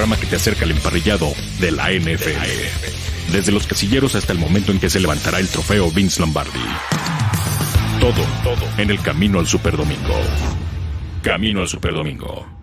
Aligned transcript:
programa 0.00 0.18
que 0.18 0.26
te 0.28 0.36
acerca 0.36 0.64
al 0.64 0.70
emparrillado 0.70 1.30
de 1.58 1.72
la 1.72 1.90
NFL. 1.92 3.32
Desde 3.32 3.52
los 3.52 3.66
casilleros 3.66 4.14
hasta 4.14 4.32
el 4.32 4.38
momento 4.38 4.72
en 4.72 4.80
que 4.80 4.88
se 4.88 4.98
levantará 4.98 5.40
el 5.40 5.48
trofeo 5.48 5.90
Vince 5.90 6.22
Lombardi. 6.22 6.58
Todo, 8.00 8.24
todo 8.42 8.66
en 8.78 8.88
el 8.88 8.98
camino 9.02 9.40
al 9.40 9.46
Superdomingo. 9.46 10.14
Camino 11.22 11.60
al 11.60 11.68
Superdomingo. 11.68 12.59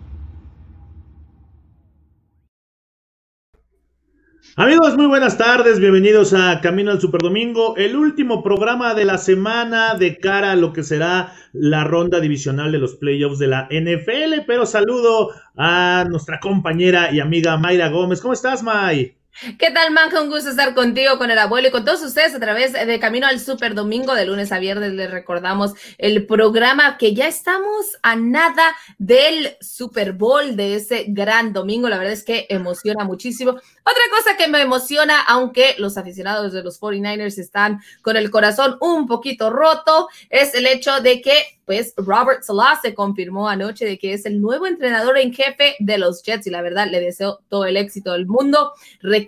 Amigos, 4.60 4.96
muy 4.96 5.06
buenas 5.06 5.38
tardes, 5.38 5.78
bienvenidos 5.78 6.34
a 6.34 6.60
Camino 6.60 6.90
al 6.90 7.00
Superdomingo, 7.00 7.76
el 7.76 7.94
último 7.94 8.42
programa 8.42 8.92
de 8.92 9.04
la 9.04 9.16
semana 9.16 9.94
de 9.94 10.18
cara 10.18 10.50
a 10.50 10.56
lo 10.56 10.72
que 10.72 10.82
será 10.82 11.32
la 11.52 11.84
ronda 11.84 12.18
divisional 12.18 12.72
de 12.72 12.78
los 12.78 12.96
playoffs 12.96 13.38
de 13.38 13.46
la 13.46 13.68
NFL, 13.70 14.46
pero 14.48 14.66
saludo 14.66 15.30
a 15.56 16.06
nuestra 16.10 16.40
compañera 16.40 17.12
y 17.12 17.20
amiga 17.20 17.56
Mayra 17.56 17.88
Gómez. 17.88 18.20
¿Cómo 18.20 18.34
estás, 18.34 18.64
May? 18.64 19.17
¿Qué 19.56 19.70
tal, 19.70 19.92
Manja? 19.92 20.20
Un 20.20 20.30
gusto 20.30 20.50
estar 20.50 20.74
contigo, 20.74 21.16
con 21.16 21.30
el 21.30 21.38
abuelo 21.38 21.68
y 21.68 21.70
con 21.70 21.84
todos 21.84 22.02
ustedes 22.02 22.34
a 22.34 22.40
través 22.40 22.72
de 22.72 22.98
Camino 22.98 23.28
al 23.28 23.38
Super 23.38 23.72
Domingo 23.72 24.16
de 24.16 24.26
lunes 24.26 24.50
a 24.50 24.58
viernes. 24.58 24.94
Les 24.94 25.08
recordamos 25.08 25.74
el 25.96 26.26
programa 26.26 26.98
que 26.98 27.14
ya 27.14 27.28
estamos 27.28 27.98
a 28.02 28.16
nada 28.16 28.74
del 28.98 29.56
Super 29.60 30.12
Bowl 30.12 30.56
de 30.56 30.74
ese 30.74 31.04
gran 31.06 31.52
domingo. 31.52 31.88
La 31.88 31.98
verdad 31.98 32.14
es 32.14 32.24
que 32.24 32.46
emociona 32.48 33.04
muchísimo. 33.04 33.52
Otra 33.52 34.02
cosa 34.10 34.36
que 34.36 34.48
me 34.48 34.60
emociona, 34.60 35.20
aunque 35.22 35.76
los 35.78 35.96
aficionados 35.96 36.52
de 36.52 36.64
los 36.64 36.80
49ers 36.80 37.38
están 37.38 37.80
con 38.02 38.16
el 38.16 38.32
corazón 38.32 38.76
un 38.80 39.06
poquito 39.06 39.50
roto, 39.50 40.08
es 40.30 40.52
el 40.54 40.66
hecho 40.66 41.00
de 41.00 41.20
que 41.22 41.58
pues 41.68 41.92
Robert 41.98 42.42
Salah 42.44 42.80
se 42.80 42.94
confirmó 42.94 43.46
anoche 43.46 43.84
de 43.84 43.98
que 43.98 44.14
es 44.14 44.24
el 44.24 44.40
nuevo 44.40 44.66
entrenador 44.66 45.18
en 45.18 45.34
jefe 45.34 45.76
de 45.78 45.98
los 45.98 46.22
Jets 46.22 46.46
y 46.46 46.50
la 46.50 46.62
verdad 46.62 46.88
le 46.90 46.98
deseo 46.98 47.40
todo 47.50 47.66
el 47.66 47.76
éxito 47.76 48.12
del 48.12 48.24
mundo. 48.24 48.72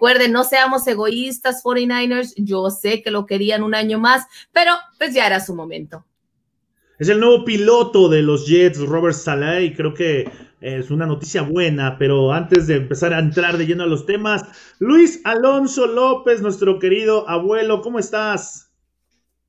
Recuerden, 0.00 0.32
no 0.32 0.44
seamos 0.44 0.86
egoístas 0.86 1.62
49ers, 1.62 2.32
yo 2.38 2.70
sé 2.70 3.02
que 3.02 3.10
lo 3.10 3.26
querían 3.26 3.62
un 3.62 3.74
año 3.74 3.98
más, 3.98 4.24
pero 4.50 4.72
pues 4.96 5.12
ya 5.12 5.26
era 5.26 5.40
su 5.40 5.54
momento. 5.54 6.06
Es 6.98 7.10
el 7.10 7.20
nuevo 7.20 7.44
piloto 7.44 8.08
de 8.08 8.22
los 8.22 8.46
Jets, 8.46 8.78
Robert 8.78 9.14
Salah, 9.14 9.60
y 9.60 9.74
creo 9.74 9.92
que 9.92 10.24
es 10.62 10.90
una 10.90 11.04
noticia 11.04 11.42
buena, 11.42 11.98
pero 11.98 12.32
antes 12.32 12.66
de 12.66 12.76
empezar 12.76 13.12
a 13.12 13.18
entrar 13.18 13.58
de 13.58 13.66
lleno 13.66 13.82
a 13.82 13.86
los 13.86 14.06
temas, 14.06 14.42
Luis 14.78 15.20
Alonso 15.24 15.86
López, 15.86 16.40
nuestro 16.40 16.78
querido 16.78 17.28
abuelo, 17.28 17.82
¿cómo 17.82 17.98
estás? 17.98 18.70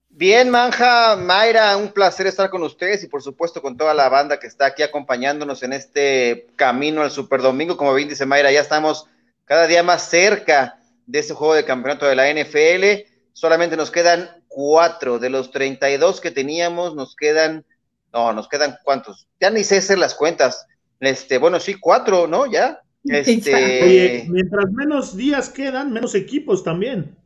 Bien, 0.09 0.49
Manja, 0.49 1.15
Mayra, 1.15 1.77
un 1.77 1.93
placer 1.93 2.27
estar 2.27 2.49
con 2.49 2.61
ustedes 2.63 3.05
y 3.05 3.07
por 3.07 3.21
supuesto 3.21 3.61
con 3.61 3.77
toda 3.77 3.93
la 3.93 4.09
banda 4.09 4.37
que 4.37 4.47
está 4.47 4.65
aquí 4.65 4.83
acompañándonos 4.83 5.63
en 5.63 5.71
este 5.71 6.47
camino 6.57 7.03
al 7.03 7.11
Super 7.11 7.41
Domingo. 7.41 7.77
Como 7.77 7.93
bien 7.93 8.09
dice 8.09 8.25
Mayra, 8.25 8.51
ya 8.51 8.59
estamos 8.59 9.07
cada 9.45 9.67
día 9.67 9.83
más 9.83 10.09
cerca 10.09 10.79
de 11.05 11.19
ese 11.19 11.33
juego 11.33 11.53
de 11.53 11.65
campeonato 11.65 12.05
de 12.05 12.15
la 12.15 12.31
NFL. 12.31 13.07
Solamente 13.33 13.77
nos 13.77 13.91
quedan 13.91 14.29
cuatro 14.47 15.19
de 15.19 15.29
los 15.29 15.51
32 15.51 16.21
que 16.21 16.31
teníamos, 16.31 16.95
nos 16.95 17.15
quedan, 17.15 17.65
no, 18.13 18.33
nos 18.33 18.47
quedan 18.47 18.77
cuántos, 18.83 19.27
ya 19.39 19.49
ni 19.49 19.63
sé 19.63 19.77
hacer 19.77 19.97
las 19.97 20.15
cuentas. 20.15 20.65
Este, 20.99 21.37
bueno, 21.37 21.59
sí, 21.59 21.75
cuatro, 21.75 22.27
¿no? 22.27 22.45
Ya. 22.45 22.81
Este... 23.03 24.27
mientras 24.29 24.71
menos 24.73 25.17
días 25.17 25.49
quedan, 25.49 25.91
menos 25.91 26.13
equipos 26.13 26.63
también. 26.63 27.17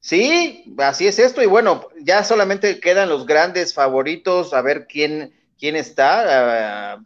Sí, 0.00 0.74
así 0.78 1.06
es 1.06 1.18
esto. 1.18 1.42
Y 1.42 1.46
bueno, 1.46 1.88
ya 2.00 2.24
solamente 2.24 2.80
quedan 2.80 3.10
los 3.10 3.26
grandes 3.26 3.74
favoritos, 3.74 4.54
a 4.54 4.62
ver 4.62 4.86
quién, 4.88 5.32
quién 5.58 5.76
está. 5.76 6.94
Ah, 6.94 7.04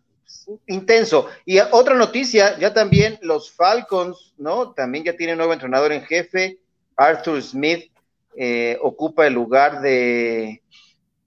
intenso. 0.66 1.28
Y 1.44 1.58
otra 1.58 1.94
noticia, 1.94 2.58
ya 2.58 2.72
también 2.72 3.18
los 3.22 3.50
Falcons, 3.50 4.34
¿no? 4.38 4.72
También 4.72 5.04
ya 5.04 5.16
tienen 5.16 5.38
nuevo 5.38 5.52
entrenador 5.52 5.92
en 5.92 6.02
jefe. 6.02 6.58
Arthur 6.96 7.42
Smith 7.42 7.90
eh, 8.36 8.78
ocupa 8.82 9.26
el 9.26 9.34
lugar 9.34 9.80
de 9.80 10.62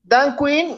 Dan 0.04 0.36
Quinn 0.36 0.78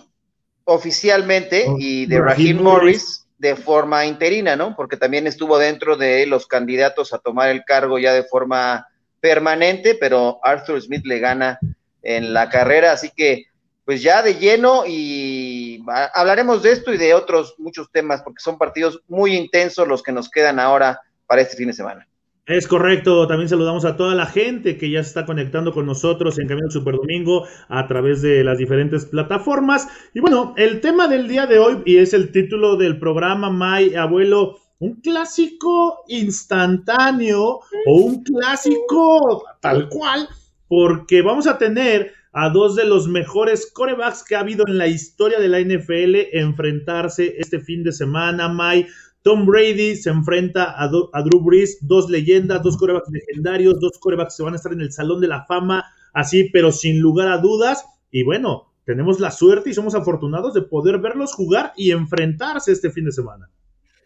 oficialmente 0.63 1.65
oh, 1.67 1.75
y 1.77 2.05
de 2.05 2.19
Raheem 2.19 2.61
Morris 2.61 3.27
de 3.37 3.55
forma 3.55 4.05
interina, 4.05 4.55
¿no? 4.55 4.75
Porque 4.75 4.97
también 4.97 5.25
estuvo 5.25 5.57
dentro 5.57 5.97
de 5.97 6.27
los 6.27 6.45
candidatos 6.45 7.13
a 7.13 7.17
tomar 7.17 7.49
el 7.49 7.63
cargo 7.63 7.97
ya 7.97 8.13
de 8.13 8.23
forma 8.23 8.87
permanente, 9.19 9.95
pero 9.95 10.39
Arthur 10.43 10.81
Smith 10.81 11.05
le 11.05 11.19
gana 11.19 11.59
en 12.03 12.33
la 12.33 12.49
carrera, 12.49 12.91
así 12.91 13.09
que 13.15 13.45
pues 13.91 14.01
ya 14.01 14.23
de 14.23 14.35
lleno 14.35 14.83
y 14.87 15.83
hablaremos 16.13 16.63
de 16.63 16.71
esto 16.71 16.93
y 16.93 16.97
de 16.97 17.13
otros 17.13 17.55
muchos 17.57 17.91
temas, 17.91 18.21
porque 18.21 18.41
son 18.41 18.57
partidos 18.57 19.01
muy 19.09 19.35
intensos 19.35 19.85
los 19.85 20.01
que 20.01 20.13
nos 20.13 20.29
quedan 20.29 20.61
ahora 20.61 21.01
para 21.27 21.41
este 21.41 21.57
fin 21.57 21.67
de 21.67 21.73
semana. 21.73 22.07
Es 22.45 22.69
correcto, 22.69 23.27
también 23.27 23.49
saludamos 23.49 23.83
a 23.83 23.97
toda 23.97 24.15
la 24.15 24.27
gente 24.27 24.77
que 24.77 24.89
ya 24.89 25.03
se 25.03 25.09
está 25.09 25.25
conectando 25.25 25.73
con 25.73 25.85
nosotros 25.85 26.39
en 26.39 26.47
Camino 26.47 26.71
Super 26.71 26.95
Domingo 26.95 27.45
a 27.67 27.85
través 27.85 28.21
de 28.21 28.45
las 28.45 28.57
diferentes 28.57 29.07
plataformas. 29.07 29.89
Y 30.13 30.21
bueno, 30.21 30.53
el 30.55 30.79
tema 30.79 31.09
del 31.09 31.27
día 31.27 31.45
de 31.45 31.59
hoy, 31.59 31.83
y 31.85 31.97
es 31.97 32.13
el 32.13 32.31
título 32.31 32.77
del 32.77 32.97
programa, 32.97 33.49
My 33.49 33.93
Abuelo, 33.93 34.57
un 34.79 35.01
clásico 35.01 36.05
instantáneo 36.07 37.59
o 37.87 37.93
un 37.93 38.23
clásico 38.23 39.43
tal 39.59 39.89
cual, 39.89 40.29
porque 40.69 41.21
vamos 41.21 41.45
a 41.45 41.57
tener 41.57 42.20
a 42.33 42.49
dos 42.49 42.75
de 42.75 42.85
los 42.85 43.07
mejores 43.07 43.71
corebacks 43.73 44.23
que 44.23 44.35
ha 44.35 44.39
habido 44.39 44.65
en 44.67 44.77
la 44.77 44.87
historia 44.87 45.39
de 45.39 45.49
la 45.49 45.59
NFL 45.59 46.37
enfrentarse 46.37 47.35
este 47.37 47.59
fin 47.59 47.83
de 47.83 47.91
semana, 47.91 48.47
May. 48.47 48.87
Tom 49.23 49.45
Brady 49.45 49.95
se 49.95 50.09
enfrenta 50.09 50.73
a, 50.81 50.87
Drew 50.87 51.41
Brees, 51.41 51.77
dos 51.81 52.09
leyendas, 52.09 52.63
dos 52.63 52.77
corebacks 52.77 53.09
legendarios, 53.11 53.79
dos 53.79 53.99
corebacks 53.99 54.35
que 54.35 54.43
van 54.43 54.53
a 54.53 54.57
estar 54.57 54.73
en 54.73 54.81
el 54.81 54.91
Salón 54.91 55.21
de 55.21 55.27
la 55.27 55.45
Fama, 55.45 55.85
así, 56.13 56.49
pero 56.51 56.71
sin 56.71 56.99
lugar 56.99 57.27
a 57.27 57.37
dudas. 57.37 57.85
Y 58.09 58.23
bueno, 58.23 58.73
tenemos 58.83 59.19
la 59.19 59.29
suerte 59.29 59.69
y 59.69 59.73
somos 59.73 59.93
afortunados 59.93 60.53
de 60.53 60.63
poder 60.63 60.99
verlos 60.99 61.33
jugar 61.33 61.73
y 61.75 61.91
enfrentarse 61.91 62.71
este 62.71 62.89
fin 62.89 63.05
de 63.05 63.11
semana. 63.11 63.49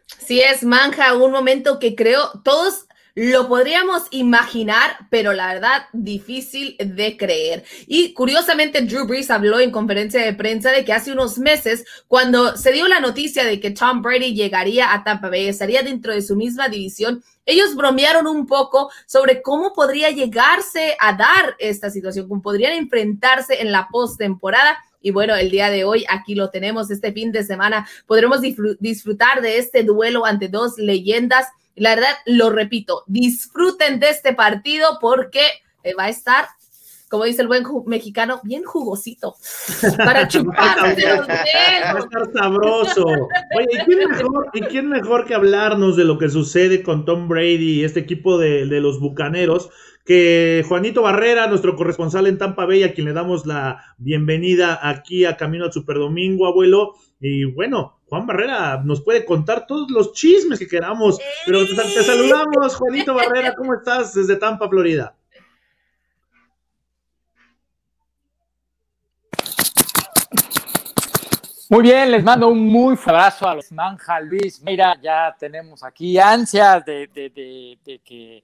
Sí 0.05 0.41
es, 0.41 0.63
Manja, 0.63 1.15
un 1.15 1.31
momento 1.31 1.79
que 1.79 1.95
creo 1.95 2.41
todos 2.43 2.84
lo 3.15 3.47
podríamos 3.47 4.03
imaginar, 4.11 5.07
pero 5.09 5.31
la 5.31 5.47
verdad 5.53 5.85
difícil 5.93 6.75
de 6.77 7.15
creer. 7.15 7.63
Y 7.87 8.13
curiosamente, 8.13 8.81
Drew 8.81 9.07
Brees 9.07 9.31
habló 9.31 9.61
en 9.61 9.71
conferencia 9.71 10.21
de 10.21 10.33
prensa 10.33 10.71
de 10.71 10.83
que 10.83 10.91
hace 10.91 11.13
unos 11.13 11.37
meses, 11.37 11.85
cuando 12.09 12.57
se 12.57 12.73
dio 12.73 12.89
la 12.89 12.99
noticia 12.99 13.45
de 13.45 13.61
que 13.61 13.71
Tom 13.71 14.01
Brady 14.01 14.33
llegaría 14.33 14.93
a 14.93 15.05
Tampa 15.05 15.29
Bay, 15.29 15.47
estaría 15.47 15.81
dentro 15.81 16.13
de 16.13 16.21
su 16.21 16.35
misma 16.35 16.67
división, 16.67 17.23
ellos 17.45 17.75
bromearon 17.75 18.27
un 18.27 18.45
poco 18.45 18.91
sobre 19.05 19.41
cómo 19.41 19.71
podría 19.71 20.09
llegarse 20.09 20.97
a 20.99 21.13
dar 21.13 21.55
esta 21.59 21.89
situación, 21.89 22.27
cómo 22.27 22.41
podrían 22.41 22.73
enfrentarse 22.73 23.61
en 23.61 23.71
la 23.71 23.87
postemporada. 23.89 24.77
Y 25.01 25.11
bueno, 25.11 25.35
el 25.35 25.51
día 25.51 25.69
de 25.69 25.85
hoy 25.85 26.03
aquí 26.09 26.35
lo 26.35 26.49
tenemos, 26.49 26.91
este 26.91 27.13
fin 27.13 27.31
de 27.31 27.43
semana 27.43 27.87
podremos 28.07 28.41
disfrutar 28.41 29.41
de 29.41 29.59
este 29.59 29.83
duelo 29.83 30.25
ante 30.25 30.49
dos 30.49 30.77
leyendas. 30.77 31.47
La 31.75 31.95
verdad, 31.95 32.15
lo 32.25 32.49
repito, 32.49 33.03
disfruten 33.07 33.99
de 33.99 34.09
este 34.09 34.33
partido 34.33 34.97
porque 35.01 35.41
eh, 35.83 35.93
va 35.93 36.05
a 36.05 36.09
estar 36.09 36.47
como 37.09 37.23
dice 37.23 37.43
el 37.43 37.47
buen 37.47 37.63
mexicano, 37.85 38.41
bien 38.43 38.63
jugosito 38.63 39.35
para 39.97 40.27
chupar. 40.27 40.77
Va 40.79 40.87
a 40.87 41.99
estar 41.99 42.33
sabroso. 42.33 43.05
Oye, 43.05 43.67
¿y 43.71 43.85
quién, 43.85 44.09
mejor, 44.09 44.49
¿y 44.53 44.61
quién 44.61 44.89
mejor 44.89 45.25
que 45.25 45.35
hablarnos 45.35 45.95
de 45.95 46.03
lo 46.03 46.17
que 46.17 46.29
sucede 46.29 46.83
con 46.83 47.05
Tom 47.05 47.29
Brady 47.29 47.79
y 47.79 47.83
este 47.83 48.01
equipo 48.01 48.37
de, 48.37 48.65
de 48.65 48.81
los 48.81 48.99
Bucaneros? 48.99 49.69
que 50.05 50.63
Juanito 50.67 51.01
Barrera, 51.01 51.47
nuestro 51.47 51.75
corresponsal 51.75 52.27
en 52.27 52.37
Tampa 52.37 52.65
Bay, 52.65 52.83
a 52.83 52.93
quien 52.93 53.07
le 53.07 53.13
damos 53.13 53.47
la 53.47 53.95
bienvenida 53.97 54.79
aquí 54.87 55.25
a 55.25 55.35
Camino 55.35 55.65
al 55.65 55.73
Superdomingo, 55.73 56.45
abuelo. 56.45 56.93
Y 57.19 57.45
bueno, 57.45 57.94
Juan 58.07 58.27
Barrera 58.27 58.81
nos 58.83 59.01
puede 59.01 59.25
contar 59.25 59.65
todos 59.65 59.89
los 59.89 60.13
chismes 60.13 60.59
que 60.59 60.67
queramos. 60.67 61.19
Pero 61.45 61.65
te, 61.65 61.75
te 61.75 62.03
saludamos, 62.03 62.75
Juanito 62.75 63.13
Barrera, 63.13 63.55
¿cómo 63.55 63.73
estás 63.73 64.13
desde 64.13 64.35
Tampa, 64.35 64.69
Florida? 64.69 65.15
Muy 71.67 71.81
bien, 71.81 72.11
les 72.11 72.23
mando 72.23 72.47
un 72.47 72.67
muy 72.67 72.95
abrazo 73.05 73.47
a 73.47 73.55
los 73.55 73.71
Manja 73.71 74.19
Luis. 74.19 74.61
Mira, 74.61 74.95
ya 75.01 75.35
tenemos 75.37 75.83
aquí 75.83 76.19
ansias 76.19 76.85
de, 76.85 77.09
que 78.05 78.43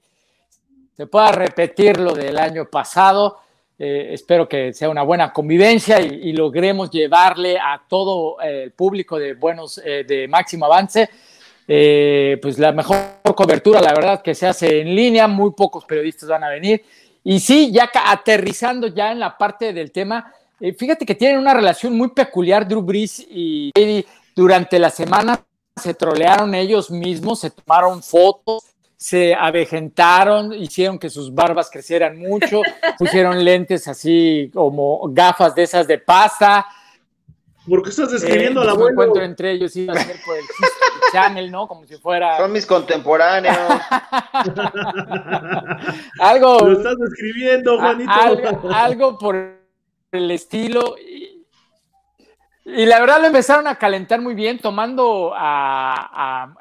se 0.98 1.06
pueda 1.06 1.32
repetir 1.32 2.00
lo 2.00 2.16
del 2.16 2.40
año 2.40 2.66
pasado. 2.66 3.38
Eh, 3.84 4.14
espero 4.14 4.48
que 4.48 4.74
sea 4.74 4.90
una 4.90 5.02
buena 5.02 5.34
convivencia 5.34 6.00
y, 6.00 6.34
logremos 6.34 6.92
llevarle 6.92 7.58
a 7.58 7.82
todo 7.88 8.40
el 8.40 8.70
público 8.74 9.18
de 9.18 9.34
buenos, 9.34 9.82
eh, 9.84 10.04
de 10.08 10.28
máximo 10.28 10.68
avance, 10.68 11.10
eh, 11.68 12.38
pues 12.44 12.60
la 12.60 12.74
mejor 12.74 12.98
cobertura, 13.36 13.82
la 13.82 13.92
verdad, 13.92 14.22
que 14.22 14.36
se 14.36 14.46
hace 14.46 14.82
en 14.82 14.94
línea. 14.94 15.28
Muy 15.28 15.54
pocos 15.54 15.84
periodistas 15.86 16.30
van 16.30 16.44
a 16.44 16.50
venir. 16.50 16.84
Y 17.24 17.40
sí, 17.40 17.72
ya 17.72 17.90
aterrizando 18.06 18.86
ya 18.86 19.12
en 19.12 19.20
la 19.20 19.36
parte 19.36 19.74
del 19.74 19.92
tema, 19.92 20.32
eh, 20.60 20.74
fíjate 20.74 21.04
que 21.04 21.16
tienen 21.16 21.40
una 21.40 21.56
relación 21.56 21.98
muy 21.98 22.10
peculiar 22.10 22.68
Drew 22.68 22.84
Brees 22.84 23.26
y 23.28 23.72
Brady 23.74 24.06
durante 24.36 24.78
la 24.78 24.92
semana 24.92 25.44
se 25.76 25.96
trolearon 25.96 26.54
ellos 26.54 26.92
mismos, 26.92 27.40
se 27.40 27.50
tomaron 27.50 28.04
fotos, 28.04 28.71
se 29.02 29.34
avejentaron, 29.34 30.54
hicieron 30.54 31.00
que 31.00 31.10
sus 31.10 31.34
barbas 31.34 31.72
crecieran 31.72 32.20
mucho, 32.20 32.62
pusieron 33.00 33.44
lentes 33.44 33.88
así 33.88 34.52
como 34.54 35.02
gafas 35.10 35.56
de 35.56 35.64
esas 35.64 35.88
de 35.88 35.98
pasta. 35.98 36.68
¿Por 37.68 37.82
qué 37.82 37.90
estás 37.90 38.12
describiendo 38.12 38.60
eh, 38.60 38.64
a 38.64 38.66
la 38.68 38.72
abuelo? 38.74 38.92
encuentro 38.92 39.24
entre 39.24 39.54
ellos 39.54 39.76
iba 39.76 39.94
a 39.94 40.04
ser 40.04 40.18
por 40.24 40.38
el 40.38 40.44
Channel, 41.12 41.50
¿no? 41.50 41.68
Como 41.68 41.84
si 41.88 41.98
fuera. 41.98 42.38
Son 42.38 42.52
mis 42.52 42.68
contemporáneos. 42.68 43.58
algo. 46.20 46.60
Lo 46.60 46.74
estás 46.74 46.96
describiendo, 47.00 47.80
Juanito. 47.80 48.12
Algo, 48.12 48.72
algo 48.72 49.18
por 49.18 49.36
el 50.12 50.30
estilo. 50.30 50.96
Y 51.00 51.41
la 52.66 53.00
verdad 53.00 53.22
lo 53.22 53.28
empezaron 53.28 53.68
a 53.68 53.76
calentar 53.76 54.22
muy 54.22 54.36
bien, 54.36 54.60
tomando 54.60 55.34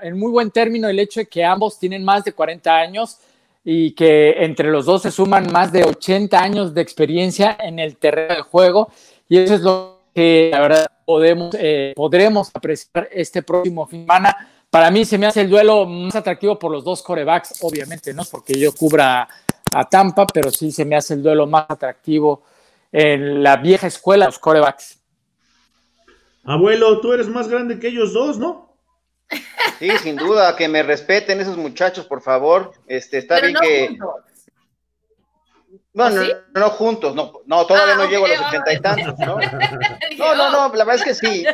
en 0.01 0.19
muy 0.19 0.31
buen 0.31 0.51
término 0.51 0.89
el 0.89 0.99
hecho 0.99 1.21
de 1.21 1.27
que 1.27 1.45
ambos 1.45 1.79
tienen 1.79 2.05
más 2.05 2.25
de 2.25 2.33
40 2.33 2.75
años 2.75 3.19
y 3.65 3.93
que 3.93 4.37
entre 4.39 4.71
los 4.71 4.87
dos 4.87 5.03
se 5.03 5.11
suman 5.11 5.53
más 5.53 5.73
de 5.73 5.85
80 5.85 6.41
años 6.41 6.75
de 6.75 6.81
experiencia 6.81 7.57
en 7.61 7.79
el 7.79 7.97
terreno 7.97 8.35
de 8.35 8.43
juego. 8.43 8.91
Y 9.29 9.39
eso 9.39 9.55
es 9.55 9.61
lo 9.61 10.01
que 10.15 10.49
la 10.53 10.61
verdad 10.61 10.87
podemos, 11.05 11.55
eh, 11.59 11.93
podremos 11.95 12.51
apreciar 12.55 13.09
este 13.13 13.43
próximo 13.43 13.87
fin 13.87 14.01
de 14.01 14.05
semana. 14.07 14.49
Para 14.71 14.91
mí 14.91 15.05
se 15.05 15.19
me 15.19 15.27
hace 15.27 15.43
el 15.43 15.51
duelo 15.51 15.85
más 15.85 16.15
atractivo 16.15 16.59
por 16.59 16.71
los 16.73 16.85
dos 16.85 17.03
corebacks, 17.03 17.63
obviamente, 17.63 18.15
no 18.15 18.23
porque 18.25 18.59
yo 18.59 18.73
cubra 18.73 19.29
a 19.75 19.89
Tampa, 19.89 20.27
pero 20.27 20.51
sí 20.51 20.73
se 20.73 20.85
me 20.85 20.97
hace 20.97 21.15
el 21.15 21.23
duelo 21.23 21.47
más 21.47 21.67
atractivo 21.69 22.43
en 22.93 23.43
la 23.43 23.57
vieja 23.57 23.87
escuela 23.87 24.27
los 24.27 24.39
corebacks. 24.39 25.00
Abuelo, 26.45 27.01
tú 27.01 27.13
eres 27.13 27.29
más 27.29 27.49
grande 27.49 27.79
que 27.79 27.89
ellos 27.89 28.13
dos, 28.13 28.39
¿no? 28.39 28.77
Sí, 29.79 29.91
sin 30.03 30.17
duda, 30.17 30.57
que 30.57 30.69
me 30.69 30.83
respeten 30.83 31.41
esos 31.41 31.57
muchachos, 31.57 32.07
por 32.07 32.21
favor. 32.23 32.73
Este, 32.87 33.19
está 33.19 33.41
bien 33.41 33.55
que. 33.61 33.89
Juntos. 33.89 34.31
No, 35.93 36.09
no, 36.09 36.23
no, 36.55 36.71
juntos, 36.71 37.15
no, 37.17 37.33
no 37.47 37.67
todavía 37.67 37.97
no 37.97 38.03
ah, 38.03 38.09
llego 38.09 38.25
a 38.25 38.29
los 38.29 38.41
ochenta 38.41 38.73
y 38.73 38.81
tantos, 38.81 39.19
¿no? 39.19 39.39
No, 40.19 40.35
no, 40.35 40.51
no, 40.51 40.75
la 40.75 40.85
verdad 40.85 40.97
es 40.97 41.05
que 41.05 41.15
sí. 41.15 41.45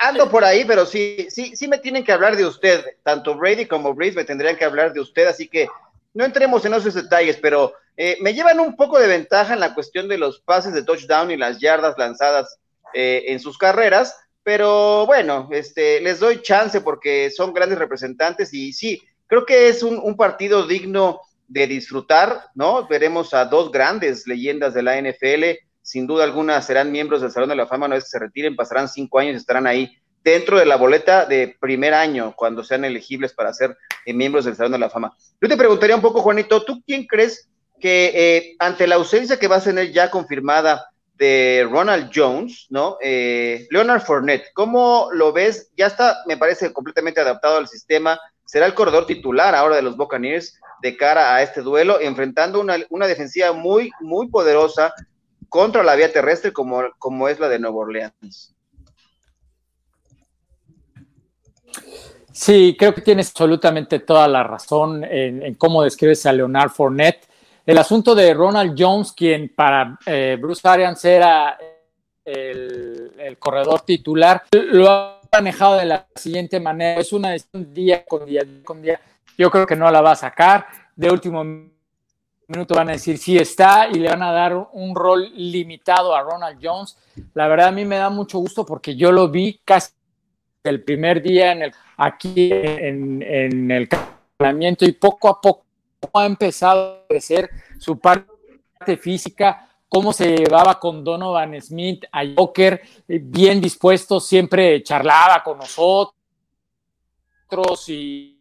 Ando 0.00 0.28
por 0.28 0.44
ahí, 0.44 0.64
pero 0.64 0.84
sí, 0.84 1.28
sí, 1.30 1.54
sí 1.54 1.68
me 1.68 1.78
tienen 1.78 2.02
que 2.02 2.12
hablar 2.12 2.36
de 2.36 2.44
usted. 2.44 2.84
Tanto 3.04 3.36
Brady 3.36 3.66
como 3.66 3.94
Breeze 3.94 4.16
me 4.16 4.24
tendrían 4.24 4.56
que 4.56 4.64
hablar 4.64 4.92
de 4.92 5.00
usted, 5.00 5.26
así 5.26 5.46
que 5.46 5.68
no 6.14 6.24
entremos 6.24 6.64
en 6.64 6.74
esos 6.74 6.94
detalles, 6.94 7.36
pero 7.36 7.74
eh, 7.96 8.16
me 8.20 8.34
llevan 8.34 8.58
un 8.58 8.74
poco 8.74 8.98
de 8.98 9.06
ventaja 9.06 9.54
en 9.54 9.60
la 9.60 9.74
cuestión 9.74 10.08
de 10.08 10.18
los 10.18 10.40
pases 10.40 10.72
de 10.72 10.82
touchdown 10.82 11.30
y 11.30 11.36
las 11.36 11.60
yardas 11.60 11.96
lanzadas 11.98 12.58
eh, 12.98 13.24
en 13.32 13.40
sus 13.40 13.58
carreras, 13.58 14.16
pero 14.42 15.04
bueno, 15.04 15.50
este, 15.52 16.00
les 16.00 16.18
doy 16.18 16.40
chance 16.40 16.80
porque 16.80 17.30
son 17.30 17.52
grandes 17.52 17.78
representantes 17.78 18.54
y 18.54 18.72
sí, 18.72 19.02
creo 19.26 19.44
que 19.44 19.68
es 19.68 19.82
un, 19.82 20.16
partido 20.16 20.66
digno 20.66 21.20
de 21.46 21.66
disfrutar, 21.66 22.44
¿no? 22.54 22.86
Veremos 22.86 23.34
a 23.34 23.44
dos 23.44 23.70
grandes 23.70 24.26
leyendas 24.26 24.72
de 24.72 24.82
la 24.82 24.98
NFL, 24.98 25.58
sin 25.82 26.06
duda 26.06 26.24
alguna 26.24 26.62
serán 26.62 26.90
miembros 26.90 27.20
del 27.20 27.32
Salón 27.32 27.50
de 27.50 27.56
la 27.56 27.66
Fama, 27.66 27.84
una 27.84 27.96
vez 27.96 28.04
que 28.04 28.10
se 28.10 28.18
retiren, 28.18 28.56
pasarán 28.56 28.88
cinco 28.88 29.18
años 29.18 29.34
y 29.34 29.36
estarán 29.36 29.66
ahí 29.66 29.94
dentro 30.24 30.58
de 30.58 30.64
la 30.64 30.76
boleta 30.76 31.26
de 31.26 31.54
primer 31.60 31.92
año, 31.92 32.32
cuando 32.34 32.64
sean 32.64 32.86
elegibles 32.86 33.34
para 33.34 33.52
ser 33.52 33.76
eh, 34.06 34.14
miembros 34.14 34.46
del 34.46 34.56
Salón 34.56 34.72
de 34.72 34.78
la 34.78 34.88
Fama. 34.88 35.14
Yo 35.38 35.50
te 35.50 35.56
preguntaría 35.58 35.96
un 35.96 36.02
poco, 36.02 36.22
Juanito, 36.22 36.64
¿tú 36.64 36.82
quién 36.86 37.06
crees 37.06 37.48
que 37.78 38.12
eh, 38.14 38.56
ante 38.58 38.86
la 38.86 38.94
ausencia 38.94 39.38
que 39.38 39.48
va 39.48 39.56
a 39.56 39.60
tener 39.60 39.92
ya 39.92 40.10
confirmada 40.10 40.86
de 41.16 41.66
Ronald 41.70 42.10
Jones, 42.14 42.66
¿no? 42.68 42.98
Eh, 43.02 43.66
Leonard 43.70 44.02
Fournette, 44.02 44.52
¿cómo 44.52 45.08
lo 45.12 45.32
ves? 45.32 45.70
Ya 45.76 45.86
está, 45.86 46.18
me 46.26 46.36
parece, 46.36 46.72
completamente 46.72 47.20
adaptado 47.20 47.56
al 47.56 47.68
sistema. 47.68 48.20
Será 48.44 48.66
el 48.66 48.74
corredor 48.74 49.06
titular 49.06 49.54
ahora 49.54 49.76
de 49.76 49.82
los 49.82 49.96
Buccaneers 49.96 50.60
de 50.82 50.96
cara 50.96 51.34
a 51.34 51.42
este 51.42 51.62
duelo, 51.62 52.00
enfrentando 52.00 52.60
una, 52.60 52.76
una 52.90 53.06
defensiva 53.06 53.52
muy, 53.52 53.90
muy 54.00 54.28
poderosa 54.28 54.92
contra 55.48 55.82
la 55.82 55.94
vía 55.94 56.12
terrestre 56.12 56.52
como, 56.52 56.82
como 56.98 57.28
es 57.28 57.40
la 57.40 57.48
de 57.48 57.58
Nueva 57.58 57.76
Orleans. 57.78 58.54
Sí, 62.30 62.76
creo 62.78 62.94
que 62.94 63.00
tienes 63.00 63.30
absolutamente 63.30 64.00
toda 64.00 64.28
la 64.28 64.42
razón 64.42 65.02
en, 65.04 65.42
en 65.42 65.54
cómo 65.54 65.82
describes 65.82 66.26
a 66.26 66.32
Leonard 66.32 66.70
Fournette. 66.70 67.26
El 67.66 67.78
asunto 67.78 68.14
de 68.14 68.32
Ronald 68.32 68.76
Jones, 68.78 69.12
quien 69.12 69.52
para 69.52 69.98
eh, 70.06 70.38
Bruce 70.40 70.66
Arians 70.68 71.04
era 71.04 71.58
el, 72.24 73.36
corredor 73.40 73.80
titular, 73.80 74.44
lo 74.52 74.88
ha 74.88 75.20
manejado 75.32 75.76
de 75.76 75.86
la 75.86 76.06
siguiente 76.14 76.60
manera. 76.60 77.00
Es 77.00 77.12
una 77.12 77.30
decisión 77.30 77.74
día 77.74 78.04
con 78.04 78.24
día, 78.24 78.42
con 78.64 78.80
día. 78.80 79.00
Yo 79.36 79.50
creo 79.50 79.66
que 79.66 79.74
no 79.74 79.90
la 79.90 80.00
va 80.00 80.12
a 80.12 80.16
sacar. 80.16 80.66
De 80.94 81.10
último 81.10 81.42
minuto 81.42 82.74
van 82.74 82.90
a 82.90 82.92
decir 82.92 83.18
sí 83.18 83.36
está 83.36 83.88
y 83.88 83.94
le 83.94 84.10
van 84.10 84.22
a 84.22 84.30
dar 84.30 84.54
un 84.72 84.94
rol 84.94 85.28
limitado 85.34 86.14
a 86.14 86.22
Ronald 86.22 86.60
Jones. 86.62 86.96
La 87.34 87.48
verdad 87.48 87.68
a 87.68 87.72
mí 87.72 87.84
me 87.84 87.96
da 87.96 88.10
mucho 88.10 88.38
gusto 88.38 88.64
porque 88.64 88.94
yo 88.94 89.10
lo 89.10 89.28
vi 89.28 89.60
casi 89.64 89.90
el 90.62 90.84
primer 90.84 91.20
día 91.20 91.50
en 91.50 91.62
el, 91.62 91.72
aquí 91.96 92.50
en, 92.52 93.70
el 93.72 93.88
calentamiento 93.88 94.84
y 94.84 94.92
poco 94.92 95.28
a 95.28 95.40
poco 95.40 95.65
ha 96.12 96.26
empezado 96.26 97.02
a 97.04 97.06
crecer 97.08 97.50
su 97.78 97.98
parte 97.98 98.96
física, 98.96 99.68
cómo 99.88 100.12
se 100.12 100.36
llevaba 100.36 100.78
con 100.78 101.02
Donovan 101.04 101.60
Smith 101.60 102.04
a 102.12 102.22
Joker, 102.36 102.80
eh, 103.08 103.20
bien 103.22 103.60
dispuesto, 103.60 104.20
siempre 104.20 104.82
charlaba 104.82 105.42
con 105.42 105.58
nosotros 105.58 106.14
y, 107.88 108.32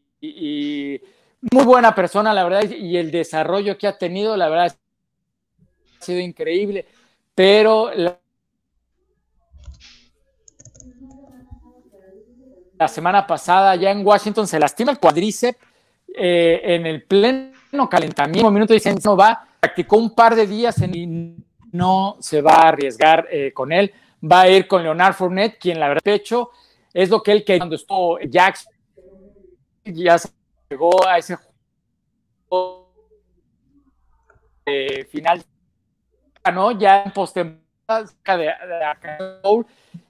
muy 1.52 1.64
buena 1.64 1.94
persona, 1.94 2.34
la 2.34 2.44
verdad, 2.44 2.70
y 2.72 2.98
el 2.98 3.12
desarrollo 3.12 3.78
que 3.78 3.88
ha 3.88 3.98
tenido, 3.98 4.36
la 4.36 4.50
verdad, 4.50 4.76
ha 6.00 6.04
sido 6.04 6.20
increíble, 6.20 6.88
pero 7.36 7.92
la, 7.94 8.20
semana 12.88 13.26
pasada 13.26 13.76
ya 13.76 13.92
en 13.92 14.06
Washington 14.06 14.48
se 14.48 14.60
lastima 14.60 14.92
el 14.92 15.00
cuadríceps 15.00 15.58
eh, 16.14 16.62
en 16.64 16.86
el 16.86 17.04
pleno 17.04 17.55
calentamiento, 17.90 18.52
minuto 18.52 18.74
dicen 18.74 18.98
no 19.04 19.16
va, 19.16 19.48
practicó 19.60 19.98
un 19.98 20.14
par 20.14 20.36
de 20.36 20.48
días 20.48 20.82
y 20.82 21.36
no 21.72 22.18
se 22.20 22.42
va 22.42 22.54
a 22.54 22.68
arriesgar 22.70 23.28
eh, 23.32 23.52
con 23.54 23.72
él, 23.72 23.94
va 24.24 24.42
a 24.42 24.50
ir 24.50 24.68
con 24.68 24.84
Leonard 24.84 25.14
Fournette, 25.14 25.58
quien 25.60 25.80
la 25.80 25.88
verdad 25.88 26.02
pecho 26.04 26.52
es 26.94 27.10
lo 27.10 27.22
que 27.22 27.32
él 27.34 27.44
que 27.44 27.58
cuando 27.58 27.76
estuvo 27.76 28.20
Jackson. 28.20 28.74
Ya 29.84 30.18
llegó 30.70 31.06
a 31.08 31.18
ese 31.18 31.38
final, 35.10 35.44
¿no? 36.54 36.72
Ya 36.72 37.04
en 37.04 37.12
postemporada 37.12 38.06
de, 38.26 38.46
de, 38.46 39.66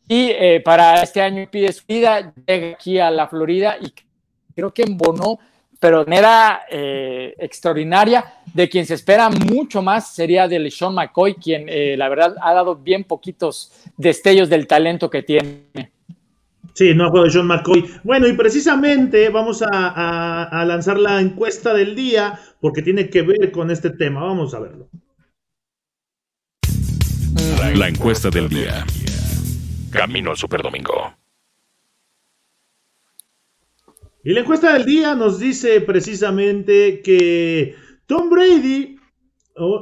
y 0.08 0.30
eh, 0.30 0.62
para 0.64 1.02
este 1.02 1.22
año 1.22 1.48
pide 1.50 1.74
su 1.74 1.84
vida, 1.86 2.34
llega 2.46 2.76
aquí 2.76 3.00
a 3.00 3.10
la 3.10 3.28
Florida 3.28 3.78
y 3.82 3.94
creo 4.54 4.72
que 4.72 4.84
embonó 4.84 5.40
pero 5.80 6.00
de 6.00 6.10
manera 6.10 6.62
eh, 6.70 7.36
extraordinaria. 7.38 8.26
De 8.54 8.70
quien 8.70 8.86
se 8.86 8.94
espera 8.94 9.30
mucho 9.30 9.82
más 9.82 10.14
sería 10.14 10.48
de 10.48 10.72
Sean 10.72 10.94
McCoy, 10.94 11.36
quien 11.36 11.66
eh, 11.68 11.96
la 11.98 12.08
verdad 12.10 12.36
ha 12.42 12.54
dado 12.54 12.76
bien 12.78 13.04
poquitos 13.04 13.72
destellos 13.98 14.50
del 14.50 14.68
talento 14.68 15.10
que 15.10 15.24
tiene. 15.24 15.92
Sí, 16.74 16.94
no 16.94 17.10
juego 17.10 17.26
de 17.26 17.32
Sean 17.32 17.48
McCoy. 17.48 17.86
Bueno, 18.04 18.28
y 18.28 18.34
precisamente 18.34 19.30
vamos 19.30 19.62
a, 19.62 20.64
lanzar 20.66 20.98
la 20.98 21.22
encuesta 21.22 21.74
del 21.74 21.96
día 21.96 22.40
porque 22.60 22.82
tiene 22.82 23.10
que 23.10 23.22
ver 23.22 23.52
con 23.52 23.72
este 23.72 23.90
tema. 23.90 24.22
Vamos 24.22 24.54
a 24.54 24.60
verlo. 24.60 24.90
La 27.76 27.88
encuesta 27.88 28.30
del 28.30 28.50
día. 28.50 28.86
Camino 29.92 30.32
al 30.32 30.38
Superdomingo. 30.38 31.25
Y 34.26 34.34
la 34.34 34.40
encuesta 34.40 34.74
del 34.74 34.86
día 34.86 35.14
nos 35.14 35.38
dice 35.38 35.82
precisamente 35.82 37.04
que 37.04 37.76
Tom 38.08 38.32
Brady 38.32 38.98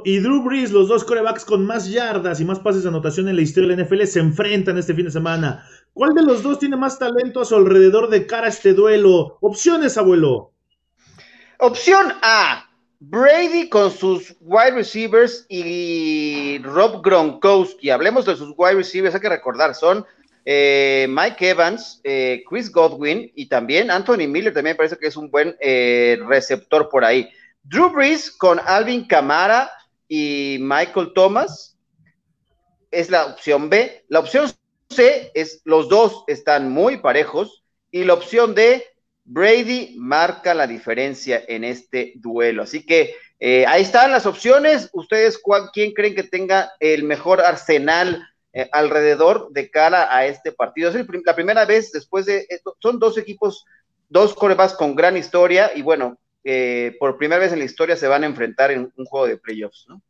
y 0.04 0.20
Drew 0.20 0.44
Brees, 0.44 0.74
los 0.74 0.90
dos 0.90 1.06
corebacks 1.06 1.46
con 1.46 1.66
más 1.66 1.90
yardas 1.90 2.42
y 2.42 2.46
más 2.46 2.60
pases 2.60 2.84
de 2.84 2.90
anotación 2.90 3.30
en 3.30 3.38
la 3.38 3.42
historia 3.42 3.70
de 3.70 3.78
la 3.78 3.84
NFL, 3.86 4.04
se 4.04 4.20
enfrentan 4.20 4.78
este 4.78 4.94
fin 4.94 5.06
de 5.06 5.12
semana. 5.12 5.66
¿Cuál 5.94 6.14
de 6.14 6.24
los 6.24 6.44
dos 6.44 6.60
tiene 6.60 6.76
más 6.76 7.00
talento 7.00 7.40
a 7.40 7.46
su 7.46 7.56
alrededor 7.56 8.10
de 8.10 8.28
cara 8.28 8.48
a 8.48 8.50
este 8.50 8.74
duelo? 8.74 9.38
Opciones, 9.40 9.98
abuelo. 9.98 10.52
Opción 11.60 12.12
A. 12.22 12.70
Brady 13.00 13.70
con 13.70 13.92
sus 13.92 14.36
wide 14.42 14.72
receivers 14.72 15.46
y 15.48 16.58
Rob 16.64 17.02
Gronkowski. 17.02 17.92
Hablemos 17.92 18.26
de 18.26 18.36
sus 18.36 18.54
wide 18.58 18.76
receivers, 18.76 19.16
hay 19.16 19.22
que 19.22 19.30
recordar, 19.30 19.74
son 19.74 20.06
eh, 20.46 21.08
Mike 21.10 21.50
Evans, 21.50 22.02
eh, 22.04 22.44
Chris 22.50 22.70
Godwin 22.70 23.32
y 23.34 23.48
también 23.48 23.90
Anthony 23.90 24.28
Miller 24.28 24.54
también 24.54 24.76
parece 24.76 24.98
que 24.98 25.08
es 25.08 25.16
un 25.16 25.32
buen 25.32 25.56
eh, 25.60 26.18
receptor 26.28 26.90
por 26.90 27.06
ahí. 27.06 27.30
Drew 27.64 27.90
Brees 27.90 28.30
con 28.30 28.60
Alvin 28.60 29.08
Camara 29.08 29.72
y 30.08 30.58
Michael 30.60 31.14
Thomas 31.16 31.78
es 32.92 33.10
la 33.10 33.28
opción 33.28 33.70
B. 33.70 34.04
La 34.10 34.20
opción 34.20 34.52
C 34.90 35.32
es 35.34 35.62
los 35.64 35.88
dos 35.88 36.26
están 36.28 36.70
muy 36.70 36.98
parejos 36.98 37.64
y 37.90 38.04
la 38.04 38.14
opción 38.14 38.54
D, 38.54 38.86
Brady 39.24 39.96
marca 39.98 40.54
la 40.54 40.68
diferencia 40.68 41.42
en 41.48 41.64
este 41.64 42.14
duelo. 42.16 42.64
Así 42.64 42.86
que 42.86 43.16
ahí 43.66 43.82
están 43.82 44.12
las 44.12 44.26
opciones. 44.26 44.90
Ustedes, 44.92 45.40
¿quién 45.74 45.94
creen 45.94 46.16
que 46.16 46.24
tenga 46.24 46.74
el 46.80 47.04
mejor 47.04 47.40
arsenal 47.40 48.22
eh, 48.54 48.70
alrededor 48.72 49.50
de 49.52 49.70
cara 49.70 50.16
a 50.16 50.26
este 50.26 50.52
partido? 50.52 50.90
Es 50.90 50.96
la 51.26 51.36
primera 51.36 51.66
vez 51.66 51.92
después 51.92 52.26
de 52.26 52.46
esto. 52.50 52.76
Son 52.80 53.00
dos 53.00 53.18
equipos, 53.18 53.66
dos 54.10 54.34
corebacks 54.34 54.74
con 54.74 54.96
gran 54.96 55.18
historia 55.18 55.72
y 55.76 55.82
bueno, 55.82 56.18
eh, 56.44 56.96
por 57.00 57.18
primera 57.18 57.42
vez 57.42 57.54
en 57.54 57.60
la 57.60 57.66
historia 57.66 57.96
se 57.96 58.08
van 58.08 58.24
a 58.24 58.28
enfrentar 58.28 58.72
en 58.72 58.92
un 58.96 59.06
juego 59.06 59.28
de 59.28 59.38
playoffs, 59.38 59.86
¿no? 59.88 60.02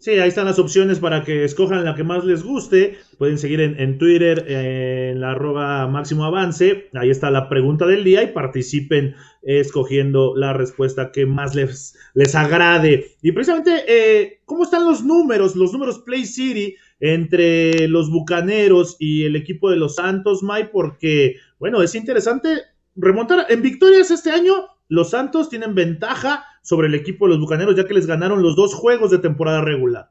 Sí, 0.00 0.12
ahí 0.12 0.30
están 0.30 0.46
las 0.46 0.58
opciones 0.58 0.98
para 0.98 1.24
que 1.24 1.44
escojan 1.44 1.84
la 1.84 1.94
que 1.94 2.04
más 2.04 2.24
les 2.24 2.42
guste. 2.42 2.96
Pueden 3.18 3.36
seguir 3.36 3.60
en, 3.60 3.98
Twitter 3.98 4.46
en 4.48 5.20
la 5.20 5.32
arroba 5.32 5.86
máximo 5.88 6.24
avance. 6.24 6.88
Ahí 6.94 7.10
está 7.10 7.30
la 7.30 7.50
pregunta 7.50 7.84
del 7.84 8.02
día 8.02 8.22
y 8.22 8.28
participen 8.28 9.14
escogiendo 9.42 10.34
la 10.34 10.54
respuesta 10.54 11.12
que 11.12 11.26
más 11.26 11.54
les, 11.54 11.98
les 12.14 12.34
agrade. 12.34 13.10
Y 13.20 13.32
precisamente, 13.32 13.84
eh, 13.86 14.40
¿cómo 14.46 14.64
están 14.64 14.86
los 14.86 15.04
números? 15.04 15.54
Los 15.54 15.74
números 15.74 15.98
Play 15.98 16.24
City 16.24 16.76
entre 16.98 17.86
los 17.86 18.10
Bucaneros 18.10 18.96
y 18.98 19.24
el 19.24 19.36
equipo 19.36 19.68
de 19.68 19.76
los 19.76 19.96
Santos, 19.96 20.42
Mike, 20.42 20.70
porque, 20.72 21.36
bueno, 21.58 21.82
es 21.82 21.94
interesante 21.94 22.62
remontar 22.96 23.44
en 23.50 23.60
victorias 23.60 24.10
este 24.10 24.30
año. 24.30 24.64
Los 24.88 25.10
Santos 25.10 25.50
tienen 25.50 25.74
ventaja 25.74 26.46
sobre 26.62 26.88
el 26.88 26.94
equipo 26.94 27.26
de 27.26 27.30
los 27.30 27.40
Bucaneros, 27.40 27.76
ya 27.76 27.86
que 27.86 27.94
les 27.94 28.06
ganaron 28.06 28.42
los 28.42 28.56
dos 28.56 28.74
juegos 28.74 29.10
de 29.10 29.18
temporada 29.18 29.60
regular. 29.60 30.10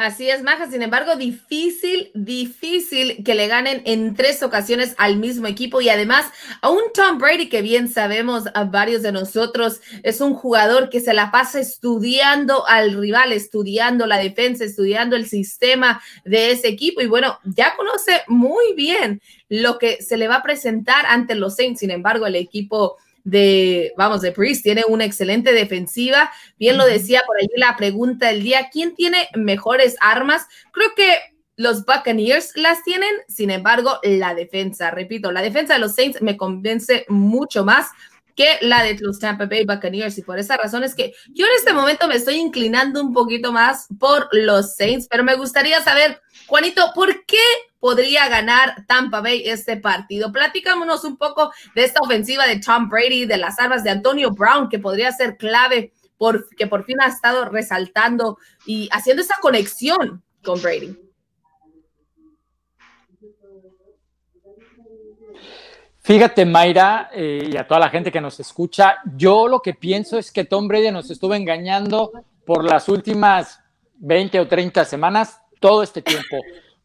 Así 0.00 0.30
es, 0.30 0.44
Maja. 0.44 0.70
Sin 0.70 0.80
embargo, 0.82 1.16
difícil, 1.16 2.12
difícil 2.14 3.24
que 3.24 3.34
le 3.34 3.48
ganen 3.48 3.82
en 3.84 4.14
tres 4.14 4.44
ocasiones 4.44 4.94
al 4.96 5.16
mismo 5.16 5.48
equipo. 5.48 5.80
Y 5.80 5.88
además, 5.88 6.30
a 6.62 6.70
un 6.70 6.82
Tom 6.94 7.18
Brady 7.18 7.48
que 7.48 7.62
bien 7.62 7.88
sabemos 7.88 8.44
a 8.54 8.62
varios 8.62 9.02
de 9.02 9.10
nosotros 9.10 9.80
es 10.04 10.20
un 10.20 10.34
jugador 10.34 10.88
que 10.88 11.00
se 11.00 11.14
la 11.14 11.32
pasa 11.32 11.58
estudiando 11.58 12.64
al 12.68 12.92
rival, 12.92 13.32
estudiando 13.32 14.06
la 14.06 14.18
defensa, 14.18 14.62
estudiando 14.62 15.16
el 15.16 15.26
sistema 15.26 16.00
de 16.24 16.52
ese 16.52 16.68
equipo. 16.68 17.00
Y 17.00 17.08
bueno, 17.08 17.40
ya 17.42 17.74
conoce 17.74 18.22
muy 18.28 18.74
bien 18.76 19.20
lo 19.48 19.78
que 19.78 20.00
se 20.00 20.16
le 20.16 20.28
va 20.28 20.36
a 20.36 20.42
presentar 20.44 21.06
ante 21.06 21.34
los 21.34 21.56
Saints. 21.56 21.80
Sin 21.80 21.90
embargo, 21.90 22.24
el 22.24 22.36
equipo 22.36 22.98
de, 23.30 23.92
vamos, 23.96 24.22
de 24.22 24.32
Priest, 24.32 24.62
tiene 24.62 24.84
una 24.88 25.04
excelente 25.04 25.52
defensiva. 25.52 26.30
Bien 26.58 26.78
lo 26.78 26.86
decía 26.86 27.22
por 27.26 27.36
ahí 27.36 27.48
la 27.56 27.76
pregunta 27.76 28.28
del 28.28 28.42
día, 28.42 28.68
¿quién 28.72 28.94
tiene 28.94 29.28
mejores 29.34 29.96
armas? 30.00 30.46
Creo 30.72 30.94
que 30.96 31.14
los 31.56 31.84
Buccaneers 31.84 32.56
las 32.56 32.82
tienen, 32.84 33.10
sin 33.28 33.50
embargo, 33.50 33.98
la 34.02 34.34
defensa, 34.34 34.90
repito, 34.90 35.32
la 35.32 35.42
defensa 35.42 35.74
de 35.74 35.80
los 35.80 35.94
Saints 35.94 36.22
me 36.22 36.36
convence 36.36 37.04
mucho 37.08 37.64
más 37.64 37.88
que 38.34 38.46
la 38.60 38.84
de 38.84 38.96
los 39.00 39.18
Tampa 39.18 39.46
Bay 39.46 39.66
Buccaneers. 39.66 40.16
Y 40.16 40.22
por 40.22 40.38
esa 40.38 40.56
razón 40.56 40.84
es 40.84 40.94
que 40.94 41.12
yo 41.30 41.44
en 41.44 41.52
este 41.58 41.72
momento 41.72 42.06
me 42.06 42.14
estoy 42.14 42.36
inclinando 42.36 43.02
un 43.02 43.12
poquito 43.12 43.52
más 43.52 43.88
por 43.98 44.28
los 44.32 44.76
Saints, 44.76 45.08
pero 45.10 45.24
me 45.24 45.34
gustaría 45.34 45.82
saber, 45.82 46.22
Juanito, 46.46 46.92
¿por 46.94 47.26
qué 47.26 47.36
podría 47.80 48.28
ganar 48.28 48.84
Tampa 48.86 49.20
Bay 49.20 49.42
este 49.46 49.76
partido? 49.76 50.32
Platícanos 50.32 51.04
un 51.04 51.16
poco 51.16 51.52
de 51.74 51.84
esta 51.84 52.00
ofensiva 52.00 52.46
de 52.46 52.60
Tom 52.60 52.88
Brady, 52.88 53.26
de 53.26 53.36
las 53.36 53.58
armas 53.58 53.84
de 53.84 53.90
Antonio 53.90 54.30
Brown, 54.30 54.68
que 54.68 54.78
podría 54.78 55.12
ser 55.12 55.36
clave, 55.36 55.92
por, 56.16 56.48
que 56.56 56.66
por 56.66 56.84
fin 56.84 57.00
ha 57.00 57.06
estado 57.06 57.44
resaltando 57.46 58.38
y 58.66 58.88
haciendo 58.92 59.22
esa 59.22 59.36
conexión 59.40 60.22
con 60.42 60.60
Brady. 60.60 60.96
Fíjate, 66.08 66.46
Mayra, 66.46 67.10
eh, 67.12 67.50
y 67.52 67.56
a 67.58 67.68
toda 67.68 67.80
la 67.80 67.90
gente 67.90 68.10
que 68.10 68.18
nos 68.18 68.40
escucha, 68.40 68.96
yo 69.14 69.46
lo 69.46 69.60
que 69.60 69.74
pienso 69.74 70.18
es 70.18 70.32
que 70.32 70.44
Tom 70.44 70.66
Brady 70.66 70.90
nos 70.90 71.10
estuvo 71.10 71.34
engañando 71.34 72.10
por 72.46 72.64
las 72.64 72.88
últimas 72.88 73.60
20 73.96 74.40
o 74.40 74.48
30 74.48 74.86
semanas, 74.86 75.38
todo 75.60 75.82
este 75.82 76.00
tiempo. 76.00 76.38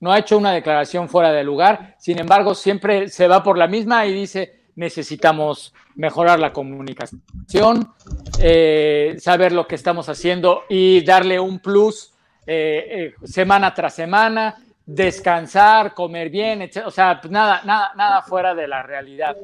No 0.04 0.12
ha 0.12 0.20
hecho 0.20 0.38
una 0.38 0.52
declaración 0.52 1.08
fuera 1.08 1.32
de 1.32 1.46
lugar, 1.46 1.96
sin 1.98 2.20
embargo, 2.20 2.56
siempre 2.56 3.08
se 3.08 3.26
va 3.26 3.42
por 3.42 3.58
la 3.58 3.70
misma 3.70 4.06
y 4.06 4.12
dice, 4.12 4.66
necesitamos 4.76 5.74
mejorar 5.96 6.42
la 6.42 6.52
comunicación, 6.52 7.90
eh, 8.38 9.16
saber 9.18 9.54
lo 9.54 9.66
que 9.66 9.76
estamos 9.76 10.10
haciendo 10.10 10.64
y 10.68 11.06
darle 11.06 11.40
un 11.40 11.60
plus 11.60 12.12
eh, 12.46 13.14
semana 13.24 13.74
tras 13.74 13.96
semana 13.96 14.58
descansar, 14.86 15.94
comer 15.94 16.30
bien, 16.30 16.64
etc. 16.64 16.84
O 16.86 16.92
sea, 16.92 17.22
pues 17.22 17.32
nada, 17.32 17.62
nada, 17.64 17.94
nada 17.96 18.24
fuera 18.24 18.54
de 18.54 18.68
la 18.68 18.84
realidad. 18.84 19.38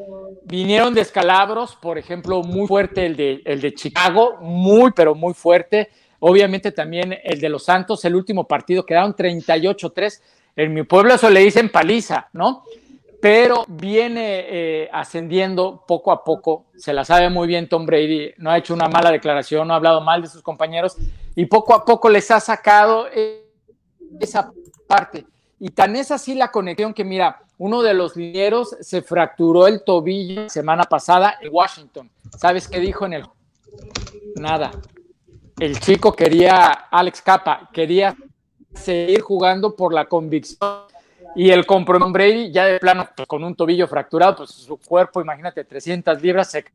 Vinieron 0.44 0.94
descalabros, 0.94 1.78
por 1.78 1.98
ejemplo, 1.98 2.44
muy 2.44 2.68
fuerte 2.68 3.06
el 3.06 3.16
de, 3.16 3.42
el 3.46 3.62
de 3.62 3.74
Chicago, 3.74 4.40
muy, 4.42 4.92
pero 4.92 5.16
muy 5.16 5.34
fuerte. 5.34 5.88
Obviamente 6.20 6.74
también 6.74 7.18
el 7.24 7.40
de 7.40 7.48
los 7.48 7.64
Santos, 7.64 8.04
el 8.04 8.14
último 8.14 8.46
partido, 8.46 8.86
quedaron 8.86 9.16
38-3. 9.16 10.22
En 10.56 10.74
mi 10.74 10.84
pueblo 10.84 11.14
eso 11.14 11.30
le 11.30 11.42
dicen 11.42 11.70
paliza, 11.70 12.28
¿no? 12.34 12.64
Pero 13.22 13.66
viene 13.68 14.46
eh, 14.48 14.90
ascendiendo 14.92 15.84
poco 15.88 16.12
a 16.12 16.24
poco. 16.24 16.66
Se 16.78 16.94
la 16.94 17.04
sabe 17.04 17.30
muy 17.30 17.48
bien 17.48 17.68
Tom 17.68 17.86
Brady. 17.86 18.34
No 18.38 18.50
ha 18.50 18.58
hecho 18.58 18.74
una 18.74 18.88
mala 18.88 19.12
declaración, 19.12 19.68
no 19.68 19.74
ha 19.74 19.78
hablado 19.78 20.02
mal 20.02 20.22
de 20.22 20.30
sus 20.30 20.42
compañeros 20.42 20.98
y 21.36 21.46
poco 21.46 21.74
a 21.74 21.86
poco 21.86 22.10
les 22.10 22.32
ha 22.32 22.40
sacado 22.40 23.08
eh, 23.14 23.46
esa 24.20 24.52
parte. 24.88 25.26
Y 25.60 25.70
tan 25.70 25.96
es 25.96 26.12
así 26.12 26.36
la 26.36 26.52
conexión 26.52 26.94
que, 26.94 27.04
mira, 27.04 27.42
uno 27.58 27.82
de 27.82 27.94
los 27.94 28.16
linieros 28.16 28.78
se 28.80 29.02
fracturó 29.02 29.68
el 29.68 29.84
tobillo 29.84 30.50
semana 30.50 30.86
pasada 30.86 31.36
en 31.42 31.50
Washington. 31.52 32.10
¿Sabes 32.38 32.68
qué 32.70 32.80
dijo 32.80 33.06
en 33.06 33.14
el? 33.14 33.26
Nada. 34.36 34.72
El 35.60 35.78
chico 35.80 36.14
quería, 36.14 36.72
Alex 36.90 37.22
Capa, 37.22 37.70
quería 37.74 38.16
seguir 38.74 39.22
jugando 39.22 39.76
por 39.76 39.94
la 39.94 40.06
convicción 40.06 40.84
y 41.36 41.50
el 41.52 41.66
compromiso 41.66 42.12
Brady 42.12 42.52
ya 42.52 42.66
de 42.66 42.80
plano 42.80 43.08
pues, 43.16 43.28
con 43.28 43.44
un 43.44 43.56
tobillo 43.56 43.88
fracturado, 43.88 44.38
pues 44.38 44.52
su 44.52 44.78
cuerpo, 44.78 45.22
imagínate, 45.22 45.64
300 45.64 46.22
libras 46.22 46.52
se 46.52 46.66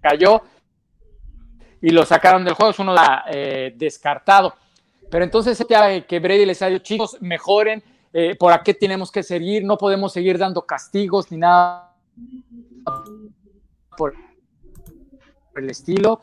cayó 0.00 0.42
y 1.80 1.90
lo 1.90 2.04
sacaron 2.04 2.44
del 2.44 2.54
juego, 2.54 2.70
es 2.70 2.78
uno 2.78 2.94
eh, 3.28 3.72
descartado. 3.76 4.54
Pero 5.10 5.24
entonces 5.24 5.58
que 6.06 6.20
Brady 6.20 6.46
les 6.46 6.62
ha 6.62 6.66
dicho, 6.66 6.82
chicos, 6.82 7.16
mejoren, 7.20 7.82
eh, 8.12 8.36
por 8.36 8.62
qué 8.62 8.74
tenemos 8.74 9.10
que 9.10 9.22
seguir, 9.22 9.64
no 9.64 9.76
podemos 9.76 10.12
seguir 10.12 10.38
dando 10.38 10.62
castigos 10.62 11.30
ni 11.30 11.38
nada 11.38 11.94
por 13.96 14.14
el 15.56 15.70
estilo. 15.70 16.20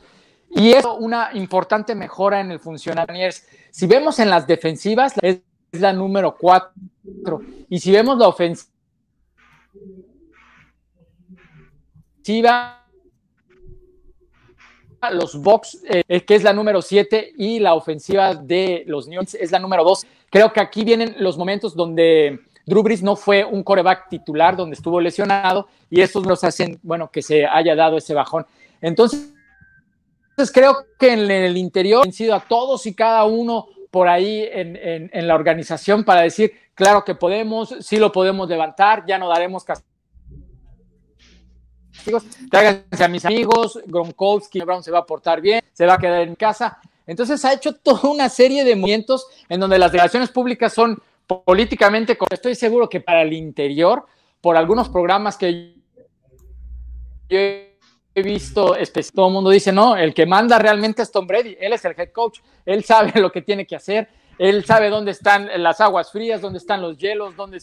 Y 0.51 0.72
es 0.72 0.86
una 1.00 1.29
importante 1.34 1.96
mejora 1.96 2.41
en 2.41 2.51
el 2.51 2.60
funcionamiento. 2.60 3.38
Si 3.72 3.88
vemos 3.88 4.20
en 4.20 4.29
las 4.29 4.48
defensivas, 4.48 5.13
es 5.22 5.41
la 5.72 5.94
número 5.94 6.36
cuatro. 6.38 7.41
Y 7.70 7.79
si 7.79 7.91
vemos 7.91 8.18
la 8.18 8.27
ofensiva, 8.27 8.70
los 15.12 15.41
Bucks, 15.41 15.82
eh, 15.88 16.22
que 16.22 16.36
es 16.36 16.44
la 16.44 16.53
número 16.53 16.82
7, 16.82 17.34
y 17.38 17.60
la 17.60 17.74
ofensiva 17.74 18.36
de 18.36 18.84
los 18.88 19.08
New 19.08 19.22
es 19.22 19.51
la 19.51 19.60
número 19.60 19.84
2. 19.84 20.06
Creo 20.29 20.51
que 20.51 20.60
aquí 20.60 20.84
vienen 20.84 21.15
los 21.20 21.38
momentos 21.38 21.75
donde 21.75 22.39
Drew 22.65 22.84
Brees 22.84 23.01
no 23.01 23.15
fue 23.15 23.46
un 23.46 23.63
coreback 23.63 24.10
titular, 24.10 24.56
donde 24.56 24.75
estuvo 24.75 25.00
lesionado, 25.00 25.68
y 25.89 26.01
estos 26.01 26.25
nos 26.25 26.44
hacen, 26.44 26.79
bueno, 26.84 27.10
que 27.10 27.22
se 27.22 27.46
haya 27.46 27.75
dado 27.75 27.98
ese 27.98 28.13
bajón. 28.13 28.46
Entonces, 28.82 29.34
creo 30.48 30.86
que 30.98 31.13
en 31.13 31.29
el 31.29 31.58
interior 31.58 32.05
han 32.05 32.13
sido 32.13 32.36
a 32.36 32.39
todos 32.39 32.86
y 32.86 32.93
cada 32.93 33.25
uno 33.25 33.67
por 33.91 34.08
ahí 34.08 34.48
en, 34.51 35.27
la 35.27 35.36
organización 35.36 36.03
para 36.03 36.22
decir, 36.22 36.53
claro 36.75 37.03
que 37.03 37.15
podemos, 37.15 37.75
sí 37.79 37.98
lo 37.98 38.12
podemos 38.12 38.48
levantar, 38.48 39.03
ya 39.08 39.17
no 39.17 39.27
daremos 39.27 39.63
castigo 39.63 39.89
tráiganse 42.50 43.03
a 43.03 43.08
mis 43.08 43.25
amigos, 43.25 43.79
Gronkowski, 43.86 44.60
Brown 44.62 44.84
se 44.84 44.91
va 44.91 45.00
a 45.00 45.05
portar 45.05 45.41
bien, 45.41 45.62
se 45.74 45.86
va 45.86 45.96
a 45.96 45.98
quedar 45.98 46.22
en 46.22 46.36
casa. 46.36 46.79
Entonces 47.05 47.43
ha 47.43 47.53
hecho 47.53 47.74
toda 47.74 48.10
una 48.10 48.29
serie 48.29 48.63
de 48.63 48.75
movimientos 48.75 49.27
en 49.50 49.60
donde 49.60 49.77
las 49.77 49.91
declaraciones 49.91 50.29
públicas 50.29 50.74
son 50.74 51.01
políticamente, 51.27 52.17
estoy 52.31 52.55
seguro 52.55 52.89
que 52.89 53.01
para 53.01 53.22
el 53.22 53.34
interior, 53.34 54.05
por 54.41 54.55
algunos 54.58 54.89
programas 54.89 55.38
que 55.38 55.75
yo 57.29 57.38
he 58.16 58.24
visto, 58.24 58.75
todo 59.13 59.28
el 59.28 59.34
mundo 59.34 59.50
dice, 59.50 59.72
no, 59.72 59.96
el 59.96 60.13
que 60.13 60.25
manda 60.25 60.60
realmente 60.60 61.01
es 61.01 61.12
Tom 61.12 61.28
Brady, 61.28 61.56
él 61.60 61.74
es 61.74 61.86
el 61.86 61.96
head 61.98 62.12
coach, 62.12 62.39
él 62.66 62.84
sabe 62.84 63.13
lo 63.22 63.32
que 63.32 63.42
tiene 63.42 63.66
que 63.66 63.75
hacer, 63.75 64.10
él 64.38 64.66
sabe 64.66 64.89
dónde 64.89 65.12
están 65.12 65.50
las 65.62 65.82
aguas 65.82 66.12
frías, 66.12 66.42
dónde 66.42 66.60
están 66.60 66.82
los 66.82 66.98
hielos, 66.98 67.36
dónde 67.36 67.60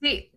Sí. 0.00 0.32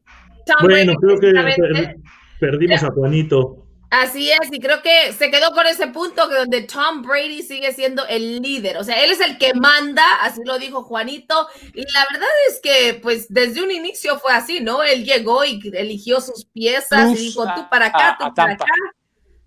bueno, 0.61 0.93
creo 0.95 1.19
que 1.19 1.95
perdimos 2.39 2.83
a 2.83 2.91
Juanito. 2.91 3.64
Así 3.91 4.31
es, 4.31 4.49
y 4.51 4.59
creo 4.59 4.81
que 4.81 5.13
se 5.13 5.31
quedó 5.31 5.51
con 5.53 5.67
ese 5.67 5.87
punto 5.87 6.27
que 6.27 6.35
donde 6.35 6.63
Tom 6.63 7.01
Brady 7.01 7.43
sigue 7.43 7.71
siendo 7.71 8.05
el 8.07 8.41
líder, 8.41 8.77
o 8.77 8.83
sea, 8.83 9.01
él 9.03 9.11
es 9.11 9.21
el 9.21 9.37
que 9.37 9.53
manda, 9.53 10.03
así 10.21 10.41
lo 10.43 10.57
dijo 10.57 10.83
Juanito, 10.83 11.47
y 11.73 11.81
la 11.81 12.05
verdad 12.11 12.29
es 12.49 12.59
que 12.61 12.99
pues 13.01 13.27
desde 13.29 13.63
un 13.63 13.71
inicio 13.71 14.19
fue 14.19 14.33
así, 14.33 14.59
¿no? 14.59 14.83
Él 14.83 15.05
llegó 15.05 15.45
y 15.45 15.61
eligió 15.73 16.19
sus 16.19 16.45
piezas 16.45 17.11
y 17.11 17.15
dijo 17.15 17.45
tú 17.55 17.69
para 17.69 17.85
acá, 17.87 18.17
tú 18.19 18.33
para 18.33 18.53
acá, 18.53 18.65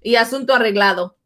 y 0.02 0.14
asunto 0.14 0.54
arreglado. 0.54 1.17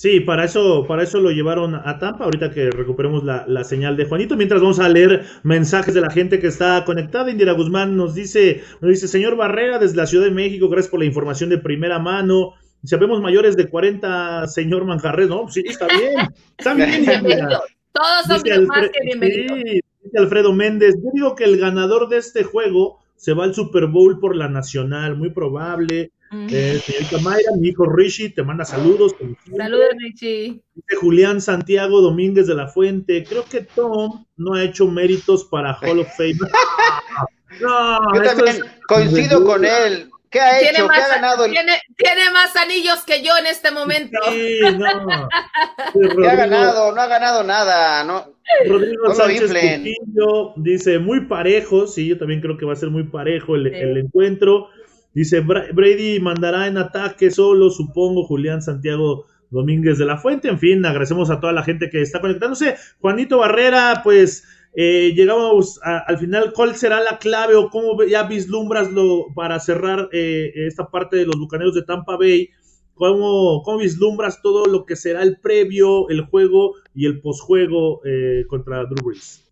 Sí, 0.00 0.20
para 0.20 0.46
eso, 0.46 0.86
para 0.88 1.02
eso 1.02 1.20
lo 1.20 1.30
llevaron 1.30 1.74
a 1.74 1.98
Tampa, 1.98 2.24
ahorita 2.24 2.50
que 2.50 2.70
recuperemos 2.70 3.22
la, 3.22 3.44
la, 3.46 3.64
señal 3.64 3.98
de 3.98 4.06
Juanito, 4.06 4.34
mientras 4.34 4.62
vamos 4.62 4.80
a 4.80 4.88
leer 4.88 5.26
mensajes 5.42 5.92
de 5.92 6.00
la 6.00 6.08
gente 6.08 6.40
que 6.40 6.46
está 6.46 6.86
conectada. 6.86 7.30
Indira 7.30 7.52
Guzmán 7.52 7.98
nos 7.98 8.14
dice, 8.14 8.62
nos 8.80 8.92
dice, 8.92 9.08
señor 9.08 9.36
Barrera, 9.36 9.78
desde 9.78 9.98
la 9.98 10.06
Ciudad 10.06 10.24
de 10.24 10.30
México, 10.30 10.70
gracias 10.70 10.90
por 10.90 11.00
la 11.00 11.04
información 11.04 11.50
de 11.50 11.58
primera 11.58 11.98
mano. 11.98 12.54
Sabemos 12.82 13.20
mayores 13.20 13.58
de 13.58 13.68
40, 13.68 14.46
señor 14.46 14.86
Manjarres, 14.86 15.28
¿no? 15.28 15.50
Sí, 15.50 15.64
está 15.66 15.86
bien, 15.88 16.14
está 16.56 16.72
bien. 16.72 17.48
Todos 17.92 18.24
son 18.26 18.42
dice 18.42 18.60
más 18.60 18.88
que 18.88 19.04
bienvenidos. 19.04 19.58
Sí, 19.66 19.80
dice 20.02 20.18
Alfredo 20.18 20.54
Méndez, 20.54 20.94
yo 20.96 21.10
digo 21.12 21.34
que 21.34 21.44
el 21.44 21.58
ganador 21.58 22.08
de 22.08 22.16
este 22.16 22.42
juego 22.42 23.00
se 23.16 23.34
va 23.34 23.44
al 23.44 23.54
Super 23.54 23.86
Bowl 23.86 24.18
por 24.18 24.34
la 24.34 24.48
Nacional, 24.48 25.18
muy 25.18 25.28
probable. 25.28 26.10
Eh, 26.32 26.80
señorita 26.84 27.18
Mayra, 27.18 27.50
mi 27.58 27.70
hijo 27.70 27.86
Rishi 27.86 28.28
te 28.28 28.44
manda 28.44 28.64
saludos. 28.64 29.16
Saludos, 29.56 29.88
Rishi. 29.98 30.62
Dice 30.74 30.96
Julián 31.00 31.40
Santiago 31.40 32.00
Domínguez 32.00 32.46
de 32.46 32.54
la 32.54 32.68
Fuente. 32.68 33.24
Creo 33.28 33.44
que 33.44 33.62
Tom 33.62 34.24
no 34.36 34.54
ha 34.54 34.62
hecho 34.62 34.86
méritos 34.86 35.44
para 35.44 35.74
Hall 35.74 35.98
of 35.98 36.08
Fame. 36.16 36.38
no, 37.60 38.14
Yo 38.14 38.22
también 38.22 38.60
coincido 38.86 39.44
con 39.44 39.64
él. 39.64 40.08
¿Qué 40.30 40.38
ha 40.38 40.60
hecho? 40.60 40.88
¿Qué 40.88 41.00
ha 41.00 41.08
ganado? 41.08 41.46
Tiene, 41.46 41.80
tiene, 41.96 42.30
más 42.32 42.54
anillos 42.54 43.02
que 43.04 43.24
yo 43.24 43.36
en 43.36 43.46
este 43.46 43.72
momento. 43.72 44.16
Sí, 44.28 44.60
no. 44.78 45.28
¿Qué 46.16 46.28
ha 46.28 46.36
ganado? 46.36 46.94
No 46.94 47.00
ha 47.00 47.08
ganado 47.08 47.42
nada. 47.42 48.04
No, 48.04 48.36
Rodrigo 48.68 49.08
no 49.08 49.14
Sánchez 49.14 49.52
Coutinho 49.52 50.52
dice 50.54 51.00
muy 51.00 51.26
parejo. 51.26 51.88
Sí, 51.88 52.06
yo 52.06 52.18
también 52.18 52.40
creo 52.40 52.56
que 52.56 52.64
va 52.64 52.74
a 52.74 52.76
ser 52.76 52.90
muy 52.90 53.02
parejo 53.02 53.56
el, 53.56 53.68
sí. 53.68 53.76
el 53.76 53.96
encuentro. 53.98 54.68
Dice 55.12 55.40
Brady 55.40 56.20
mandará 56.20 56.66
en 56.66 56.78
ataque 56.78 57.30
solo, 57.30 57.70
supongo, 57.70 58.24
Julián 58.24 58.62
Santiago 58.62 59.26
Domínguez 59.50 59.98
de 59.98 60.04
la 60.04 60.18
Fuente. 60.18 60.48
En 60.48 60.58
fin, 60.58 60.84
agradecemos 60.84 61.30
a 61.30 61.40
toda 61.40 61.52
la 61.52 61.64
gente 61.64 61.90
que 61.90 62.00
está 62.00 62.20
conectándose. 62.20 62.76
Juanito 63.00 63.38
Barrera, 63.38 64.02
pues 64.04 64.44
eh, 64.74 65.12
llegamos 65.14 65.80
al 65.82 66.18
final. 66.18 66.52
¿Cuál 66.54 66.76
será 66.76 67.00
la 67.00 67.18
clave 67.18 67.56
o 67.56 67.70
cómo 67.70 68.02
ya 68.04 68.24
vislumbras 68.24 68.92
lo, 68.92 69.26
para 69.34 69.58
cerrar 69.58 70.08
eh, 70.12 70.52
esta 70.54 70.90
parte 70.90 71.16
de 71.16 71.26
los 71.26 71.36
bucaneros 71.38 71.74
de 71.74 71.82
Tampa 71.82 72.16
Bay? 72.16 72.50
¿Cómo, 72.94 73.62
¿Cómo, 73.64 73.78
vislumbras 73.78 74.42
todo 74.42 74.66
lo 74.66 74.84
que 74.84 74.94
será 74.94 75.22
el 75.22 75.40
previo, 75.40 76.08
el 76.10 76.20
juego 76.26 76.74
y 76.94 77.06
el 77.06 77.20
posjuego 77.20 78.02
eh, 78.04 78.44
contra 78.46 78.84
Drew 78.84 79.04
Brees? 79.04 79.49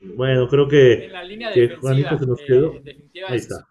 Bueno, 0.00 0.48
creo 0.48 0.66
que, 0.66 1.04
en 1.04 1.12
la 1.12 1.24
línea 1.24 1.52
que 1.52 1.60
defensiva, 1.60 2.18
se 2.18 2.26
nos 2.26 2.40
quedó. 2.40 2.74
Eh, 2.84 3.08
Ahí 3.28 3.36
está. 3.36 3.68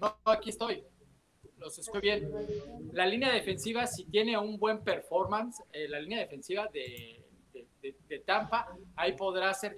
No, 0.00 0.16
aquí 0.24 0.50
estoy. 0.50 0.84
Los 1.58 1.78
estoy 1.78 2.00
bien. 2.00 2.30
La 2.92 3.06
línea 3.06 3.32
defensiva, 3.32 3.86
si 3.86 4.04
tiene 4.04 4.38
un 4.38 4.58
buen 4.58 4.84
performance, 4.84 5.62
eh, 5.72 5.88
la 5.88 5.98
línea 5.98 6.20
defensiva 6.20 6.68
de, 6.72 7.24
de, 7.52 7.66
de, 7.82 7.96
de, 8.08 8.18
Tampa, 8.20 8.68
ahí 8.94 9.12
podrá 9.14 9.50
hacer 9.50 9.76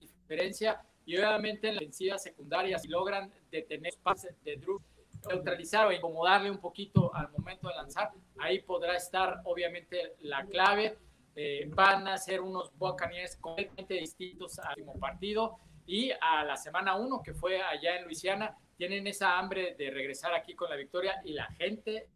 diferencia. 0.00 0.80
Y 1.04 1.16
obviamente 1.16 1.68
en 1.68 1.74
la 1.74 1.80
defensiva 1.80 2.18
secundaria, 2.18 2.78
si 2.78 2.88
logran 2.88 3.30
detener 3.50 3.94
pases 4.02 4.34
de 4.42 4.56
Drew, 4.56 4.80
neutralizar 5.28 5.86
o 5.86 5.92
incomodarle 5.92 6.50
un 6.50 6.58
poquito 6.58 7.14
al 7.14 7.30
momento 7.30 7.68
de 7.68 7.74
lanzar, 7.74 8.10
ahí 8.38 8.60
podrá 8.62 8.96
estar 8.96 9.42
obviamente 9.44 10.14
la 10.20 10.44
clave. 10.46 10.96
Eh, 11.34 11.70
van 11.74 12.06
a 12.08 12.18
ser 12.18 12.40
unos 12.40 12.76
Buccaneers 12.76 13.36
completamente 13.36 13.94
distintos 13.94 14.58
al 14.58 14.70
último 14.70 14.98
partido 14.98 15.56
y 15.86 16.10
a 16.10 16.44
la 16.44 16.56
semana 16.56 16.96
1 16.96 17.22
que 17.22 17.32
fue 17.32 17.62
allá 17.62 17.96
en 17.96 18.04
Luisiana 18.04 18.56
tienen 18.76 19.06
esa 19.06 19.38
hambre 19.38 19.74
de 19.78 19.90
regresar 19.90 20.34
aquí 20.34 20.54
con 20.54 20.68
la 20.68 20.76
victoria 20.76 21.22
y 21.24 21.32
la 21.32 21.46
gente 21.52 22.08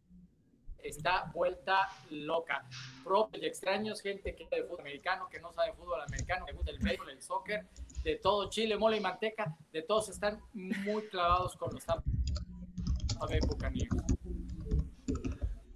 está 0.82 1.30
vuelta 1.34 1.88
loca. 2.10 2.66
Propios 3.04 3.42
y 3.42 3.46
extraños, 3.46 4.00
gente 4.00 4.34
que 4.34 4.46
de 4.50 4.62
fútbol 4.64 4.80
americano, 4.80 5.28
que 5.30 5.40
no 5.40 5.52
sabe 5.52 5.72
fútbol 5.72 6.00
americano, 6.00 6.46
que 6.46 6.52
gusta 6.52 6.70
el 6.70 6.78
béisbol, 6.78 7.10
el 7.10 7.22
soccer, 7.22 7.66
de 8.02 8.16
todo 8.16 8.48
Chile, 8.50 8.76
mole 8.76 8.98
y 8.98 9.00
manteca, 9.00 9.56
de 9.72 9.82
todos 9.82 10.08
están 10.08 10.40
muy 10.52 11.02
clavados 11.08 11.56
con 11.56 11.72
los 11.72 11.84
Tampa 11.84 12.04
Buccaneers. 13.48 13.96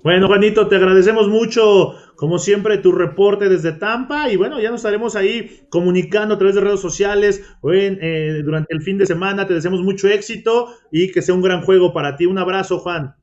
Bueno, 0.03 0.29
Juanito, 0.29 0.67
te 0.67 0.77
agradecemos 0.77 1.29
mucho, 1.29 1.95
como 2.21 2.39
siempre, 2.39 2.77
tu 2.77 2.93
reporte 2.93 3.49
desde 3.49 3.73
Tampa. 3.73 4.29
Y 4.31 4.37
bueno, 4.37 4.61
ya 4.61 4.69
nos 4.69 4.81
estaremos 4.81 5.17
ahí 5.17 5.63
comunicando 5.71 6.35
a 6.35 6.37
través 6.37 6.55
de 6.55 6.61
redes 6.61 6.79
sociales 6.79 7.43
eh, 7.73 8.43
durante 8.45 8.75
el 8.75 8.83
fin 8.83 8.99
de 8.99 9.07
semana. 9.07 9.47
Te 9.47 9.55
deseamos 9.55 9.81
mucho 9.81 10.07
éxito 10.07 10.69
y 10.93 11.13
que 11.13 11.23
sea 11.23 11.35
un 11.35 11.41
gran 11.41 11.63
juego 11.63 11.95
para 11.95 12.17
ti. 12.17 12.27
Un 12.27 12.37
abrazo, 12.37 12.79
Juan. 12.79 13.15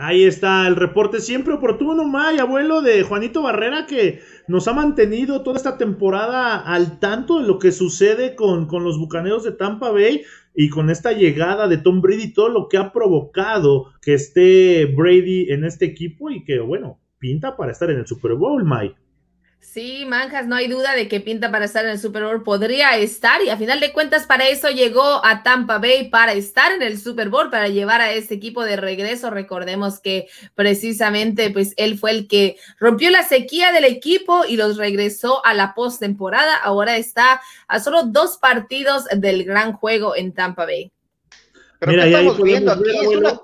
Ahí 0.00 0.24
está 0.24 0.66
el 0.66 0.76
reporte 0.76 1.20
siempre 1.20 1.54
oportuno, 1.54 2.04
May, 2.04 2.38
abuelo 2.38 2.82
de 2.82 3.02
Juanito 3.02 3.42
Barrera, 3.42 3.84
que 3.86 4.20
nos 4.46 4.68
ha 4.68 4.72
mantenido 4.72 5.42
toda 5.42 5.56
esta 5.56 5.76
temporada 5.76 6.56
al 6.56 7.00
tanto 7.00 7.40
de 7.40 7.46
lo 7.48 7.58
que 7.58 7.72
sucede 7.72 8.36
con, 8.36 8.66
con, 8.66 8.84
los 8.84 8.96
bucaneros 8.96 9.42
de 9.42 9.50
Tampa 9.50 9.90
Bay 9.90 10.22
y 10.60 10.70
con 10.70 10.90
esta 10.90 11.12
llegada 11.12 11.68
de 11.68 11.78
Tom 11.78 12.00
Brady, 12.00 12.32
todo 12.32 12.48
lo 12.48 12.66
que 12.66 12.78
ha 12.78 12.92
provocado 12.92 13.92
que 14.02 14.14
esté 14.14 14.86
Brady 14.86 15.52
en 15.52 15.62
este 15.62 15.84
equipo 15.84 16.30
y 16.30 16.42
que, 16.42 16.58
bueno, 16.58 16.98
pinta 17.20 17.56
para 17.56 17.70
estar 17.70 17.88
en 17.90 17.98
el 18.00 18.08
Super 18.08 18.34
Bowl, 18.34 18.64
May. 18.64 18.92
Sí, 19.60 20.04
Manjas, 20.06 20.46
no 20.46 20.56
hay 20.56 20.66
duda 20.66 20.94
de 20.94 21.08
que 21.08 21.20
pinta 21.20 21.50
para 21.50 21.66
estar 21.66 21.84
en 21.84 21.90
el 21.90 22.00
Super 22.00 22.24
Bowl, 22.24 22.42
podría 22.42 22.96
estar 22.96 23.42
y 23.42 23.50
a 23.50 23.56
final 23.56 23.80
de 23.80 23.92
cuentas 23.92 24.24
para 24.24 24.48
eso 24.48 24.70
llegó 24.70 25.24
a 25.24 25.42
Tampa 25.42 25.78
Bay, 25.78 26.08
para 26.08 26.32
estar 26.32 26.72
en 26.72 26.82
el 26.82 26.98
Super 26.98 27.28
Bowl, 27.28 27.50
para 27.50 27.68
llevar 27.68 28.00
a 28.00 28.12
este 28.12 28.34
equipo 28.34 28.64
de 28.64 28.76
regreso. 28.76 29.30
Recordemos 29.30 30.00
que 30.00 30.28
precisamente 30.54 31.50
pues 31.50 31.74
él 31.76 31.98
fue 31.98 32.12
el 32.12 32.28
que 32.28 32.56
rompió 32.80 33.10
la 33.10 33.24
sequía 33.24 33.70
del 33.70 33.84
equipo 33.84 34.44
y 34.46 34.56
los 34.56 34.78
regresó 34.78 35.44
a 35.44 35.54
la 35.54 35.74
postemporada. 35.74 36.56
Ahora 36.56 36.96
está 36.96 37.40
a 37.66 37.78
solo 37.78 38.04
dos 38.04 38.38
partidos 38.38 39.04
del 39.14 39.44
gran 39.44 39.74
juego 39.74 40.16
en 40.16 40.32
Tampa 40.32 40.64
Bay. 40.64 40.90
Pero 41.78 41.92
Mira, 41.92 42.04
¿qué 42.04 42.10
estamos 42.10 42.42
viendo 42.42 42.72
aquí? 42.72 42.90
Es 42.90 43.08
una, 43.08 43.40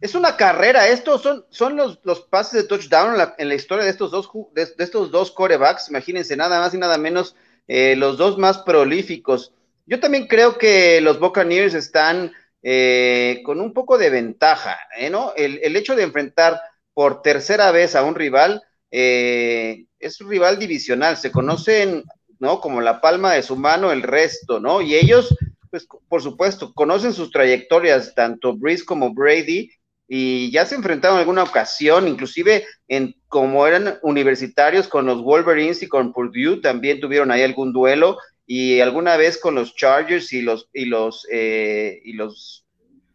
es 0.00 0.14
una 0.14 0.36
carrera, 0.36 0.88
estos 0.88 1.22
son, 1.22 1.46
son 1.50 1.76
los, 1.76 2.00
los 2.04 2.20
pases 2.20 2.62
de 2.62 2.68
touchdown 2.68 3.12
en 3.12 3.18
la, 3.18 3.34
en 3.38 3.48
la 3.48 3.54
historia 3.54 3.84
de 3.84 3.90
estos 3.90 4.10
dos 4.10 4.30
de, 4.54 4.66
de, 4.66 4.84
estos 4.84 5.10
dos 5.10 5.30
corebacks, 5.30 5.88
imagínense, 5.88 6.36
nada 6.36 6.60
más 6.60 6.74
y 6.74 6.78
nada 6.78 6.98
menos 6.98 7.34
eh, 7.66 7.96
los 7.96 8.18
dos 8.18 8.38
más 8.38 8.58
prolíficos. 8.58 9.52
Yo 9.86 10.00
también 10.00 10.26
creo 10.26 10.58
que 10.58 11.00
los 11.00 11.18
Buccaneers 11.18 11.74
están 11.74 12.32
eh, 12.62 13.40
con 13.44 13.60
un 13.60 13.72
poco 13.72 13.96
de 13.96 14.10
ventaja, 14.10 14.78
¿eh, 14.98 15.08
¿no? 15.08 15.32
El, 15.36 15.60
el, 15.62 15.76
hecho 15.76 15.96
de 15.96 16.02
enfrentar 16.02 16.60
por 16.92 17.22
tercera 17.22 17.70
vez 17.70 17.94
a 17.94 18.02
un 18.02 18.14
rival 18.14 18.62
eh, 18.90 19.86
es 19.98 20.20
un 20.20 20.28
rival 20.28 20.58
divisional, 20.58 21.16
se 21.16 21.30
conocen, 21.30 22.04
¿no? 22.38 22.60
Como 22.60 22.80
la 22.80 23.00
palma 23.00 23.32
de 23.32 23.42
su 23.42 23.56
mano 23.56 23.92
el 23.92 24.02
resto, 24.02 24.60
¿no? 24.60 24.82
Y 24.82 24.94
ellos 24.94 25.34
pues 25.70 25.86
por 26.08 26.22
supuesto, 26.22 26.72
conocen 26.72 27.12
sus 27.12 27.30
trayectorias, 27.30 28.14
tanto 28.14 28.56
Breeze 28.56 28.84
como 28.84 29.12
Brady, 29.12 29.70
y 30.08 30.50
ya 30.52 30.64
se 30.66 30.76
enfrentaron 30.76 31.16
en 31.16 31.20
alguna 31.20 31.42
ocasión, 31.42 32.06
inclusive 32.06 32.66
en 32.88 33.14
como 33.28 33.66
eran 33.66 33.98
universitarios 34.02 34.86
con 34.88 35.06
los 35.06 35.22
Wolverines 35.22 35.82
y 35.82 35.88
con 35.88 36.12
Purdue, 36.12 36.60
también 36.62 37.00
tuvieron 37.00 37.30
ahí 37.30 37.42
algún 37.42 37.72
duelo, 37.72 38.18
y 38.46 38.80
alguna 38.80 39.16
vez 39.16 39.38
con 39.38 39.56
los 39.56 39.74
Chargers 39.74 40.32
y 40.32 40.42
los, 40.42 40.68
y 40.72 40.84
los, 40.84 41.26
eh, 41.32 42.00
y 42.04 42.12
los, 42.12 42.64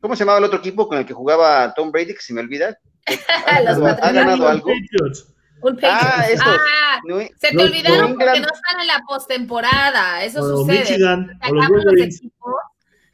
¿cómo 0.01 0.15
se 0.15 0.19
llamaba 0.19 0.39
el 0.39 0.43
otro 0.43 0.59
equipo 0.59 0.87
con 0.87 0.97
el 0.97 1.05
que 1.05 1.13
jugaba 1.13 1.73
Tom 1.73 1.91
Brady, 1.91 2.13
que 2.13 2.21
se 2.21 2.33
me 2.33 2.41
olvida? 2.41 2.77
¿Ha, 3.47 3.61
ganado, 3.61 3.87
¿ha 3.87 4.11
ganado 4.11 4.47
algo? 4.47 4.71
Un 5.63 5.79
ah, 5.83 6.25
estos, 6.27 6.57
ah, 6.59 6.99
New, 7.03 7.19
se 7.39 7.51
te 7.51 7.63
olvidaron 7.63 8.15
porque 8.17 8.39
no 8.39 8.47
están 8.47 8.81
en 8.81 8.87
la 8.87 9.03
postemporada. 9.07 10.23
Eso 10.23 10.41
o 10.41 10.57
sucede. 10.57 10.79
Michigan, 10.79 11.39
o 11.47 11.53
los 11.53 11.69
los 11.69 12.01
equipos, 12.01 12.53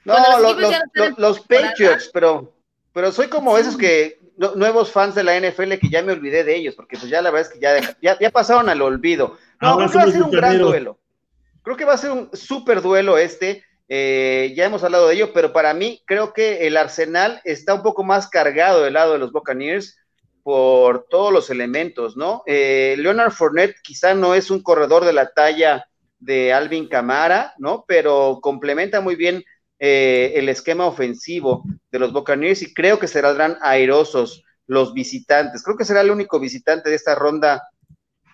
no, 0.06 0.40
los, 0.42 0.58
los, 0.58 0.74
los, 0.94 1.20
los 1.20 1.40
Patriots, 1.42 2.10
pero, 2.14 2.57
pero 2.98 3.12
soy 3.12 3.28
como 3.28 3.60
esos 3.60 3.78
que 3.78 4.20
no, 4.38 4.56
nuevos 4.56 4.92
fans 4.92 5.14
de 5.14 5.24
la 5.24 5.40
NFL 5.40 5.74
que 5.74 5.88
ya 5.92 6.02
me 6.02 6.14
olvidé 6.14 6.44
de 6.44 6.56
ellos, 6.56 6.74
porque 6.74 6.98
pues 6.98 7.12
ya 7.12 7.22
la 7.22 7.30
verdad 7.30 7.48
es 7.48 7.54
que 7.54 7.60
ya, 7.60 7.96
ya, 8.02 8.18
ya 8.18 8.32
pasaron 8.32 8.70
al 8.70 8.82
olvido. 8.82 9.38
No, 9.62 9.78
creo 9.78 9.92
que 9.92 9.98
va 10.00 10.04
a 10.06 10.12
ser 10.12 10.24
un 10.24 10.32
gran 10.32 10.58
duelo. 10.58 10.98
Creo 11.62 11.78
que 11.78 11.86
va 11.86 11.94
a 11.94 12.00
ser 12.00 12.10
un 12.10 12.32
súper 12.34 12.82
duelo 12.82 13.20
este. 13.20 13.64
eh, 13.88 14.52
ya 14.56 14.66
hemos 14.66 14.84
hablado 14.84 15.08
de 15.08 15.14
ello, 15.14 15.32
pero 15.32 15.54
para 15.54 15.76
mí 15.76 16.02
creo 16.08 16.34
que 16.34 16.66
el 16.66 16.76
Arsenal 16.76 17.40
está 17.44 17.76
un 17.76 17.84
poco 17.84 18.04
más 18.04 18.28
cargado 18.30 18.82
del 18.82 18.96
lado 18.96 19.14
de 19.14 19.20
los 19.20 19.32
Buccaneers 19.32 20.00
por 20.42 21.06
todos 21.08 21.32
los 21.32 21.52
elementos, 21.52 22.18
¿no? 22.18 22.42
Eh, 22.48 22.96
Leonard 22.98 23.32
Fournette 23.32 23.76
quizá 23.84 24.16
no 24.16 24.34
es 24.34 24.50
un 24.50 24.64
corredor 24.64 25.06
de 25.06 25.14
la 25.14 25.34
talla 25.34 25.88
de 26.18 26.52
Alvin 26.52 26.88
Camara, 26.90 27.54
¿no? 27.60 27.86
Pero 27.88 28.40
complementa 28.42 29.02
muy 29.02 29.16
bien 29.16 29.44
eh, 29.80 30.34
el 30.36 30.50
esquema 30.50 30.86
ofensivo 30.86 31.64
de 31.92 32.00
los 32.00 32.14
Buccaneers 32.14 32.62
y 32.62 32.74
creo 32.74 33.00
que 33.00 33.08
serán 33.08 33.58
airosos 33.62 34.44
los 34.66 34.94
visitantes. 34.94 35.64
Creo 35.64 35.78
que 35.78 35.86
será 35.86 36.02
el 36.02 36.12
único 36.12 36.40
visitante 36.40 36.90
de 36.90 36.96
esta 36.96 37.16
ronda 37.16 37.64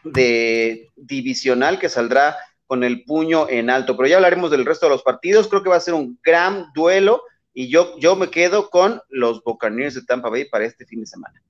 de 0.04 0.90
divisional 0.96 1.80
que 1.80 1.90
saldrá 1.90 2.36
con 2.66 2.84
el 2.84 3.04
puño 3.04 3.48
en 3.50 3.70
alto. 3.70 3.96
Pero 3.96 4.10
ya 4.10 4.16
hablaremos 4.16 4.52
del 4.52 4.66
resto 4.66 4.86
de 4.86 4.92
los 4.92 5.04
partidos. 5.04 5.48
Creo 5.48 5.64
que 5.64 5.70
va 5.70 5.76
a 5.76 5.82
ser 5.82 5.94
un 5.94 6.20
gran 6.24 6.66
duelo 6.74 7.22
y 7.54 7.70
yo, 7.70 7.98
yo 8.00 8.16
me 8.16 8.30
quedo 8.30 8.70
con 8.70 9.00
los 9.10 9.44
Buccaneers 9.44 9.96
de 9.96 10.04
Tampa 10.04 10.30
Bay 10.30 10.46
para 10.46 10.66
este 10.66 10.86
fin 10.86 11.02
de 11.02 11.08
semana. 11.08 11.42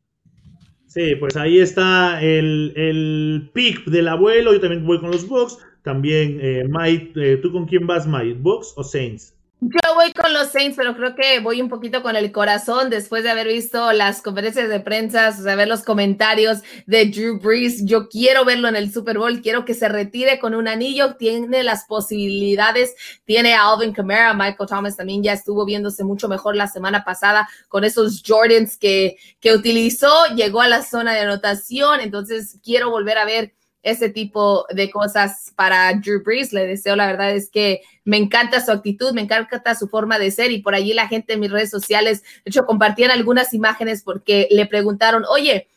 Sí, 0.87 1.15
pues 1.15 1.35
ahí 1.37 1.59
está 1.59 2.21
el, 2.21 2.73
el 2.75 3.49
pick 3.53 3.85
del 3.85 4.07
abuelo. 4.07 4.53
Yo 4.53 4.59
también 4.59 4.85
voy 4.85 4.99
con 4.99 5.11
los 5.11 5.27
Bucks. 5.27 5.57
También, 5.81 6.39
eh, 6.41 6.65
Mike, 6.67 7.13
eh, 7.15 7.37
¿tú 7.37 7.51
con 7.51 7.65
quién 7.65 7.87
vas, 7.87 8.05
Mike? 8.05 8.37
¿Bucks 8.39 8.73
o 8.75 8.83
Saints? 8.83 9.35
Yo 9.65 9.95
voy 9.95 10.11
con 10.11 10.33
los 10.33 10.49
Saints, 10.49 10.75
pero 10.75 10.93
creo 10.93 11.15
que 11.15 11.39
voy 11.39 11.61
un 11.61 11.69
poquito 11.69 12.03
con 12.03 12.17
el 12.17 12.33
corazón 12.33 12.89
después 12.89 13.23
de 13.23 13.29
haber 13.29 13.47
visto 13.47 13.93
las 13.93 14.21
conferencias 14.21 14.67
de 14.67 14.81
prensa, 14.81 15.33
o 15.39 15.43
ver 15.43 15.69
los 15.69 15.83
comentarios 15.83 16.59
de 16.85 17.05
Drew 17.05 17.39
Brees. 17.39 17.85
Yo 17.85 18.09
quiero 18.09 18.43
verlo 18.43 18.67
en 18.67 18.75
el 18.75 18.91
Super 18.91 19.17
Bowl, 19.17 19.41
quiero 19.41 19.63
que 19.63 19.73
se 19.73 19.87
retire 19.87 20.37
con 20.39 20.53
un 20.53 20.67
anillo, 20.67 21.15
tiene 21.15 21.63
las 21.63 21.85
posibilidades, 21.85 22.93
tiene 23.23 23.53
a 23.53 23.69
Alvin 23.69 23.93
Kamara, 23.93 24.33
Michael 24.33 24.67
Thomas 24.67 24.97
también 24.97 25.23
ya 25.23 25.31
estuvo 25.31 25.63
viéndose 25.63 26.03
mucho 26.03 26.27
mejor 26.27 26.57
la 26.57 26.67
semana 26.67 27.05
pasada 27.05 27.47
con 27.69 27.85
esos 27.85 28.21
Jordans 28.25 28.77
que, 28.77 29.15
que 29.39 29.53
utilizó, 29.53 30.25
llegó 30.35 30.59
a 30.59 30.67
la 30.67 30.83
zona 30.83 31.13
de 31.13 31.21
anotación, 31.21 32.01
entonces 32.01 32.59
quiero 32.61 32.89
volver 32.89 33.17
a 33.17 33.23
ver 33.25 33.53
ese 33.83 34.09
tipo 34.09 34.65
de 34.73 34.89
cosas 34.89 35.51
para 35.55 35.93
Drew 35.93 36.23
Brees. 36.23 36.53
Le 36.53 36.65
deseo, 36.65 36.95
la 36.95 37.05
verdad 37.05 37.31
es 37.31 37.49
que 37.49 37.81
me 38.05 38.17
encanta 38.17 38.65
su 38.65 38.71
actitud, 38.71 39.13
me 39.13 39.21
encanta 39.21 39.75
su 39.75 39.87
forma 39.87 40.17
de 40.17 40.31
ser 40.31 40.51
y 40.51 40.61
por 40.61 40.73
allí 40.73 40.93
la 40.93 41.07
gente 41.07 41.33
en 41.33 41.41
mis 41.41 41.51
redes 41.51 41.69
sociales, 41.69 42.23
de 42.23 42.49
hecho, 42.49 42.65
compartían 42.65 43.11
algunas 43.11 43.53
imágenes 43.53 44.01
porque 44.01 44.47
le 44.49 44.65
preguntaron, 44.65 45.25
oye, 45.29 45.67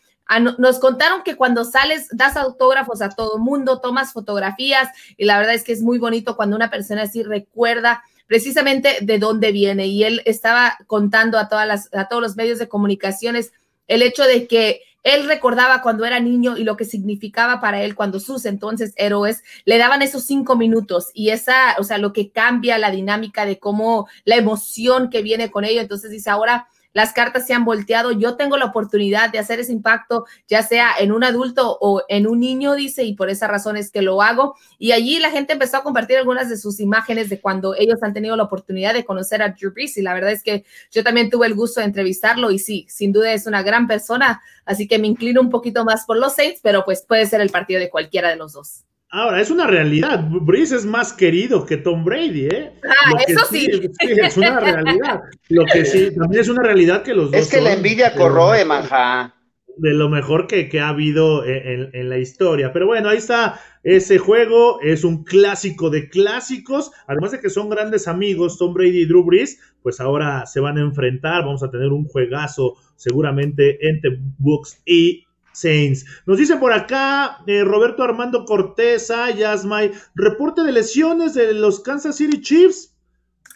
nos 0.59 0.79
contaron 0.79 1.23
que 1.23 1.37
cuando 1.37 1.65
sales 1.65 2.09
das 2.11 2.37
autógrafos 2.37 3.01
a 3.01 3.11
todo 3.11 3.39
mundo, 3.39 3.81
tomas 3.81 4.13
fotografías 4.13 4.89
y 5.17 5.25
la 5.25 5.39
verdad 5.39 5.55
es 5.55 5.63
que 5.63 5.73
es 5.73 5.83
muy 5.83 5.99
bonito 5.99 6.37
cuando 6.37 6.57
una 6.57 6.71
persona 6.71 7.03
así 7.03 7.23
recuerda 7.23 8.03
precisamente 8.27 8.99
de 9.03 9.19
dónde 9.21 9.53
viene 9.53 9.87
y 9.87 10.03
él 10.03 10.23
estaba 10.25 10.79
contando 10.89 11.39
a 11.39 11.49
todas 11.49 11.89
a 11.93 12.09
todos 12.09 12.21
los 12.21 12.35
medios 12.35 12.59
de 12.59 12.69
comunicaciones 12.69 13.53
el 13.87 14.03
hecho 14.03 14.25
de 14.25 14.49
que 14.49 14.81
él 15.07 15.25
recordaba 15.29 15.83
cuando 15.83 16.05
era 16.05 16.19
niño 16.19 16.57
y 16.57 16.65
lo 16.65 16.77
que 16.77 16.85
significaba 16.85 17.61
para 17.61 17.81
él 17.81 17.95
cuando 17.95 18.19
sus 18.19 18.45
entonces 18.45 18.93
héroes 18.97 19.45
le 19.65 19.79
daban 19.79 20.03
esos 20.03 20.25
cinco 20.25 20.57
minutos 20.57 21.11
y 21.15 21.31
esa, 21.31 21.77
o 21.79 21.85
sea, 21.85 21.99
lo 21.99 22.13
que 22.13 22.33
cambia 22.33 22.77
la 22.77 22.91
dinámica 22.91 23.47
de 23.47 23.61
cómo 23.61 24.09
la 24.25 24.35
emoción 24.35 25.09
que 25.09 25.23
viene 25.23 25.53
con 25.53 25.65
ello. 25.65 25.81
Entonces 25.81 26.11
dice, 26.11 26.29
ahora 26.29 26.67
las 26.97 27.13
cartas 27.13 27.47
se 27.47 27.53
han 27.53 27.67
volteado, 27.67 28.11
yo 28.11 28.37
tengo 28.37 28.57
la 28.57 28.65
oportunidad 28.65 29.31
de 29.31 29.39
hacer 29.39 29.61
ese 29.61 29.71
impacto, 29.71 30.25
ya 30.49 30.63
sea 30.63 30.93
en 30.99 31.13
un 31.13 31.25
adulto 31.25 31.77
o 31.79 32.03
en 32.09 32.27
un 32.27 32.41
niño, 32.41 32.73
dice, 32.73 33.05
y 33.05 33.15
por 33.15 33.29
esa 33.29 33.47
razón 33.47 33.77
es 33.77 33.91
que 33.91 34.01
lo 34.01 34.23
hago. 34.23 34.57
Y 34.79 34.93
allí 34.93 35.19
la 35.19 35.31
gente 35.31 35.53
empezó 35.53 35.77
a 35.77 35.83
compartir 35.83 36.17
algunas 36.17 36.49
de 36.49 36.57
sus 36.57 36.81
imágenes 36.81 37.29
de 37.29 37.39
cuando 37.39 37.75
ellos 37.75 38.03
han 38.03 38.15
tenido 38.15 38.35
la 38.35 38.45
oportunidad 38.45 38.95
de 38.95 39.05
conocer 39.05 39.43
a 39.43 39.51
Drew 39.51 39.75
Brees, 39.75 39.99
y 39.99 40.01
la 40.01 40.15
verdad 40.15 40.33
es 40.33 40.43
que 40.43 40.65
yo 40.91 41.05
también 41.05 41.29
tuve 41.29 41.47
el 41.49 41.55
gusto 41.55 41.81
de 41.81 41.87
entrevistarlo, 41.87 42.51
y 42.51 42.59
sí, 42.59 42.87
sin 42.89 43.13
duda 43.13 43.31
es 43.35 43.47
una 43.47 43.63
gran 43.63 43.87
persona, 43.87 44.41
así 44.65 44.89
que 44.89 44.99
me 44.99 45.07
inclino 45.07 45.43
un 45.43 45.51
poquito 45.51 45.85
más 45.85 46.07
por 46.07 46.17
los 46.17 46.35
Saints, 46.35 46.61
pero 46.63 46.87
pues 46.87 47.05
puede 47.07 47.27
ser 47.27 47.43
el 47.43 47.51
partido 47.51 47.79
de 47.79 47.91
cualquiera 47.91 48.31
de 48.31 48.37
los 48.37 48.55
dos. 48.55 48.85
Ahora, 49.17 49.41
es 49.41 49.51
una 49.51 49.67
realidad. 49.67 50.29
Breeze 50.29 50.77
es 50.77 50.85
más 50.85 51.15
querido 51.15 51.65
que 51.65 51.79
Tom 51.79 52.05
Brady, 52.05 52.49
¿eh? 52.49 52.73
Ah, 52.85 53.17
eso 53.27 53.47
sí. 53.51 53.67
Es 53.99 54.37
una 54.37 54.61
realidad. 54.61 55.23
Lo 55.49 55.65
que 55.65 55.87
sí, 55.87 56.15
también 56.15 56.43
es 56.43 56.51
una 56.51 56.63
realidad 56.63 57.03
que 57.03 57.15
los 57.15 57.31
dos. 57.31 57.41
Es 57.41 57.49
que 57.49 57.63
la 57.63 57.73
envidia 57.73 58.15
corroe, 58.15 58.63
manja. 58.67 59.35
De 59.79 59.95
lo 59.95 60.11
mejor 60.11 60.47
que, 60.47 60.69
ha 60.81 60.89
habido 60.89 61.47
en, 61.47 62.11
la 62.11 62.19
historia. 62.19 62.75
Pero 62.75 62.87
bueno, 62.87 63.09
ahí 63.09 63.17
está 63.17 63.59
ese 63.83 64.19
juego. 64.19 64.83
Es 64.83 65.03
un 65.03 65.25
clásico 65.25 65.89
de 65.89 66.11
clásicos. 66.11 66.91
Además 67.07 67.33
de 67.33 67.41
que 67.41 67.49
son 67.49 67.71
grandes 67.71 68.09
amigos, 68.09 68.59
Tom 68.59 68.75
Brady 68.75 69.01
y 69.01 69.07
Drew 69.07 69.25
Brees, 69.25 69.59
pues 69.83 69.99
ahora 69.99 70.45
se 70.45 70.61
van 70.61 70.77
a 70.77 70.83
enfrentar. 70.83 71.43
Vamos 71.43 71.63
a 71.63 71.71
tener 71.71 71.89
un 71.89 72.05
juegazo 72.05 72.75
seguramente 72.97 73.79
entre 73.89 74.19
Bucks 74.39 74.83
y 74.85 75.26
Saints. 75.57 76.05
Nos 76.27 76.39
dice 76.39 76.57
por 76.57 76.73
acá 76.73 77.39
eh, 77.47 77.65
Roberto 77.65 78.03
Armando 78.03 78.45
Cortés, 78.45 79.09
Yasmay, 79.37 79.93
reporte 80.15 80.63
de 80.63 80.73
lesiones 80.73 81.35
de 81.35 81.55
los 81.55 81.81
Kansas 81.81 82.17
City 82.17 82.41
Chiefs. 82.41 82.95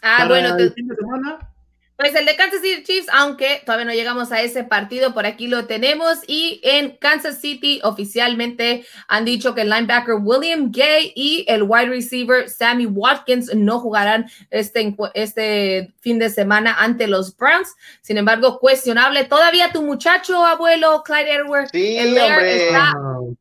Ah, 0.01 0.25
bueno, 0.27 0.57
el 0.57 0.73
fin 0.73 0.87
de 0.87 0.95
semana. 0.95 1.50
Pues 2.01 2.15
el 2.15 2.25
de 2.25 2.35
Kansas 2.35 2.61
City 2.61 2.81
Chiefs, 2.81 3.07
aunque 3.13 3.61
todavía 3.63 3.85
no 3.85 3.93
llegamos 3.93 4.31
a 4.31 4.41
ese 4.41 4.63
partido, 4.63 5.13
por 5.13 5.27
aquí 5.27 5.47
lo 5.47 5.67
tenemos. 5.67 6.17
Y 6.25 6.59
en 6.63 6.97
Kansas 6.97 7.39
City 7.39 7.79
oficialmente 7.83 8.87
han 9.07 9.23
dicho 9.23 9.53
que 9.53 9.61
el 9.61 9.69
linebacker 9.69 10.15
William 10.19 10.71
Gay 10.71 11.13
y 11.15 11.45
el 11.47 11.61
wide 11.61 11.89
receiver 11.89 12.49
Sammy 12.49 12.87
Watkins 12.87 13.53
no 13.53 13.79
jugarán 13.79 14.25
este, 14.49 14.95
este 15.13 15.93
fin 15.99 16.17
de 16.17 16.31
semana 16.31 16.73
ante 16.79 17.05
los 17.05 17.37
Browns. 17.37 17.75
Sin 18.01 18.17
embargo, 18.17 18.57
cuestionable. 18.57 19.25
Todavía 19.25 19.71
tu 19.71 19.83
muchacho, 19.83 20.43
abuelo, 20.43 21.03
Clyde 21.05 21.35
Edwards, 21.35 21.69
sí, 21.71 21.97
el 21.99 22.15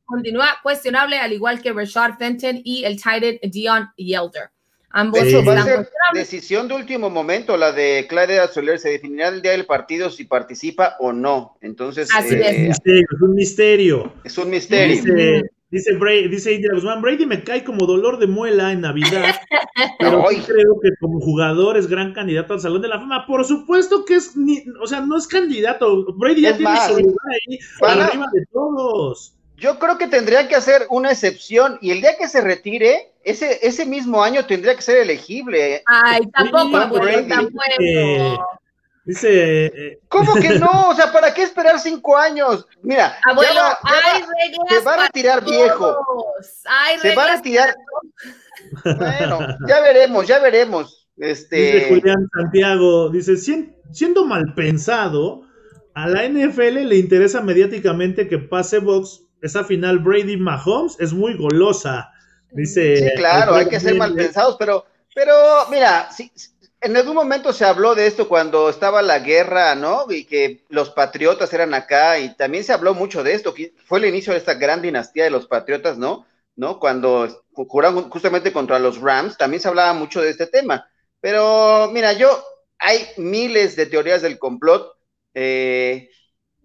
continúa 0.04 0.58
cuestionable, 0.62 1.18
al 1.18 1.32
igual 1.32 1.62
que 1.62 1.72
Rashad 1.72 2.18
Fenton 2.18 2.60
y 2.62 2.84
el 2.84 3.00
tight 3.00 3.40
Dion 3.42 3.88
Yelder. 3.96 4.50
Ambos 4.92 5.20
va 5.20 5.60
a 5.60 5.64
ser 5.64 5.88
decisión 6.14 6.66
de 6.66 6.74
último 6.74 7.10
momento, 7.10 7.56
la 7.56 7.72
de 7.72 8.06
Claudia 8.08 8.48
Soler, 8.48 8.78
se 8.78 8.90
definirá 8.90 9.28
el 9.28 9.40
día 9.40 9.52
del 9.52 9.64
partido 9.66 10.10
si 10.10 10.24
participa 10.24 10.96
o 10.98 11.12
no. 11.12 11.56
Entonces, 11.60 12.08
eh, 12.30 12.68
es. 12.70 12.78
un 13.20 13.34
misterio. 13.34 14.12
Es 14.24 14.36
un 14.36 14.50
misterio. 14.50 14.96
Dice, 14.96 15.42
dice, 15.70 15.96
Brady, 15.96 16.28
dice 16.28 16.60
Brady 17.00 17.24
me 17.24 17.44
cae 17.44 17.62
como 17.62 17.86
dolor 17.86 18.18
de 18.18 18.26
muela 18.26 18.72
en 18.72 18.80
Navidad, 18.80 19.36
pero 20.00 20.24
creo 20.24 20.80
que 20.82 20.90
como 20.98 21.20
jugador 21.20 21.76
es 21.76 21.86
gran 21.86 22.12
candidato 22.12 22.54
al 22.54 22.60
Salón 22.60 22.82
de 22.82 22.88
la 22.88 22.98
Fama. 22.98 23.26
Por 23.26 23.44
supuesto 23.44 24.04
que 24.04 24.16
es, 24.16 24.34
o 24.82 24.86
sea, 24.88 25.00
no 25.02 25.16
es 25.16 25.28
candidato. 25.28 26.04
Brady 26.14 26.42
ya 26.42 26.56
tiene 26.56 26.76
su 26.88 26.98
lugar 26.98 27.26
ahí, 27.48 27.58
arriba 27.80 28.26
de 28.32 28.44
todos. 28.52 29.36
Yo 29.60 29.78
creo 29.78 29.98
que 29.98 30.06
tendría 30.06 30.48
que 30.48 30.56
hacer 30.56 30.86
una 30.88 31.12
excepción 31.12 31.78
y 31.82 31.90
el 31.90 32.00
día 32.00 32.16
que 32.16 32.28
se 32.28 32.40
retire, 32.40 33.12
ese, 33.22 33.58
ese 33.60 33.84
mismo 33.84 34.22
año 34.22 34.46
tendría 34.46 34.74
que 34.74 34.80
ser 34.80 34.96
elegible. 34.96 35.82
Ay, 35.84 36.22
tampoco, 36.30 37.00
tampoco. 37.28 37.60
Dice. 39.04 39.66
Eh, 39.66 39.98
¿Cómo 40.08 40.34
que 40.36 40.58
no? 40.58 40.70
O 40.88 40.94
sea, 40.94 41.12
¿para 41.12 41.34
qué 41.34 41.42
esperar 41.42 41.78
cinco 41.78 42.16
años? 42.16 42.66
Mira, 42.82 43.18
Abuelo, 43.22 43.60
hay 43.82 44.22
se 44.68 44.80
va 44.80 44.94
a 44.94 45.06
retirar 45.06 45.44
viejo. 45.44 45.94
se 47.02 47.14
va 47.14 47.24
a 47.24 47.36
retirar. 47.36 47.74
Bueno, 48.84 49.40
ya 49.68 49.80
veremos, 49.80 50.26
ya 50.26 50.38
veremos. 50.38 51.06
Este... 51.18 51.56
Dice 51.56 51.88
Julián 51.90 52.28
Santiago, 52.34 53.10
dice, 53.10 53.36
siendo 53.92 54.24
mal 54.24 54.54
pensado, 54.54 55.42
a 55.92 56.08
la 56.08 56.26
NFL 56.26 56.86
le 56.88 56.96
interesa 56.96 57.42
mediáticamente 57.42 58.26
que 58.26 58.38
pase 58.38 58.78
Box 58.78 59.26
esa 59.42 59.64
final 59.64 59.98
Brady 59.98 60.36
Mahomes 60.36 60.96
es 60.98 61.12
muy 61.12 61.36
golosa. 61.36 62.12
Dice. 62.52 62.96
Sí, 62.96 63.14
claro, 63.16 63.54
hay 63.54 63.68
que 63.68 63.78
ser 63.78 63.94
mal 63.94 64.14
pensados, 64.14 64.56
pero, 64.58 64.84
pero 65.14 65.34
mira, 65.70 66.10
si, 66.10 66.32
en 66.80 66.96
algún 66.96 67.14
momento 67.14 67.52
se 67.52 67.64
habló 67.64 67.94
de 67.94 68.06
esto 68.06 68.28
cuando 68.28 68.70
estaba 68.70 69.02
la 69.02 69.18
guerra, 69.18 69.74
¿no? 69.74 70.06
Y 70.08 70.24
que 70.24 70.64
los 70.68 70.90
patriotas 70.90 71.52
eran 71.52 71.74
acá, 71.74 72.18
y 72.18 72.34
también 72.36 72.64
se 72.64 72.72
habló 72.72 72.94
mucho 72.94 73.22
de 73.22 73.34
esto, 73.34 73.54
que 73.54 73.74
fue 73.84 73.98
el 73.98 74.06
inicio 74.06 74.32
de 74.32 74.38
esta 74.38 74.54
gran 74.54 74.82
dinastía 74.82 75.24
de 75.24 75.30
los 75.30 75.46
patriotas, 75.46 75.98
¿no? 75.98 76.26
¿No? 76.56 76.80
Cuando 76.80 77.44
juraron 77.52 78.10
justamente 78.10 78.52
contra 78.52 78.78
los 78.78 79.00
Rams, 79.00 79.36
también 79.36 79.60
se 79.60 79.68
hablaba 79.68 79.92
mucho 79.92 80.20
de 80.20 80.30
este 80.30 80.46
tema. 80.46 80.88
Pero 81.20 81.90
mira, 81.92 82.12
yo, 82.14 82.42
hay 82.78 83.06
miles 83.18 83.76
de 83.76 83.86
teorías 83.86 84.22
del 84.22 84.38
complot. 84.38 84.96
Eh, 85.34 86.10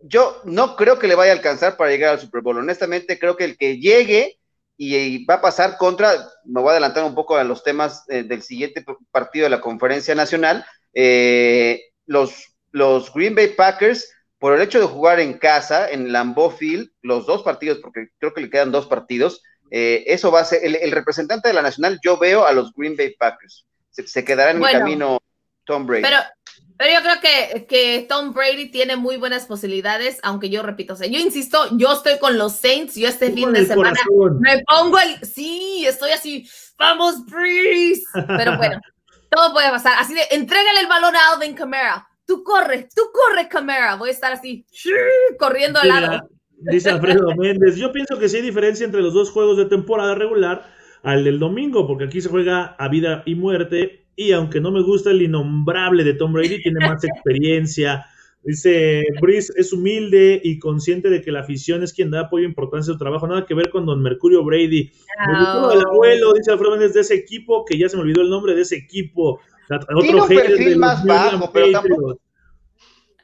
yo 0.08 0.42
no 0.44 0.76
creo 0.76 1.00
que 1.00 1.08
le 1.08 1.16
vaya 1.16 1.32
a 1.32 1.36
alcanzar 1.36 1.78
para 1.78 1.90
llegar 1.90 2.12
al 2.12 2.20
Super 2.20 2.42
Bowl. 2.42 2.58
Honestamente, 2.58 3.18
creo 3.18 3.36
que 3.36 3.46
el 3.46 3.58
que 3.58 3.80
llegue 3.80 4.38
y, 4.78 5.26
va 5.26 5.36
a 5.36 5.42
pasar 5.42 5.78
contra, 5.78 6.14
me 6.44 6.62
voy 6.62 6.70
a 6.70 6.72
adelantar 6.74 7.04
un 7.04 7.16
poco 7.16 7.38
a 7.38 7.44
los 7.44 7.64
temas 7.64 8.04
eh, 8.10 8.24
del 8.24 8.44
siguiente 8.44 8.84
partido 9.12 9.46
de 9.46 9.50
la 9.50 9.62
conferencia 9.62 10.14
nacional, 10.16 10.66
eh, 10.94 11.82
los, 12.06 12.56
los 12.72 13.14
Green 13.14 13.36
Bay 13.36 13.48
Packers, 13.50 14.12
por 14.38 14.54
el 14.54 14.62
hecho 14.62 14.80
de 14.80 14.86
jugar 14.86 15.20
en 15.20 15.38
casa, 15.38 15.90
en 15.90 16.12
Lambeau 16.12 16.52
Field, 16.52 16.90
los 17.02 17.26
dos 17.26 17.42
partidos, 17.42 17.80
porque 17.80 18.10
creo 18.20 18.34
que 18.34 18.42
le 18.42 18.50
quedan 18.50 18.72
dos 18.72 18.86
partidos, 18.86 19.42
eh, 19.72 20.04
eso 20.08 20.30
va 20.30 20.42
a 20.42 20.46
ser, 20.46 20.64
el, 20.64 20.76
el, 20.76 20.92
representante 20.92 21.48
de 21.48 21.54
la 21.54 21.62
nacional, 21.62 22.00
yo 22.04 22.20
veo 22.20 22.46
a 22.46 22.52
los 22.52 22.72
Green 22.74 22.96
Bay 22.96 23.16
Packers. 23.18 23.66
se, 23.90 24.24
quedará 24.24 24.52
en 24.52 24.64
el 24.64 24.72
camino 24.72 25.20
Tom 25.64 25.88
Brady. 25.88 26.04
Pero, 26.04 26.18
pero 26.78 26.94
yo 26.94 27.02
creo 27.02 27.22
que, 27.22 27.66
que, 27.68 28.06
Tom 28.08 28.34
Brady 28.34 28.70
tiene 28.70 28.96
muy 28.96 29.18
buenas 29.18 29.46
posibilidades, 29.46 30.20
aunque 30.24 30.50
yo 30.50 30.62
repito, 30.62 30.94
o 30.94 30.96
sea, 30.96 31.08
yo 31.08 31.20
insisto, 31.20 31.58
yo 31.78 31.94
estoy 31.94 32.20
con 32.20 32.38
los 32.38 32.54
Saints, 32.54 32.96
yo 32.96 33.08
este 33.08 33.32
fin 33.32 33.54
de 33.54 33.66
semana 33.66 34.00
me 34.40 34.62
pongo 34.66 35.00
el, 35.00 35.26
sí, 35.26 35.86
estoy 35.88 36.12
así, 36.12 36.50
vamos, 36.78 37.26
Breeze, 37.26 38.04
pero 38.28 38.58
bueno, 38.58 38.82
todo 39.30 39.54
puede 39.54 39.70
pasar, 39.70 39.94
así 40.00 40.14
de, 40.14 40.22
entrégale 40.32 40.82
el 40.82 40.88
balón 40.88 41.16
a 41.16 41.34
Alvin 41.34 41.56
Kamara, 41.56 42.08
tú 42.26 42.44
corre, 42.44 42.90
tú 42.94 43.04
corre 43.14 43.48
Kamara, 43.48 43.96
voy 43.96 44.10
a 44.10 44.14
estar 44.14 44.34
así, 44.34 44.66
corriendo 45.40 45.80
al 45.80 45.88
lado. 45.88 46.30
Dice 46.58 46.90
Alfredo 46.90 47.36
Méndez, 47.36 47.76
yo 47.76 47.92
pienso 47.92 48.18
que 48.18 48.30
sí 48.30 48.38
hay 48.38 48.42
diferencia 48.42 48.86
entre 48.86 49.02
los 49.02 49.14
dos 49.14 49.30
juegos 49.30 49.58
de 49.58 49.66
temporada 49.66 50.16
regular 50.16 50.75
al 51.06 51.24
del 51.24 51.40
domingo, 51.40 51.86
porque 51.86 52.06
aquí 52.06 52.20
se 52.20 52.30
juega 52.30 52.76
a 52.80 52.90
vida 52.90 53.22
y 53.28 53.36
muerte 53.36 54.08
y 54.16 54.32
aunque 54.32 54.60
no 54.60 54.72
me 54.72 54.82
gusta 54.82 55.12
el 55.12 55.22
innombrable 55.22 56.04
de 56.04 56.16
Tom 56.16 56.34
Brady, 56.34 56.62
tiene 56.62 56.86
más 56.86 57.04
experiencia. 57.04 58.06
Dice, 58.44 59.04
Brice 59.22 59.54
es 59.56 59.72
humilde 59.72 60.40
y 60.44 60.60
consciente 60.60 61.10
de 61.10 61.22
que 61.22 61.32
la 61.32 61.42
afición 61.42 61.84
es 61.84 61.94
quien 61.94 62.12
da 62.12 62.22
apoyo 62.22 62.46
e 62.46 62.50
importancia 62.50 62.92
a 62.92 62.94
su 62.94 63.00
trabajo. 63.00 63.28
Nada 63.28 63.46
que 63.46 63.54
ver 63.54 63.70
con 63.70 63.86
don 63.86 64.02
Mercurio 64.02 64.44
Brady. 64.44 64.92
Me 65.28 65.40
gustó 65.40 65.72
el 65.72 65.82
abuelo, 65.86 66.34
dice 66.34 66.52
Alfredo 66.52 66.72
Méndez, 66.72 66.94
de 66.94 67.02
ese 67.02 67.16
equipo, 67.16 67.66
que 67.66 67.78
ya 67.78 67.90
se 67.90 67.98
me 67.98 68.04
olvidó 68.04 68.22
el 68.22 68.30
nombre 68.30 68.56
de 68.56 68.62
ese 68.62 68.76
equipo. 68.76 69.40
tiene 70.02 70.22
un 70.22 70.28
perfil 70.28 70.78
más 70.78 71.04
bajo, 71.04 71.52
pero 71.52 71.72
tampoco... 71.72 72.20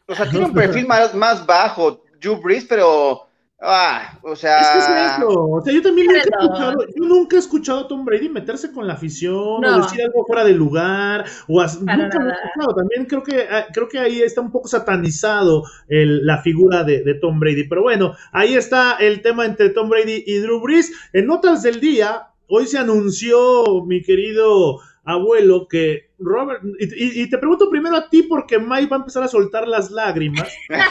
O 0.08 0.15
sea, 0.15 0.30
tiene 0.30 0.46
un 0.48 0.54
perfil 0.54 0.88
más, 0.88 1.15
más 1.15 1.46
bajo, 1.46 2.04
Drew 2.20 2.41
Brees, 2.41 2.65
pero 2.65 3.28
Ah, 3.63 4.17
o 4.24 4.36
sea. 4.36 4.60
Es 4.60 4.67
que 4.69 4.80
es 4.80 5.13
eso. 5.13 5.30
O 5.30 5.62
sea, 5.62 5.71
yo 5.71 5.84
también 5.84 6.08
nunca 6.08 6.19
he 6.19 6.30
escuchado, 6.30 6.86
yo 6.95 7.06
nunca 7.06 7.36
he 7.36 7.39
escuchado 7.39 7.80
a 7.82 7.88
Tom 7.88 8.04
Brady 8.04 8.28
meterse 8.28 8.71
con 8.71 8.88
la 8.88 8.93
afición 8.93 9.63
o 9.63 9.82
decir 9.84 10.02
algo 10.02 10.26
fuera 10.26 10.43
de 10.43 10.54
lugar. 10.54 11.26
O 11.47 11.62
nunca 11.62 12.19
lo 12.19 12.30
he 12.30 12.34
escuchado. 12.34 12.76
También 12.76 13.06
creo 13.06 13.21
que, 13.21 13.47
ah, 13.50 13.67
creo 13.71 13.88
que 13.88 14.00
ahí 14.00 14.21
está 14.21 14.41
un 14.41 14.52
poco 14.52 14.67
satanizado 14.67 15.63
el, 15.88 16.26
la 16.26 16.39
figura 16.39 16.84
de, 16.84 17.04
de, 17.04 17.13
Tom 17.13 17.39
Brady. 17.39 17.65
Pero 17.65 17.84
bueno, 17.84 18.15
ahí 18.32 18.56
está 18.56 18.95
el 18.95 19.21
tema 19.21 19.45
entre 19.45 19.69
Tom 19.69 19.89
Brady 19.89 20.24
y 20.26 20.38
Drew 20.38 20.60
Brees. 20.60 20.91
En 21.13 21.28
notas 21.28 21.62
del 21.62 21.80
día, 21.80 22.30
hoy 22.47 22.65
se 22.65 22.80
anunció, 22.80 23.86
mi 23.86 24.02
querido 24.02 24.80
abuelo, 25.04 25.68
que 25.68 26.12
Robert, 26.20 26.62
y, 26.80 27.30
te 27.30 27.38
pregunto 27.38 27.70
primero 27.70 27.96
a 27.96 28.10
ti 28.10 28.24
porque 28.24 28.60
Mike 28.60 28.88
va 28.88 28.98
a 28.98 29.00
empezar 29.00 29.24
a 29.24 29.28
soltar 29.28 29.68
las 29.68 29.90
lágrimas, 29.92 30.48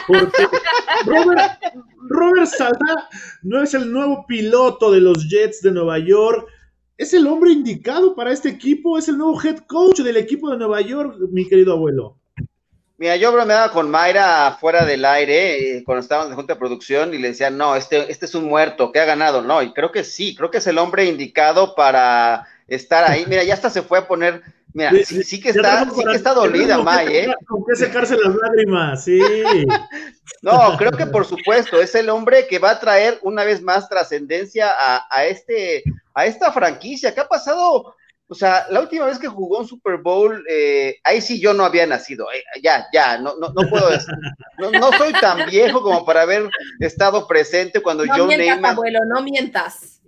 porque 0.07 0.47
Robert, 1.05 1.51
Robert 2.09 2.49
no 3.43 3.61
es 3.63 3.73
el 3.73 3.91
nuevo 3.91 4.25
piloto 4.27 4.91
de 4.91 5.01
los 5.01 5.29
Jets 5.29 5.61
de 5.61 5.71
Nueva 5.71 5.99
York, 5.99 6.47
es 6.97 7.13
el 7.13 7.25
hombre 7.25 7.51
indicado 7.51 8.13
para 8.15 8.31
este 8.31 8.49
equipo, 8.49 8.97
es 8.97 9.07
el 9.07 9.17
nuevo 9.17 9.41
head 9.41 9.59
coach 9.67 10.01
del 10.01 10.17
equipo 10.17 10.51
de 10.51 10.57
Nueva 10.57 10.81
York, 10.81 11.15
mi 11.31 11.47
querido 11.47 11.73
abuelo. 11.73 12.17
Mira, 13.01 13.15
yo 13.15 13.31
bromeaba 13.31 13.71
con 13.71 13.89
Mayra 13.89 14.57
fuera 14.59 14.85
del 14.85 15.03
aire 15.05 15.77
eh, 15.77 15.83
cuando 15.83 16.01
estábamos 16.01 16.29
en 16.29 16.35
junta 16.35 16.53
de 16.53 16.59
producción 16.59 17.15
y 17.15 17.17
le 17.17 17.29
decía, 17.29 17.49
no, 17.49 17.75
este, 17.75 18.11
este 18.11 18.27
es 18.27 18.35
un 18.35 18.45
muerto 18.45 18.91
que 18.91 18.99
ha 18.99 19.05
ganado, 19.05 19.41
no, 19.41 19.63
y 19.63 19.73
creo 19.73 19.91
que 19.91 20.03
sí, 20.03 20.35
creo 20.35 20.51
que 20.51 20.59
es 20.59 20.67
el 20.67 20.77
hombre 20.77 21.05
indicado 21.05 21.73
para 21.73 22.45
estar 22.75 23.09
ahí. 23.09 23.25
Mira, 23.27 23.43
ya 23.43 23.53
hasta 23.53 23.69
se 23.69 23.81
fue 23.81 23.99
a 23.99 24.07
poner. 24.07 24.41
Mira, 24.73 24.91
sí, 25.03 25.41
que 25.41 25.49
está, 25.49 25.83
sí 25.89 26.01
que 26.09 26.15
está 26.15 26.33
dolida, 26.33 26.77
May, 26.77 27.07
¿eh? 27.13 27.35
Con 27.45 27.65
qué 27.65 27.75
secarse 27.75 28.15
las 28.15 28.33
lágrimas, 28.33 29.03
sí. 29.03 29.19
no, 30.41 30.77
creo 30.77 30.91
que 30.91 31.05
por 31.05 31.25
supuesto, 31.25 31.81
es 31.81 31.93
el 31.93 32.09
hombre 32.09 32.47
que 32.47 32.57
va 32.57 32.71
a 32.71 32.79
traer 32.79 33.19
una 33.21 33.43
vez 33.43 33.61
más 33.61 33.89
trascendencia 33.89 34.71
a, 34.77 35.25
este, 35.25 35.83
a 36.13 36.25
esta 36.25 36.53
franquicia. 36.53 37.13
¿Qué 37.13 37.19
ha 37.19 37.27
pasado? 37.27 37.95
O 38.27 38.33
sea, 38.33 38.65
la 38.69 38.79
última 38.79 39.07
vez 39.07 39.19
que 39.19 39.27
jugó 39.27 39.59
un 39.59 39.67
Super 39.67 39.97
Bowl, 39.97 40.41
eh, 40.49 40.95
ahí 41.03 41.19
sí 41.19 41.41
yo 41.41 41.53
no 41.53 41.65
había 41.65 41.85
nacido. 41.85 42.31
Eh, 42.31 42.41
ya, 42.63 42.87
ya, 42.93 43.17
no, 43.17 43.35
no, 43.35 43.49
no 43.49 43.69
puedo 43.69 43.89
decir. 43.89 44.15
No, 44.57 44.93
soy 44.93 45.11
tan 45.11 45.49
viejo 45.49 45.81
como 45.81 46.05
para 46.05 46.21
haber 46.21 46.49
estado 46.79 47.27
presente 47.27 47.81
cuando 47.81 48.05
yo 48.05 48.15
no 48.15 48.27
mientas, 48.27 48.71
abuelo, 48.71 48.99
no 49.05 49.21
mientas. 49.21 50.00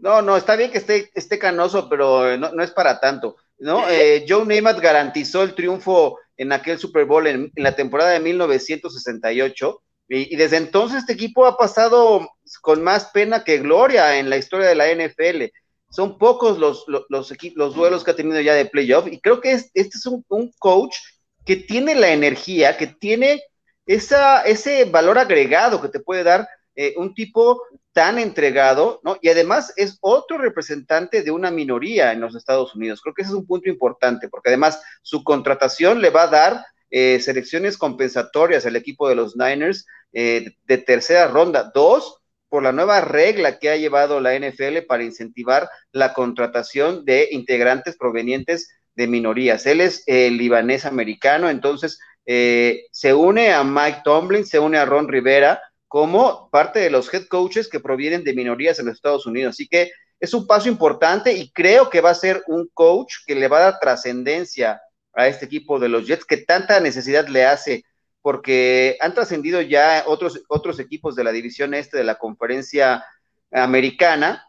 No, 0.00 0.22
no, 0.22 0.36
está 0.36 0.56
bien 0.56 0.70
que 0.70 0.78
esté, 0.78 1.10
esté 1.14 1.38
canoso, 1.38 1.88
pero 1.88 2.36
no, 2.36 2.52
no 2.52 2.62
es 2.62 2.70
para 2.70 3.00
tanto. 3.00 3.36
¿no? 3.58 3.82
Eh, 3.90 4.24
Joe 4.28 4.44
Namath 4.44 4.80
garantizó 4.80 5.42
el 5.42 5.54
triunfo 5.54 6.18
en 6.36 6.52
aquel 6.52 6.78
Super 6.78 7.04
Bowl 7.04 7.26
en, 7.26 7.52
la 7.56 7.74
temporada 7.74 8.10
de 8.10 8.20
1968 8.20 9.82
y, 10.08 10.34
y, 10.34 10.36
desde 10.36 10.56
entonces 10.56 11.00
este 11.00 11.12
equipo 11.12 11.44
ha 11.44 11.56
pasado 11.56 12.30
con 12.62 12.82
más 12.82 13.06
pena 13.06 13.44
que 13.44 13.58
gloria 13.58 14.18
en 14.18 14.30
la 14.30 14.36
historia 14.36 14.68
de 14.68 14.74
la 14.74 14.90
NFL. 14.90 15.52
Son 15.90 16.18
pocos 16.18 16.58
los, 16.58 16.84
los, 16.86 17.06
los, 17.08 17.74
duelos 17.74 18.04
que 18.04 18.10
ha 18.10 18.16
tenido 18.16 18.40
ya 18.40 18.54
de 18.54 18.66
playoff 18.66 19.06
y 19.10 19.20
creo 19.20 19.40
que 19.40 19.52
este 19.52 19.72
es 19.74 20.06
un, 20.06 20.24
un, 20.28 20.52
coach 20.58 20.96
que 21.44 21.56
tiene 21.56 21.94
la 21.94 22.12
energía, 22.12 22.76
que 22.76 22.86
tiene 22.86 23.42
esa, 23.86 24.42
ese 24.42 24.84
valor 24.84 25.18
agregado 25.18 25.80
que 25.80 25.88
te 25.88 26.00
puede 26.00 26.22
dar 26.22 26.46
eh, 26.74 26.94
un 26.96 27.14
tipo 27.14 27.62
tan 27.98 28.20
entregado, 28.20 29.00
¿no? 29.02 29.18
Y 29.20 29.28
además 29.28 29.72
es 29.74 29.98
otro 30.00 30.38
representante 30.38 31.24
de 31.24 31.32
una 31.32 31.50
minoría 31.50 32.12
en 32.12 32.20
los 32.20 32.36
Estados 32.36 32.76
Unidos. 32.76 33.00
Creo 33.02 33.12
que 33.12 33.22
ese 33.22 33.32
es 33.32 33.36
un 33.36 33.44
punto 33.44 33.68
importante, 33.68 34.28
porque 34.28 34.50
además 34.50 34.80
su 35.02 35.24
contratación 35.24 36.00
le 36.00 36.10
va 36.10 36.22
a 36.22 36.28
dar 36.28 36.64
eh, 36.92 37.18
selecciones 37.18 37.76
compensatorias 37.76 38.64
al 38.66 38.76
equipo 38.76 39.08
de 39.08 39.16
los 39.16 39.36
Niners 39.36 39.84
eh, 40.12 40.52
de 40.64 40.78
tercera 40.78 41.26
ronda. 41.26 41.72
Dos, 41.74 42.20
por 42.48 42.62
la 42.62 42.70
nueva 42.70 43.00
regla 43.00 43.58
que 43.58 43.68
ha 43.68 43.76
llevado 43.76 44.20
la 44.20 44.38
NFL 44.38 44.82
para 44.86 45.02
incentivar 45.02 45.68
la 45.90 46.14
contratación 46.14 47.04
de 47.04 47.26
integrantes 47.32 47.96
provenientes 47.96 48.70
de 48.94 49.08
minorías. 49.08 49.66
Él 49.66 49.80
es 49.80 50.04
libanés 50.06 50.84
americano, 50.84 51.50
entonces 51.50 51.98
se 52.24 53.14
une 53.14 53.52
a 53.52 53.64
Mike 53.64 54.02
Tomlin, 54.04 54.46
se 54.46 54.60
une 54.60 54.78
a 54.78 54.84
Ron 54.84 55.08
Rivera, 55.08 55.60
como 55.88 56.50
parte 56.50 56.78
de 56.78 56.90
los 56.90 57.12
head 57.12 57.26
coaches 57.26 57.68
que 57.68 57.80
provienen 57.80 58.22
de 58.22 58.34
minorías 58.34 58.78
en 58.78 58.86
los 58.86 58.94
Estados 58.94 59.26
Unidos. 59.26 59.54
Así 59.54 59.66
que 59.66 59.90
es 60.20 60.34
un 60.34 60.46
paso 60.46 60.68
importante 60.68 61.32
y 61.32 61.50
creo 61.50 61.88
que 61.90 62.00
va 62.00 62.10
a 62.10 62.14
ser 62.14 62.42
un 62.46 62.68
coach 62.74 63.14
que 63.26 63.34
le 63.34 63.48
va 63.48 63.58
a 63.58 63.70
dar 63.70 63.80
trascendencia 63.80 64.80
a 65.14 65.28
este 65.28 65.46
equipo 65.46 65.78
de 65.78 65.88
los 65.88 66.06
Jets 66.06 66.24
que 66.24 66.36
tanta 66.36 66.78
necesidad 66.80 67.26
le 67.28 67.44
hace 67.46 67.84
porque 68.20 68.98
han 69.00 69.14
trascendido 69.14 69.60
ya 69.62 70.04
otros, 70.06 70.42
otros 70.48 70.78
equipos 70.80 71.16
de 71.16 71.24
la 71.24 71.32
división 71.32 71.72
este 71.72 71.96
de 71.96 72.04
la 72.04 72.16
conferencia 72.16 73.04
americana. 73.50 74.44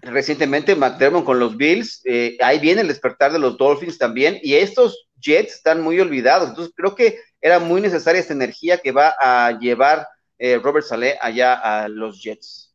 Recientemente 0.00 0.74
McDermott 0.74 1.24
con 1.24 1.38
los 1.38 1.56
Bills, 1.56 2.00
eh, 2.04 2.36
ahí 2.40 2.58
viene 2.58 2.80
el 2.80 2.88
despertar 2.88 3.32
de 3.32 3.38
los 3.38 3.56
Dolphins 3.56 3.98
también, 3.98 4.38
y 4.42 4.54
estos 4.54 5.06
Jets 5.20 5.54
están 5.54 5.80
muy 5.80 6.00
olvidados. 6.00 6.48
Entonces 6.48 6.72
creo 6.74 6.94
que 6.94 7.20
era 7.40 7.58
muy 7.58 7.80
necesaria 7.80 8.20
esta 8.20 8.32
energía 8.32 8.78
que 8.78 8.90
va 8.90 9.14
a 9.20 9.58
llevar 9.58 10.08
eh, 10.38 10.58
Robert 10.62 10.84
Saleh 10.84 11.16
allá 11.20 11.54
a 11.54 11.88
los 11.88 12.22
Jets. 12.22 12.74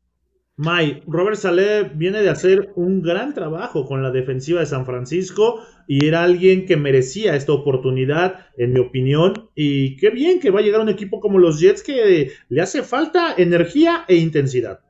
May, 0.62 1.02
Robert 1.08 1.38
Saleh 1.38 1.90
viene 1.96 2.22
de 2.22 2.30
hacer 2.30 2.74
un 2.76 3.02
gran 3.02 3.34
trabajo 3.34 3.86
con 3.86 4.04
la 4.04 4.12
defensiva 4.12 4.60
de 4.60 4.66
San 4.66 4.86
Francisco 4.86 5.64
y 5.88 6.06
era 6.06 6.22
alguien 6.24 6.66
que 6.66 6.76
merecía 6.76 7.34
esta 7.34 7.54
oportunidad, 7.54 8.48
en 8.58 8.74
mi 8.74 8.82
opinión. 8.82 9.50
Y 9.56 9.96
qué 9.96 10.10
bien 10.10 10.42
que 10.42 10.50
va 10.50 10.60
a 10.60 10.64
llegar 10.64 10.82
un 10.82 10.90
equipo 10.90 11.22
como 11.22 11.40
los 11.40 11.62
Jets 11.62 11.82
que 11.82 12.34
le 12.50 12.62
hace 12.62 12.84
falta 12.84 13.34
energía 13.38 14.04
e 14.10 14.16
intensidad. 14.16 14.82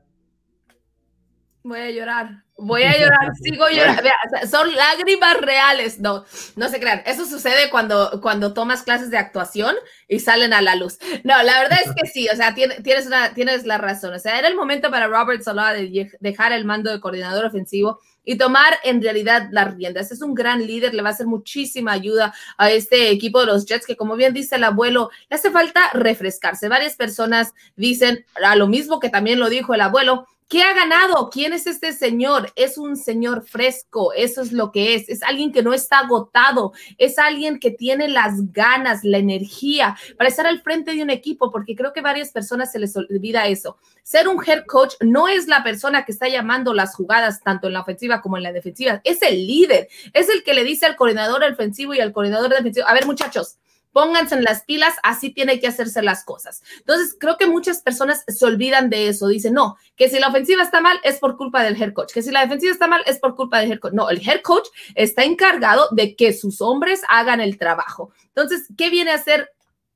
Voy 1.62 1.78
a 1.78 1.90
llorar. 1.92 2.44
Voy 2.62 2.82
a 2.82 2.92
llorar, 2.98 3.32
sigo 3.42 3.66
llorando. 3.68 4.02
son 4.50 4.74
lágrimas 4.74 5.40
reales. 5.40 5.98
No, 5.98 6.24
no 6.56 6.68
se 6.68 6.78
crean. 6.78 7.02
Eso 7.06 7.24
sucede 7.24 7.70
cuando, 7.70 8.20
cuando 8.20 8.52
tomas 8.52 8.82
clases 8.82 9.10
de 9.10 9.16
actuación 9.16 9.74
y 10.08 10.20
salen 10.20 10.52
a 10.52 10.60
la 10.60 10.74
luz. 10.74 10.98
No, 11.24 11.42
la 11.42 11.60
verdad 11.60 11.78
es 11.84 11.92
que 11.94 12.06
sí. 12.06 12.28
O 12.28 12.36
sea, 12.36 12.54
tienes, 12.54 13.06
una, 13.06 13.32
tienes 13.32 13.64
la 13.64 13.78
razón. 13.78 14.14
O 14.14 14.18
sea, 14.18 14.38
era 14.38 14.48
el 14.48 14.56
momento 14.56 14.90
para 14.90 15.06
Robert 15.06 15.42
Sala 15.42 15.72
de 15.72 16.10
dejar 16.20 16.52
el 16.52 16.64
mando 16.66 16.90
de 16.90 17.00
coordinador 17.00 17.46
ofensivo 17.46 18.00
y 18.24 18.36
tomar 18.36 18.74
en 18.84 19.02
realidad 19.02 19.48
las 19.50 19.74
riendas. 19.74 20.12
Es 20.12 20.20
un 20.20 20.34
gran 20.34 20.66
líder, 20.66 20.94
le 20.94 21.02
va 21.02 21.08
a 21.08 21.12
hacer 21.12 21.26
muchísima 21.26 21.92
ayuda 21.92 22.34
a 22.58 22.70
este 22.70 23.10
equipo 23.10 23.40
de 23.40 23.46
los 23.46 23.66
Jets, 23.66 23.86
que 23.86 23.96
como 23.96 24.16
bien 24.16 24.34
dice 24.34 24.56
el 24.56 24.64
abuelo, 24.64 25.10
le 25.28 25.36
hace 25.36 25.50
falta 25.50 25.90
refrescarse. 25.94 26.68
Varias 26.68 26.96
personas 26.96 27.54
dicen 27.76 28.24
a 28.44 28.54
lo 28.56 28.66
mismo 28.66 29.00
que 29.00 29.08
también 29.08 29.40
lo 29.40 29.48
dijo 29.48 29.74
el 29.74 29.80
abuelo, 29.80 30.26
¿Qué 30.50 30.64
ha 30.64 30.74
ganado? 30.74 31.30
¿Quién 31.30 31.52
es 31.52 31.68
este 31.68 31.92
señor? 31.92 32.52
Es 32.56 32.76
un 32.76 32.96
señor 32.96 33.46
fresco, 33.46 34.12
eso 34.12 34.42
es 34.42 34.50
lo 34.50 34.72
que 34.72 34.96
es. 34.96 35.08
Es 35.08 35.22
alguien 35.22 35.52
que 35.52 35.62
no 35.62 35.72
está 35.72 36.00
agotado, 36.00 36.72
es 36.98 37.20
alguien 37.20 37.60
que 37.60 37.70
tiene 37.70 38.08
las 38.08 38.52
ganas, 38.52 39.04
la 39.04 39.18
energía 39.18 39.96
para 40.18 40.28
estar 40.28 40.48
al 40.48 40.60
frente 40.60 40.92
de 40.92 41.04
un 41.04 41.10
equipo, 41.10 41.52
porque 41.52 41.76
creo 41.76 41.92
que 41.92 42.00
varias 42.00 42.32
personas 42.32 42.72
se 42.72 42.80
les 42.80 42.96
olvida 42.96 43.46
eso. 43.46 43.78
Ser 44.02 44.26
un 44.26 44.42
head 44.44 44.64
coach 44.66 44.94
no 45.00 45.28
es 45.28 45.46
la 45.46 45.62
persona 45.62 46.04
que 46.04 46.10
está 46.10 46.28
llamando 46.28 46.74
las 46.74 46.96
jugadas 46.96 47.40
tanto 47.44 47.68
en 47.68 47.74
la 47.74 47.82
ofensiva 47.82 48.20
como 48.20 48.36
en 48.36 48.42
la 48.42 48.52
defensiva, 48.52 49.00
es 49.04 49.22
el 49.22 49.46
líder, 49.46 49.86
es 50.12 50.28
el 50.30 50.42
que 50.42 50.54
le 50.54 50.64
dice 50.64 50.84
al 50.84 50.96
coordinador 50.96 51.44
ofensivo 51.44 51.94
y 51.94 52.00
al 52.00 52.12
coordinador 52.12 52.48
defensivo, 52.48 52.88
a 52.88 52.94
ver 52.94 53.06
muchachos, 53.06 53.58
pónganse 53.92 54.34
en 54.34 54.44
las 54.44 54.64
pilas, 54.64 54.94
así 55.02 55.30
tiene 55.30 55.60
que 55.60 55.66
hacerse 55.66 56.02
las 56.02 56.24
cosas. 56.24 56.62
Entonces, 56.78 57.16
creo 57.18 57.36
que 57.36 57.46
muchas 57.46 57.82
personas 57.82 58.24
se 58.26 58.44
olvidan 58.44 58.90
de 58.90 59.08
eso, 59.08 59.28
dicen, 59.28 59.54
no, 59.54 59.76
que 59.96 60.08
si 60.08 60.18
la 60.18 60.28
ofensiva 60.28 60.62
está 60.62 60.80
mal 60.80 60.98
es 61.02 61.18
por 61.18 61.36
culpa 61.36 61.62
del 61.62 61.80
head 61.80 61.92
coach, 61.92 62.12
que 62.12 62.22
si 62.22 62.30
la 62.30 62.42
defensiva 62.42 62.72
está 62.72 62.86
mal 62.86 63.02
es 63.06 63.18
por 63.18 63.34
culpa 63.34 63.58
del 63.58 63.72
head 63.72 63.78
coach. 63.78 63.92
No, 63.92 64.10
el 64.10 64.26
head 64.26 64.42
coach 64.42 64.68
está 64.94 65.24
encargado 65.24 65.88
de 65.92 66.16
que 66.16 66.32
sus 66.32 66.60
hombres 66.60 67.02
hagan 67.08 67.40
el 67.40 67.58
trabajo. 67.58 68.10
Entonces, 68.28 68.68
¿qué 68.76 68.90
viene 68.90 69.10
a 69.10 69.16
hacer 69.16 69.50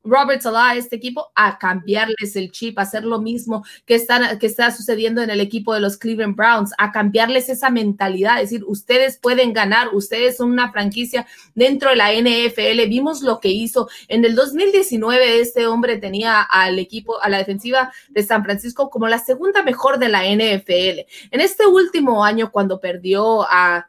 Robert 0.04 0.42
Salah 0.42 0.76
este 0.76 0.96
equipo 0.96 1.32
a 1.34 1.58
cambiarles 1.58 2.36
el 2.36 2.52
chip, 2.52 2.78
a 2.78 2.82
hacer 2.82 3.04
lo 3.04 3.20
mismo 3.20 3.64
que, 3.86 3.94
están, 3.94 4.38
que 4.38 4.46
está 4.46 4.70
sucediendo 4.70 5.22
en 5.22 5.30
el 5.30 5.40
equipo 5.40 5.74
de 5.74 5.80
los 5.80 5.96
Cleveland 5.96 6.36
Browns, 6.36 6.72
a 6.78 6.92
cambiarles 6.92 7.48
esa 7.48 7.70
mentalidad, 7.70 8.36
es 8.36 8.50
decir, 8.50 8.64
ustedes 8.66 9.18
pueden 9.18 9.52
ganar, 9.52 9.94
ustedes 9.94 10.36
son 10.36 10.50
una 10.50 10.70
franquicia 10.70 11.26
dentro 11.54 11.90
de 11.90 11.96
la 11.96 12.12
NFL. 12.12 12.88
Vimos 12.88 13.22
lo 13.22 13.40
que 13.40 13.48
hizo 13.48 13.88
en 14.08 14.24
el 14.24 14.34
2019, 14.34 15.40
este 15.40 15.66
hombre 15.66 15.96
tenía 15.96 16.42
al 16.42 16.78
equipo, 16.78 17.22
a 17.22 17.28
la 17.28 17.38
defensiva 17.38 17.92
de 18.10 18.22
San 18.22 18.44
Francisco 18.44 18.90
como 18.90 19.08
la 19.08 19.18
segunda 19.18 19.62
mejor 19.62 19.98
de 19.98 20.08
la 20.08 20.24
NFL. 20.24 21.06
En 21.30 21.40
este 21.40 21.66
último 21.66 22.24
año, 22.24 22.50
cuando 22.52 22.80
perdió 22.80 23.42
a 23.42 23.88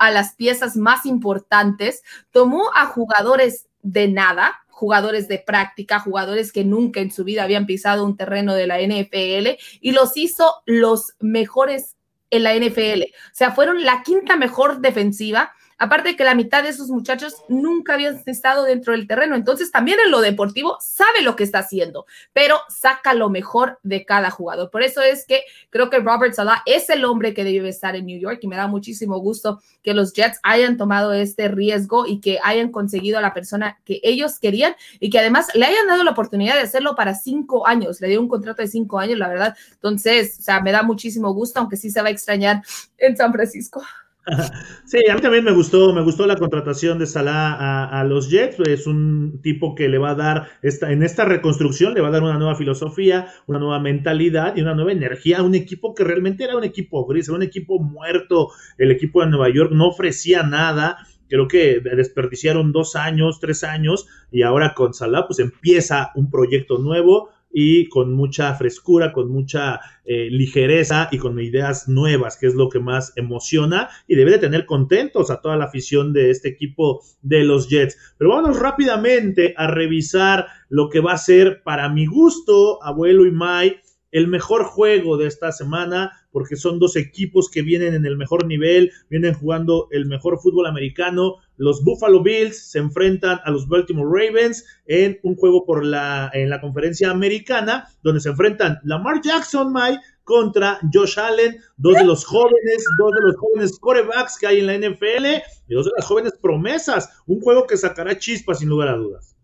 a 0.00 0.10
las 0.10 0.34
piezas 0.34 0.76
más 0.76 1.04
importantes, 1.04 2.02
tomó 2.30 2.70
a 2.74 2.86
jugadores 2.86 3.68
de 3.82 4.08
nada, 4.08 4.63
jugadores 4.74 5.28
de 5.28 5.38
práctica, 5.38 6.00
jugadores 6.00 6.52
que 6.52 6.64
nunca 6.64 7.00
en 7.00 7.12
su 7.12 7.22
vida 7.22 7.44
habían 7.44 7.64
pisado 7.64 8.04
un 8.04 8.16
terreno 8.16 8.54
de 8.54 8.66
la 8.66 8.80
NFL 8.80 9.56
y 9.80 9.92
los 9.92 10.16
hizo 10.16 10.52
los 10.66 11.14
mejores 11.20 11.96
en 12.30 12.42
la 12.42 12.54
NFL. 12.54 13.02
O 13.02 13.34
sea, 13.34 13.52
fueron 13.52 13.84
la 13.84 14.02
quinta 14.02 14.36
mejor 14.36 14.80
defensiva 14.80 15.52
Aparte 15.78 16.10
de 16.10 16.16
que 16.16 16.24
la 16.24 16.34
mitad 16.34 16.62
de 16.62 16.68
esos 16.70 16.88
muchachos 16.88 17.34
nunca 17.48 17.94
habían 17.94 18.22
estado 18.26 18.64
dentro 18.64 18.92
del 18.92 19.06
terreno. 19.06 19.34
Entonces, 19.34 19.70
también 19.70 19.98
en 20.04 20.10
lo 20.10 20.20
deportivo 20.20 20.76
sabe 20.80 21.22
lo 21.22 21.36
que 21.36 21.44
está 21.44 21.58
haciendo, 21.60 22.06
pero 22.32 22.58
saca 22.68 23.14
lo 23.14 23.30
mejor 23.30 23.78
de 23.82 24.04
cada 24.04 24.30
jugador. 24.30 24.70
Por 24.70 24.82
eso 24.82 25.02
es 25.02 25.26
que 25.26 25.42
creo 25.70 25.90
que 25.90 25.98
Robert 25.98 26.34
Salah 26.34 26.62
es 26.66 26.90
el 26.90 27.04
hombre 27.04 27.34
que 27.34 27.44
debe 27.44 27.68
estar 27.68 27.96
en 27.96 28.06
New 28.06 28.18
York 28.18 28.38
y 28.42 28.48
me 28.48 28.56
da 28.56 28.66
muchísimo 28.66 29.18
gusto 29.18 29.60
que 29.82 29.94
los 29.94 30.12
Jets 30.12 30.38
hayan 30.42 30.76
tomado 30.76 31.12
este 31.12 31.48
riesgo 31.48 32.06
y 32.06 32.20
que 32.20 32.38
hayan 32.42 32.70
conseguido 32.70 33.18
a 33.18 33.22
la 33.22 33.34
persona 33.34 33.78
que 33.84 34.00
ellos 34.02 34.38
querían 34.38 34.74
y 35.00 35.10
que 35.10 35.18
además 35.18 35.48
le 35.54 35.66
hayan 35.66 35.86
dado 35.86 36.04
la 36.04 36.12
oportunidad 36.12 36.54
de 36.54 36.62
hacerlo 36.62 36.94
para 36.94 37.14
cinco 37.14 37.66
años. 37.66 38.00
Le 38.00 38.08
dio 38.08 38.20
un 38.20 38.28
contrato 38.28 38.62
de 38.62 38.68
cinco 38.68 38.98
años, 38.98 39.18
la 39.18 39.28
verdad. 39.28 39.56
Entonces, 39.72 40.38
o 40.38 40.42
sea, 40.42 40.60
me 40.60 40.72
da 40.72 40.82
muchísimo 40.82 41.32
gusto, 41.32 41.60
aunque 41.60 41.76
sí 41.76 41.90
se 41.90 42.02
va 42.02 42.08
a 42.08 42.12
extrañar 42.12 42.62
en 42.98 43.16
San 43.16 43.32
Francisco. 43.32 43.82
Sí, 44.86 44.98
a 45.10 45.14
mí 45.14 45.20
también 45.20 45.44
me 45.44 45.52
gustó, 45.52 45.92
me 45.92 46.02
gustó 46.02 46.26
la 46.26 46.36
contratación 46.36 46.98
de 46.98 47.06
Salah 47.06 47.88
a, 47.88 48.04
los 48.04 48.30
Jets. 48.30 48.58
Es 48.60 48.86
un 48.86 49.40
tipo 49.42 49.74
que 49.74 49.88
le 49.88 49.98
va 49.98 50.10
a 50.10 50.14
dar, 50.14 50.48
esta, 50.62 50.92
en 50.92 51.02
esta 51.02 51.24
reconstrucción, 51.24 51.94
le 51.94 52.00
va 52.00 52.08
a 52.08 52.12
dar 52.12 52.22
una 52.22 52.38
nueva 52.38 52.54
filosofía, 52.54 53.28
una 53.46 53.58
nueva 53.58 53.80
mentalidad 53.80 54.56
y 54.56 54.62
una 54.62 54.74
nueva 54.74 54.92
energía 54.92 55.42
un 55.42 55.54
equipo 55.54 55.94
que 55.94 56.04
realmente 56.04 56.44
era 56.44 56.56
un 56.56 56.64
equipo 56.64 57.06
gris, 57.06 57.28
era 57.28 57.36
un 57.36 57.42
equipo 57.42 57.78
muerto. 57.78 58.50
El 58.78 58.90
equipo 58.90 59.22
de 59.22 59.28
Nueva 59.28 59.48
York 59.50 59.72
no 59.72 59.88
ofrecía 59.88 60.42
nada. 60.42 60.98
Creo 61.28 61.48
que 61.48 61.80
desperdiciaron 61.80 62.72
dos 62.72 62.96
años, 62.96 63.40
tres 63.40 63.64
años, 63.64 64.06
y 64.30 64.42
ahora 64.42 64.74
con 64.74 64.94
Salah, 64.94 65.26
pues 65.26 65.38
empieza 65.38 66.12
un 66.14 66.30
proyecto 66.30 66.78
nuevo 66.78 67.30
y 67.56 67.88
con 67.88 68.12
mucha 68.12 68.52
frescura, 68.54 69.12
con 69.12 69.30
mucha 69.30 69.80
eh, 70.04 70.28
ligereza 70.28 71.08
y 71.12 71.18
con 71.18 71.38
ideas 71.38 71.88
nuevas, 71.88 72.36
que 72.36 72.48
es 72.48 72.54
lo 72.54 72.68
que 72.68 72.80
más 72.80 73.12
emociona 73.14 73.88
y 74.08 74.16
debe 74.16 74.32
de 74.32 74.38
tener 74.38 74.66
contentos 74.66 75.30
a 75.30 75.40
toda 75.40 75.56
la 75.56 75.66
afición 75.66 76.12
de 76.12 76.30
este 76.30 76.48
equipo 76.48 77.02
de 77.22 77.44
los 77.44 77.68
Jets. 77.68 77.96
Pero 78.18 78.30
vamos 78.30 78.58
rápidamente 78.58 79.54
a 79.56 79.68
revisar 79.68 80.48
lo 80.68 80.90
que 80.90 80.98
va 80.98 81.12
a 81.12 81.18
ser 81.18 81.62
para 81.62 81.88
mi 81.88 82.06
gusto, 82.06 82.82
abuelo 82.82 83.24
y 83.24 83.30
Mai, 83.30 83.76
el 84.14 84.28
mejor 84.28 84.62
juego 84.62 85.16
de 85.16 85.26
esta 85.26 85.50
semana, 85.50 86.12
porque 86.30 86.54
son 86.54 86.78
dos 86.78 86.94
equipos 86.94 87.50
que 87.50 87.62
vienen 87.62 87.94
en 87.94 88.06
el 88.06 88.16
mejor 88.16 88.46
nivel, 88.46 88.92
vienen 89.10 89.34
jugando 89.34 89.88
el 89.90 90.06
mejor 90.06 90.38
fútbol 90.38 90.68
americano. 90.68 91.38
Los 91.56 91.82
Buffalo 91.82 92.22
Bills 92.22 92.70
se 92.70 92.78
enfrentan 92.78 93.40
a 93.44 93.50
los 93.50 93.66
Baltimore 93.66 94.08
Ravens 94.08 94.64
en 94.86 95.18
un 95.24 95.34
juego 95.34 95.66
por 95.66 95.84
la, 95.84 96.30
en 96.32 96.48
la 96.48 96.60
conferencia 96.60 97.10
americana, 97.10 97.88
donde 98.04 98.20
se 98.20 98.28
enfrentan 98.28 98.78
Lamar 98.84 99.20
Jackson, 99.20 99.72
Mike, 99.72 100.00
contra 100.22 100.78
Josh 100.92 101.18
Allen, 101.18 101.60
dos 101.76 101.94
de 101.94 102.04
los 102.04 102.24
jóvenes, 102.24 102.84
dos 103.00 103.10
de 103.10 103.20
los 103.20 103.36
jóvenes 103.36 103.78
corebacks 103.80 104.38
que 104.38 104.46
hay 104.46 104.60
en 104.60 104.68
la 104.68 104.78
NFL 104.78 105.26
y 105.66 105.74
dos 105.74 105.86
de 105.86 105.92
las 105.96 106.06
jóvenes 106.06 106.34
promesas. 106.40 107.10
Un 107.26 107.40
juego 107.40 107.66
que 107.66 107.76
sacará 107.76 108.16
chispas 108.16 108.60
sin 108.60 108.68
lugar 108.68 108.90
a 108.90 108.96
dudas. 108.96 109.34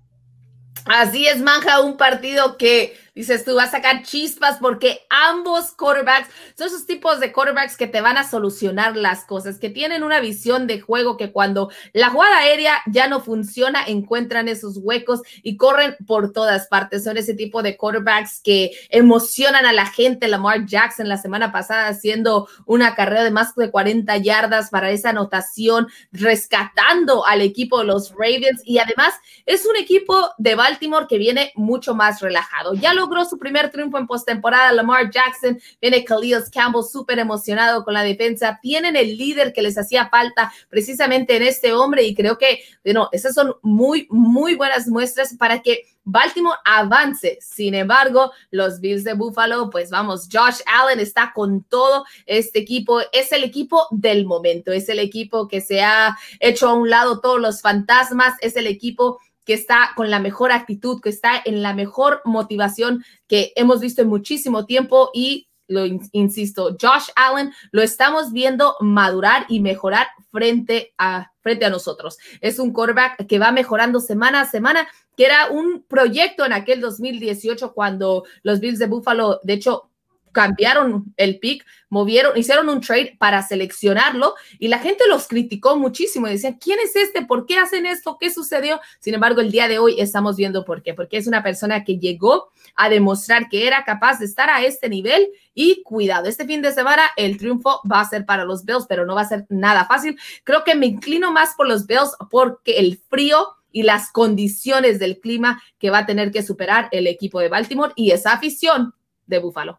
Así 0.86 1.26
es, 1.26 1.40
Manja, 1.40 1.80
un 1.80 1.96
partido 1.96 2.56
que 2.56 2.94
dices 3.14 3.44
tú, 3.44 3.54
vas 3.54 3.68
a 3.68 3.72
sacar 3.72 4.02
chispas 4.02 4.58
porque 4.60 5.00
ambos 5.08 5.72
quarterbacks 5.72 6.28
son 6.56 6.68
esos 6.68 6.86
tipos 6.86 7.20
de 7.20 7.32
quarterbacks 7.32 7.76
que 7.76 7.86
te 7.86 8.00
van 8.00 8.18
a 8.18 8.28
solucionar 8.28 8.96
las 8.96 9.24
cosas, 9.24 9.58
que 9.58 9.70
tienen 9.70 10.02
una 10.02 10.20
visión 10.20 10.66
de 10.66 10.80
juego 10.80 11.16
que 11.16 11.32
cuando 11.32 11.70
la 11.92 12.10
jugada 12.10 12.38
aérea 12.38 12.82
ya 12.86 13.08
no 13.08 13.20
funciona, 13.20 13.84
encuentran 13.86 14.48
esos 14.48 14.78
huecos 14.78 15.20
y 15.42 15.56
corren 15.56 15.96
por 16.06 16.32
todas 16.32 16.68
partes. 16.68 17.04
Son 17.04 17.16
ese 17.16 17.34
tipo 17.34 17.62
de 17.62 17.76
quarterbacks 17.76 18.40
que 18.42 18.72
emocionan 18.88 19.66
a 19.66 19.72
la 19.72 19.86
gente. 19.86 20.28
Lamar 20.28 20.66
Jackson 20.66 21.08
la 21.08 21.16
semana 21.16 21.52
pasada 21.52 21.88
haciendo 21.88 22.48
una 22.66 22.94
carrera 22.94 23.24
de 23.24 23.30
más 23.30 23.54
de 23.54 23.70
40 23.70 24.16
yardas 24.18 24.70
para 24.70 24.90
esa 24.90 25.10
anotación, 25.10 25.88
rescatando 26.12 27.26
al 27.26 27.40
equipo 27.40 27.78
de 27.78 27.86
los 27.86 28.12
Ravens 28.12 28.62
y 28.64 28.78
además 28.78 29.14
es 29.46 29.66
un 29.66 29.76
equipo 29.76 30.30
de 30.38 30.54
Baltimore 30.54 31.06
que 31.08 31.18
viene 31.18 31.52
mucho 31.54 31.94
más 31.94 32.20
relajado. 32.20 32.74
Ya 32.74 32.94
lo 32.94 32.99
logró 33.00 33.24
su 33.24 33.38
primer 33.38 33.70
triunfo 33.70 33.98
en 33.98 34.06
postemporada. 34.06 34.72
Lamar 34.72 35.10
Jackson, 35.10 35.60
viene 35.80 36.04
Khalil 36.04 36.44
Campbell 36.52 36.82
súper 36.82 37.18
emocionado 37.18 37.84
con 37.84 37.94
la 37.94 38.02
defensa. 38.02 38.58
Tienen 38.62 38.96
el 38.96 39.16
líder 39.16 39.52
que 39.52 39.62
les 39.62 39.76
hacía 39.78 40.08
falta 40.08 40.52
precisamente 40.68 41.36
en 41.36 41.42
este 41.42 41.72
hombre 41.72 42.04
y 42.04 42.14
creo 42.14 42.38
que, 42.38 42.60
bueno, 42.84 43.08
esas 43.12 43.34
son 43.34 43.54
muy, 43.62 44.06
muy 44.10 44.54
buenas 44.54 44.86
muestras 44.86 45.34
para 45.34 45.60
que 45.60 45.84
Baltimore 46.04 46.58
avance. 46.64 47.38
Sin 47.40 47.74
embargo, 47.74 48.32
los 48.50 48.80
Bills 48.80 49.04
de 49.04 49.14
Buffalo, 49.14 49.70
pues 49.70 49.90
vamos, 49.90 50.28
Josh 50.30 50.60
Allen 50.66 51.00
está 51.00 51.32
con 51.34 51.62
todo 51.64 52.04
este 52.26 52.58
equipo. 52.58 53.00
Es 53.12 53.32
el 53.32 53.44
equipo 53.44 53.86
del 53.90 54.26
momento, 54.26 54.72
es 54.72 54.88
el 54.88 54.98
equipo 54.98 55.48
que 55.48 55.60
se 55.60 55.82
ha 55.82 56.16
hecho 56.38 56.68
a 56.68 56.74
un 56.74 56.90
lado 56.90 57.20
todos 57.20 57.40
los 57.40 57.60
fantasmas, 57.60 58.34
es 58.40 58.56
el 58.56 58.66
equipo 58.66 59.18
que 59.50 59.54
está 59.54 59.90
con 59.96 60.10
la 60.10 60.20
mejor 60.20 60.52
actitud, 60.52 61.00
que 61.00 61.08
está 61.08 61.32
en 61.44 61.60
la 61.60 61.74
mejor 61.74 62.22
motivación 62.24 63.04
que 63.26 63.52
hemos 63.56 63.80
visto 63.80 64.00
en 64.00 64.06
muchísimo 64.06 64.64
tiempo 64.64 65.10
y 65.12 65.48
lo 65.66 65.86
insisto, 66.12 66.76
Josh 66.80 67.08
Allen 67.16 67.52
lo 67.72 67.82
estamos 67.82 68.30
viendo 68.32 68.76
madurar 68.78 69.46
y 69.48 69.58
mejorar 69.58 70.06
frente 70.30 70.94
a, 70.98 71.32
frente 71.40 71.64
a 71.64 71.70
nosotros. 71.70 72.16
Es 72.40 72.60
un 72.60 72.72
quarterback 72.72 73.26
que 73.26 73.40
va 73.40 73.50
mejorando 73.50 73.98
semana 73.98 74.42
a 74.42 74.48
semana, 74.48 74.86
que 75.16 75.24
era 75.24 75.48
un 75.50 75.82
proyecto 75.82 76.46
en 76.46 76.52
aquel 76.52 76.80
2018 76.80 77.74
cuando 77.74 78.22
los 78.44 78.60
Bills 78.60 78.78
de 78.78 78.86
Buffalo, 78.86 79.40
de 79.42 79.54
hecho, 79.54 79.89
cambiaron 80.32 81.12
el 81.16 81.38
pick, 81.38 81.64
movieron, 81.88 82.36
hicieron 82.36 82.68
un 82.68 82.80
trade 82.80 83.16
para 83.18 83.42
seleccionarlo 83.42 84.34
y 84.58 84.68
la 84.68 84.78
gente 84.78 85.04
los 85.08 85.26
criticó 85.26 85.76
muchísimo 85.76 86.26
y 86.26 86.32
decían, 86.32 86.58
¿quién 86.60 86.78
es 86.78 86.94
este? 86.96 87.22
¿Por 87.22 87.46
qué 87.46 87.58
hacen 87.58 87.86
esto? 87.86 88.16
¿Qué 88.18 88.30
sucedió? 88.30 88.80
Sin 89.00 89.14
embargo, 89.14 89.40
el 89.40 89.50
día 89.50 89.68
de 89.68 89.78
hoy 89.78 90.00
estamos 90.00 90.36
viendo 90.36 90.64
por 90.64 90.82
qué, 90.82 90.94
porque 90.94 91.16
es 91.16 91.26
una 91.26 91.42
persona 91.42 91.84
que 91.84 91.98
llegó 91.98 92.50
a 92.76 92.88
demostrar 92.88 93.48
que 93.48 93.66
era 93.66 93.84
capaz 93.84 94.18
de 94.18 94.26
estar 94.26 94.48
a 94.50 94.62
este 94.62 94.88
nivel 94.88 95.28
y 95.54 95.82
cuidado, 95.82 96.28
este 96.28 96.46
fin 96.46 96.62
de 96.62 96.72
semana 96.72 97.02
el 97.16 97.36
triunfo 97.36 97.80
va 97.90 98.00
a 98.00 98.08
ser 98.08 98.24
para 98.24 98.44
los 98.44 98.64
Bills, 98.64 98.86
pero 98.88 99.04
no 99.04 99.14
va 99.14 99.22
a 99.22 99.28
ser 99.28 99.46
nada 99.48 99.84
fácil. 99.84 100.18
Creo 100.44 100.64
que 100.64 100.74
me 100.74 100.86
inclino 100.86 101.32
más 101.32 101.54
por 101.56 101.68
los 101.68 101.86
Bills 101.86 102.16
porque 102.30 102.78
el 102.78 103.00
frío 103.08 103.56
y 103.72 103.82
las 103.82 104.10
condiciones 104.10 104.98
del 104.98 105.20
clima 105.20 105.62
que 105.78 105.90
va 105.90 105.98
a 105.98 106.06
tener 106.06 106.30
que 106.30 106.42
superar 106.42 106.88
el 106.92 107.06
equipo 107.06 107.40
de 107.40 107.48
Baltimore 107.48 107.92
y 107.96 108.10
esa 108.10 108.32
afición 108.32 108.94
de 109.26 109.38
Buffalo. 109.38 109.78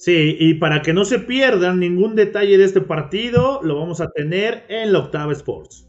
Sí, 0.00 0.34
y 0.40 0.54
para 0.54 0.80
que 0.80 0.94
no 0.94 1.04
se 1.04 1.18
pierdan 1.18 1.78
ningún 1.78 2.16
detalle 2.16 2.56
de 2.56 2.64
este 2.64 2.80
partido, 2.80 3.60
lo 3.62 3.78
vamos 3.78 4.00
a 4.00 4.10
tener 4.10 4.64
en 4.70 4.94
la 4.94 5.00
Octava 5.00 5.30
Sports. 5.34 5.86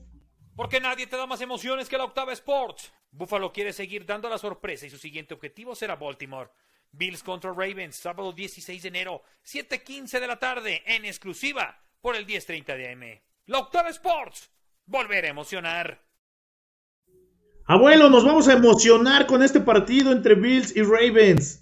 Porque 0.54 0.82
nadie 0.82 1.08
te 1.08 1.16
da 1.16 1.26
más 1.26 1.40
emociones 1.40 1.88
que 1.88 1.98
la 1.98 2.04
Octava 2.04 2.34
Sports. 2.34 2.92
Buffalo 3.10 3.54
quiere 3.54 3.72
seguir 3.72 4.06
dando 4.06 4.28
la 4.28 4.38
sorpresa 4.38 4.86
y 4.86 4.90
su 4.90 4.98
siguiente 4.98 5.34
objetivo 5.34 5.76
será 5.76 5.96
Baltimore. 5.96 6.50
Bills 6.92 7.24
contra 7.24 7.54
Ravens, 7.54 7.96
sábado 7.96 8.34
16 8.34 8.82
de 8.82 8.90
enero, 8.90 9.24
7:15 9.44 10.20
de 10.20 10.28
la 10.28 10.38
tarde, 10.38 10.84
en 10.86 11.06
exclusiva 11.06 11.82
por 12.02 12.18
el 12.18 12.26
10:30 12.26 12.76
de 12.76 12.92
AM. 12.92 13.22
La 13.46 13.60
Octava 13.60 13.88
Sports, 13.92 14.52
volver 14.88 15.24
a 15.24 15.30
emocionar. 15.30 16.04
Abuelo, 17.66 18.10
nos 18.10 18.26
vamos 18.26 18.50
a 18.50 18.54
emocionar 18.54 19.26
con 19.26 19.42
este 19.42 19.62
partido 19.62 20.12
entre 20.12 20.36
Bills 20.36 20.76
y 20.76 20.82
Ravens. 20.82 21.61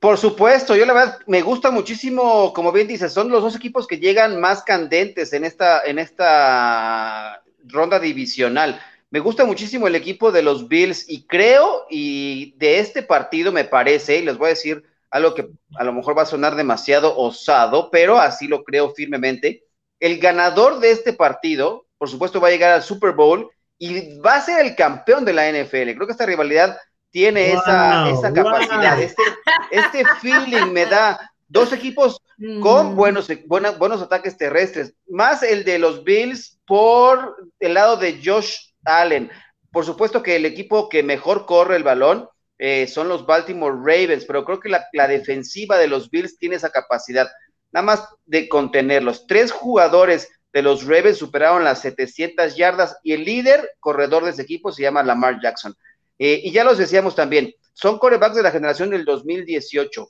Por 0.00 0.16
supuesto, 0.16 0.74
yo 0.74 0.86
la 0.86 0.94
verdad 0.94 1.18
me 1.26 1.42
gusta 1.42 1.70
muchísimo, 1.70 2.54
como 2.54 2.72
bien 2.72 2.88
dices, 2.88 3.12
son 3.12 3.28
los 3.28 3.42
dos 3.42 3.54
equipos 3.54 3.86
que 3.86 3.98
llegan 3.98 4.40
más 4.40 4.62
candentes 4.62 5.34
en 5.34 5.44
esta, 5.44 5.82
en 5.84 5.98
esta 5.98 7.42
ronda 7.66 8.00
divisional. 8.00 8.80
me 9.10 9.20
gusta 9.20 9.44
muchísimo 9.44 9.86
el 9.86 9.96
equipo 9.96 10.32
de 10.32 10.42
los 10.42 10.68
Bills 10.68 11.04
y 11.06 11.26
creo, 11.26 11.84
y 11.90 12.54
de 12.56 12.78
este 12.78 13.02
partido 13.02 13.52
me 13.52 13.64
parece, 13.64 14.18
y 14.18 14.22
les 14.22 14.38
voy 14.38 14.46
a 14.46 14.50
decir 14.50 14.84
algo 15.10 15.34
que 15.34 15.50
a 15.76 15.84
lo 15.84 15.92
mejor 15.92 16.16
va 16.16 16.22
a 16.22 16.26
sonar 16.26 16.56
demasiado 16.56 17.18
osado, 17.18 17.90
pero 17.90 18.18
así 18.18 18.46
lo 18.46 18.64
creo 18.64 18.94
firmemente. 18.94 19.64
El 19.98 20.18
ganador 20.18 20.80
de 20.80 20.92
este 20.92 21.12
partido, 21.12 21.86
por 21.98 22.08
supuesto, 22.08 22.40
va 22.40 22.48
a 22.48 22.52
llegar 22.52 22.72
al 22.72 22.82
Super 22.82 23.12
Bowl 23.12 23.50
y 23.78 24.18
va 24.20 24.36
a 24.36 24.40
ser 24.40 24.64
el 24.64 24.76
campeón 24.76 25.26
de 25.26 25.34
la 25.34 25.50
NFL. 25.50 25.94
Creo 25.94 26.06
que 26.06 26.12
esta 26.12 26.26
rivalidad 26.26 26.78
tiene 27.10 27.52
esa, 27.52 28.10
esa 28.10 28.32
capacidad, 28.32 29.00
este, 29.00 29.22
este 29.70 30.04
feeling 30.20 30.72
me 30.72 30.86
da 30.86 31.32
dos 31.48 31.72
equipos 31.72 32.20
con 32.62 32.92
mm. 32.92 32.96
buenos, 32.96 33.28
buenos 33.46 34.00
ataques 34.00 34.36
terrestres, 34.36 34.94
más 35.08 35.42
el 35.42 35.64
de 35.64 35.78
los 35.78 36.04
Bills 36.04 36.58
por 36.66 37.36
el 37.58 37.74
lado 37.74 37.96
de 37.96 38.20
Josh 38.24 38.56
Allen. 38.84 39.30
Por 39.70 39.84
supuesto 39.84 40.22
que 40.22 40.36
el 40.36 40.46
equipo 40.46 40.88
que 40.88 41.02
mejor 41.02 41.44
corre 41.46 41.76
el 41.76 41.82
balón 41.82 42.28
eh, 42.58 42.86
son 42.86 43.08
los 43.08 43.26
Baltimore 43.26 43.76
Ravens, 43.76 44.24
pero 44.24 44.44
creo 44.44 44.60
que 44.60 44.68
la, 44.68 44.86
la, 44.92 45.06
defensiva 45.06 45.78
de 45.78 45.88
los 45.88 46.10
Bills 46.10 46.38
tiene 46.38 46.56
esa 46.56 46.70
capacidad, 46.70 47.28
nada 47.72 47.84
más 47.84 48.08
de 48.26 48.48
contenerlos. 48.48 49.26
Tres 49.26 49.50
jugadores 49.52 50.28
de 50.52 50.62
los 50.62 50.84
Ravens 50.86 51.18
superaron 51.18 51.64
las 51.64 51.80
700 51.80 52.56
yardas 52.56 52.96
y 53.02 53.12
el 53.12 53.24
líder 53.24 53.70
corredor 53.80 54.24
de 54.24 54.30
ese 54.30 54.42
equipo 54.42 54.72
se 54.72 54.82
llama 54.82 55.02
Lamar 55.02 55.40
Jackson. 55.40 55.74
Eh, 56.20 56.42
y 56.44 56.52
ya 56.52 56.64
los 56.64 56.76
decíamos 56.76 57.14
también, 57.16 57.54
son 57.72 57.98
corebacks 57.98 58.36
de 58.36 58.42
la 58.42 58.50
generación 58.50 58.90
del 58.90 59.06
2018. 59.06 60.06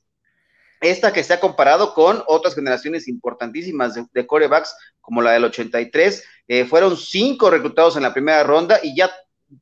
Esta 0.81 1.13
que 1.13 1.23
se 1.23 1.35
ha 1.35 1.41
comparado 1.41 1.95
con 1.95 2.25
otras 2.27 2.57
generaciones 2.57 3.07
importantísimas 3.07 3.97
de, 4.13 4.27
corebacks, 4.27 4.75
como 5.01 5.23
la 5.23 5.33
del 5.33 5.45
83, 5.45 6.25
eh, 6.49 6.65
fueron 6.65 6.97
cinco 6.97 7.49
reclutados 7.49 7.97
en 7.97 8.03
la 8.03 8.13
primera 8.13 8.43
ronda 8.43 8.81
y 8.83 8.97
ya 8.97 9.09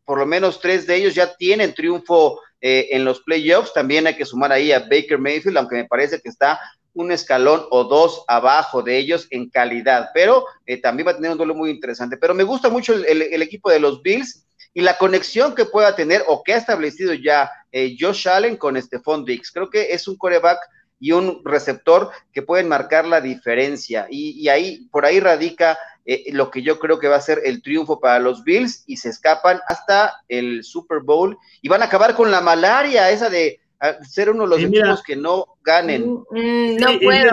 por 0.06 0.18
lo 0.18 0.24
menos 0.24 0.58
tres 0.60 0.86
de 0.86 0.96
ellos 0.96 1.14
ya 1.14 1.36
tienen 1.36 1.74
triunfo 1.74 2.40
eh, 2.62 2.88
en 2.92 3.04
los 3.04 3.20
playoffs. 3.20 3.74
También 3.74 4.06
hay 4.06 4.16
que 4.16 4.24
sumar 4.24 4.50
ahí 4.50 4.72
a 4.72 4.78
Baker 4.78 5.18
Mayfield, 5.18 5.58
aunque 5.58 5.76
me 5.76 5.84
parece 5.84 6.18
que 6.18 6.30
está 6.30 6.58
un 6.94 7.12
escalón 7.12 7.66
o 7.70 7.84
dos 7.84 8.24
abajo 8.26 8.82
de 8.82 8.96
ellos 8.96 9.26
en 9.30 9.50
calidad, 9.50 10.08
pero 10.14 10.46
también 10.82 11.06
va 11.06 11.12
a 11.12 11.16
tener 11.16 11.30
un 11.30 11.38
duelo 11.38 11.54
muy 11.54 11.70
interesante. 11.70 12.16
Pero 12.16 12.34
me 12.34 12.42
gusta 12.42 12.70
mucho 12.70 12.94
el 12.94 13.42
equipo 13.42 13.70
de 13.70 13.80
los 13.80 14.02
Bills 14.02 14.47
y 14.74 14.82
la 14.82 14.98
conexión 14.98 15.54
que 15.54 15.64
pueda 15.64 15.96
tener 15.96 16.22
o 16.26 16.42
que 16.42 16.54
ha 16.54 16.58
establecido 16.58 17.14
ya 17.14 17.50
eh, 17.72 17.96
Josh 17.98 18.28
Allen 18.28 18.56
con 18.56 18.80
Stephon 18.80 19.24
Diggs. 19.24 19.50
Creo 19.50 19.70
que 19.70 19.92
es 19.92 20.08
un 20.08 20.16
coreback 20.16 20.58
y 21.00 21.12
un 21.12 21.42
receptor 21.44 22.10
que 22.32 22.42
pueden 22.42 22.68
marcar 22.68 23.06
la 23.06 23.20
diferencia. 23.20 24.06
Y, 24.10 24.48
ahí, 24.48 24.88
por 24.90 25.04
ahí 25.04 25.20
radica 25.20 25.78
eh, 26.04 26.24
lo 26.32 26.50
que 26.50 26.62
yo 26.62 26.78
creo 26.78 26.98
que 26.98 27.08
va 27.08 27.16
a 27.16 27.20
ser 27.20 27.40
el 27.44 27.62
triunfo 27.62 28.00
para 28.00 28.18
los 28.18 28.42
Bills 28.44 28.84
y 28.86 28.96
se 28.96 29.10
escapan 29.10 29.60
hasta 29.68 30.22
el 30.28 30.64
Super 30.64 31.00
Bowl 31.00 31.36
y 31.62 31.68
van 31.68 31.82
a 31.82 31.86
acabar 31.86 32.14
con 32.14 32.30
la 32.30 32.40
malaria 32.40 33.10
esa 33.10 33.30
de 33.30 33.60
ser 34.02 34.30
uno 34.30 34.44
de 34.44 34.48
los 34.48 34.62
equipos 34.62 35.02
que 35.02 35.16
no 35.16 35.46
ganen. 35.62 36.14
Mm, 36.30 36.38
mm, 36.38 36.76
no 36.76 36.86
puedo. 37.00 37.30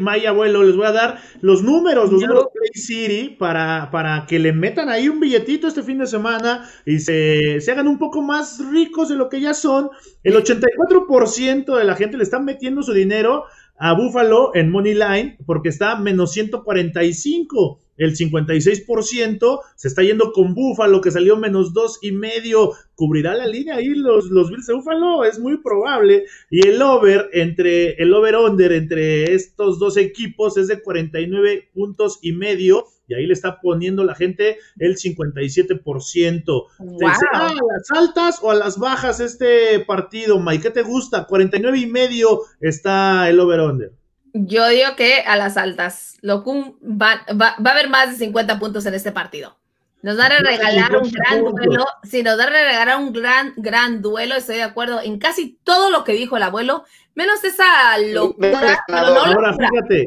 my, 0.00 0.26
abuelo, 0.26 0.62
les 0.62 0.76
voy 0.76 0.86
a 0.86 0.92
dar 0.92 1.18
los 1.40 1.62
números, 1.62 2.10
los 2.10 2.20
números 2.20 2.46
Play 2.52 2.70
City 2.74 3.36
para, 3.38 3.90
para 3.90 4.26
que 4.26 4.38
le 4.38 4.52
metan 4.52 4.88
ahí 4.88 5.08
un 5.08 5.20
billetito 5.20 5.68
este 5.68 5.82
fin 5.82 5.98
de 5.98 6.06
semana 6.06 6.68
y 6.84 6.98
se, 6.98 7.60
se 7.60 7.72
hagan 7.72 7.86
un 7.86 7.98
poco 7.98 8.22
más 8.22 8.58
ricos 8.72 9.08
de 9.08 9.16
lo 9.16 9.28
que 9.28 9.40
ya 9.40 9.54
son. 9.54 9.90
El 10.24 10.34
84% 10.34 11.76
de 11.76 11.84
la 11.84 11.94
gente 11.94 12.16
le 12.16 12.24
están 12.24 12.44
metiendo 12.44 12.82
su 12.82 12.92
dinero 12.92 13.44
a 13.78 13.94
Buffalo 13.94 14.52
en 14.54 14.70
Money 14.70 14.94
Line 14.94 15.38
porque 15.46 15.68
está 15.68 15.96
menos 15.96 16.32
145 16.32 17.80
el 18.04 18.16
56% 18.16 19.60
se 19.76 19.88
está 19.88 20.02
yendo 20.02 20.32
con 20.32 20.54
Búfalo, 20.54 21.00
que 21.00 21.10
salió 21.10 21.36
menos 21.36 21.72
dos 21.72 21.98
y 22.02 22.12
medio. 22.12 22.72
¿Cubrirá 22.94 23.34
la 23.34 23.46
línea 23.46 23.76
ahí 23.76 23.88
los, 23.88 24.26
los 24.26 24.50
Bills 24.50 24.66
de 24.66 24.74
Búfalo? 24.74 25.24
Es 25.24 25.38
muy 25.38 25.58
probable. 25.58 26.24
Y 26.50 26.66
el 26.66 26.80
over 26.82 27.30
entre 27.32 27.94
el 27.94 28.12
over-under 28.12 28.72
entre 28.72 29.34
estos 29.34 29.78
dos 29.78 29.96
equipos 29.96 30.56
es 30.56 30.68
de 30.68 30.80
49 30.80 31.70
puntos 31.74 32.18
y 32.22 32.32
medio. 32.32 32.86
Y 33.08 33.14
ahí 33.14 33.26
le 33.26 33.32
está 33.32 33.60
poniendo 33.60 34.04
la 34.04 34.14
gente 34.14 34.58
el 34.78 34.96
57%. 34.96 36.44
Wow. 36.78 36.98
¿A 37.32 37.52
las 37.52 37.90
altas 37.90 38.38
o 38.42 38.50
a 38.50 38.54
las 38.54 38.78
bajas 38.78 39.20
este 39.20 39.80
partido, 39.80 40.40
Mike? 40.40 40.62
¿Qué 40.62 40.70
te 40.70 40.82
gusta? 40.82 41.26
49 41.26 41.78
y 41.78 41.86
medio 41.86 42.42
está 42.60 43.28
el 43.28 43.40
over-under. 43.40 43.92
Yo 44.32 44.68
digo 44.68 44.96
que 44.96 45.20
a 45.20 45.36
las 45.36 45.56
altas. 45.56 46.16
Locum 46.22 46.76
va, 46.82 47.24
va, 47.30 47.56
va, 47.64 47.70
a 47.70 47.72
haber 47.72 47.88
más 47.88 48.10
de 48.10 48.16
50 48.16 48.58
puntos 48.58 48.86
en 48.86 48.94
este 48.94 49.12
partido. 49.12 49.58
Nos 50.02 50.16
van 50.16 50.32
a 50.32 50.38
regalar 50.38 50.96
un 50.96 51.10
gran 51.12 51.44
duelo. 51.44 51.86
Si 52.02 52.24
nos 52.24 52.36
van 52.36 52.48
a 52.48 52.50
regalar 52.50 52.96
un 52.98 53.12
gran, 53.12 53.54
gran 53.56 54.02
duelo, 54.02 54.34
estoy 54.34 54.56
de 54.56 54.64
acuerdo 54.64 55.00
en 55.00 55.18
casi 55.20 55.58
todo 55.62 55.90
lo 55.90 56.02
que 56.02 56.12
dijo 56.12 56.36
el 56.36 56.42
abuelo, 56.42 56.84
menos 57.14 57.44
esa 57.44 57.96
locura. 57.98 58.84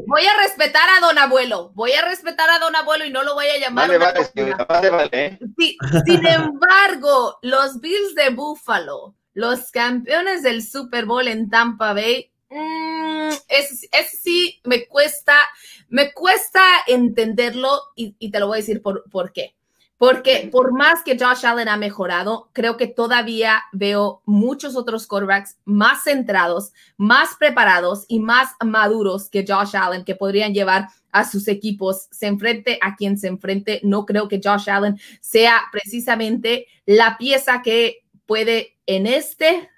Voy 0.06 0.26
a 0.26 0.36
respetar 0.42 0.88
a 0.90 1.00
don 1.00 1.16
abuelo. 1.16 1.70
Voy 1.74 1.92
a 1.92 2.04
respetar 2.04 2.50
a 2.50 2.58
don 2.58 2.76
abuelo 2.76 3.06
y 3.06 3.10
no 3.10 3.22
lo 3.22 3.34
voy 3.34 3.46
a 3.46 3.58
llamar. 3.58 3.88
Vale, 3.88 4.90
vale, 4.90 5.10
¿eh? 5.12 5.38
sin 6.04 6.26
embargo, 6.26 7.38
los 7.40 7.80
Bills 7.80 8.14
de 8.14 8.30
Buffalo, 8.30 9.14
los 9.32 9.70
campeones 9.70 10.42
del 10.42 10.62
Super 10.62 11.06
Bowl 11.06 11.26
en 11.26 11.48
Tampa 11.48 11.94
Bay, 11.94 12.30
Mm, 12.48 13.30
es, 13.48 13.88
sí 14.22 14.60
me 14.64 14.86
cuesta, 14.86 15.34
me 15.88 16.12
cuesta 16.12 16.60
entenderlo 16.86 17.80
y, 17.96 18.12
te 18.30 18.40
lo 18.40 18.48
voy 18.48 18.58
a 18.58 18.60
decir 18.60 18.82
por, 18.82 19.04
por 19.10 19.32
qué. 19.32 19.54
Porque 19.98 20.50
por 20.52 20.72
más 20.74 21.02
que 21.02 21.18
Josh 21.18 21.46
Allen 21.46 21.68
ha 21.68 21.78
mejorado, 21.78 22.50
creo 22.52 22.76
que 22.76 22.86
todavía 22.86 23.62
veo 23.72 24.20
muchos 24.26 24.76
otros 24.76 25.06
quarterbacks 25.06 25.56
más 25.64 26.04
centrados, 26.04 26.72
más 26.98 27.30
preparados 27.38 28.04
y 28.06 28.20
más 28.20 28.50
maduros 28.62 29.30
que 29.30 29.46
Josh 29.48 29.74
Allen 29.74 30.04
que 30.04 30.14
podrían 30.14 30.52
llevar 30.52 30.88
a 31.12 31.24
sus 31.24 31.48
equipos, 31.48 32.08
se 32.10 32.26
enfrente 32.26 32.78
a 32.82 32.94
quien 32.94 33.16
se 33.16 33.28
enfrente. 33.28 33.80
No 33.84 34.04
creo 34.04 34.28
que 34.28 34.40
Josh 34.42 34.68
Allen 34.68 35.00
sea 35.22 35.62
precisamente 35.72 36.66
la 36.84 37.16
pieza 37.16 37.62
que 37.62 38.04
puede 38.26 38.76
en 38.84 39.06
este 39.06 39.70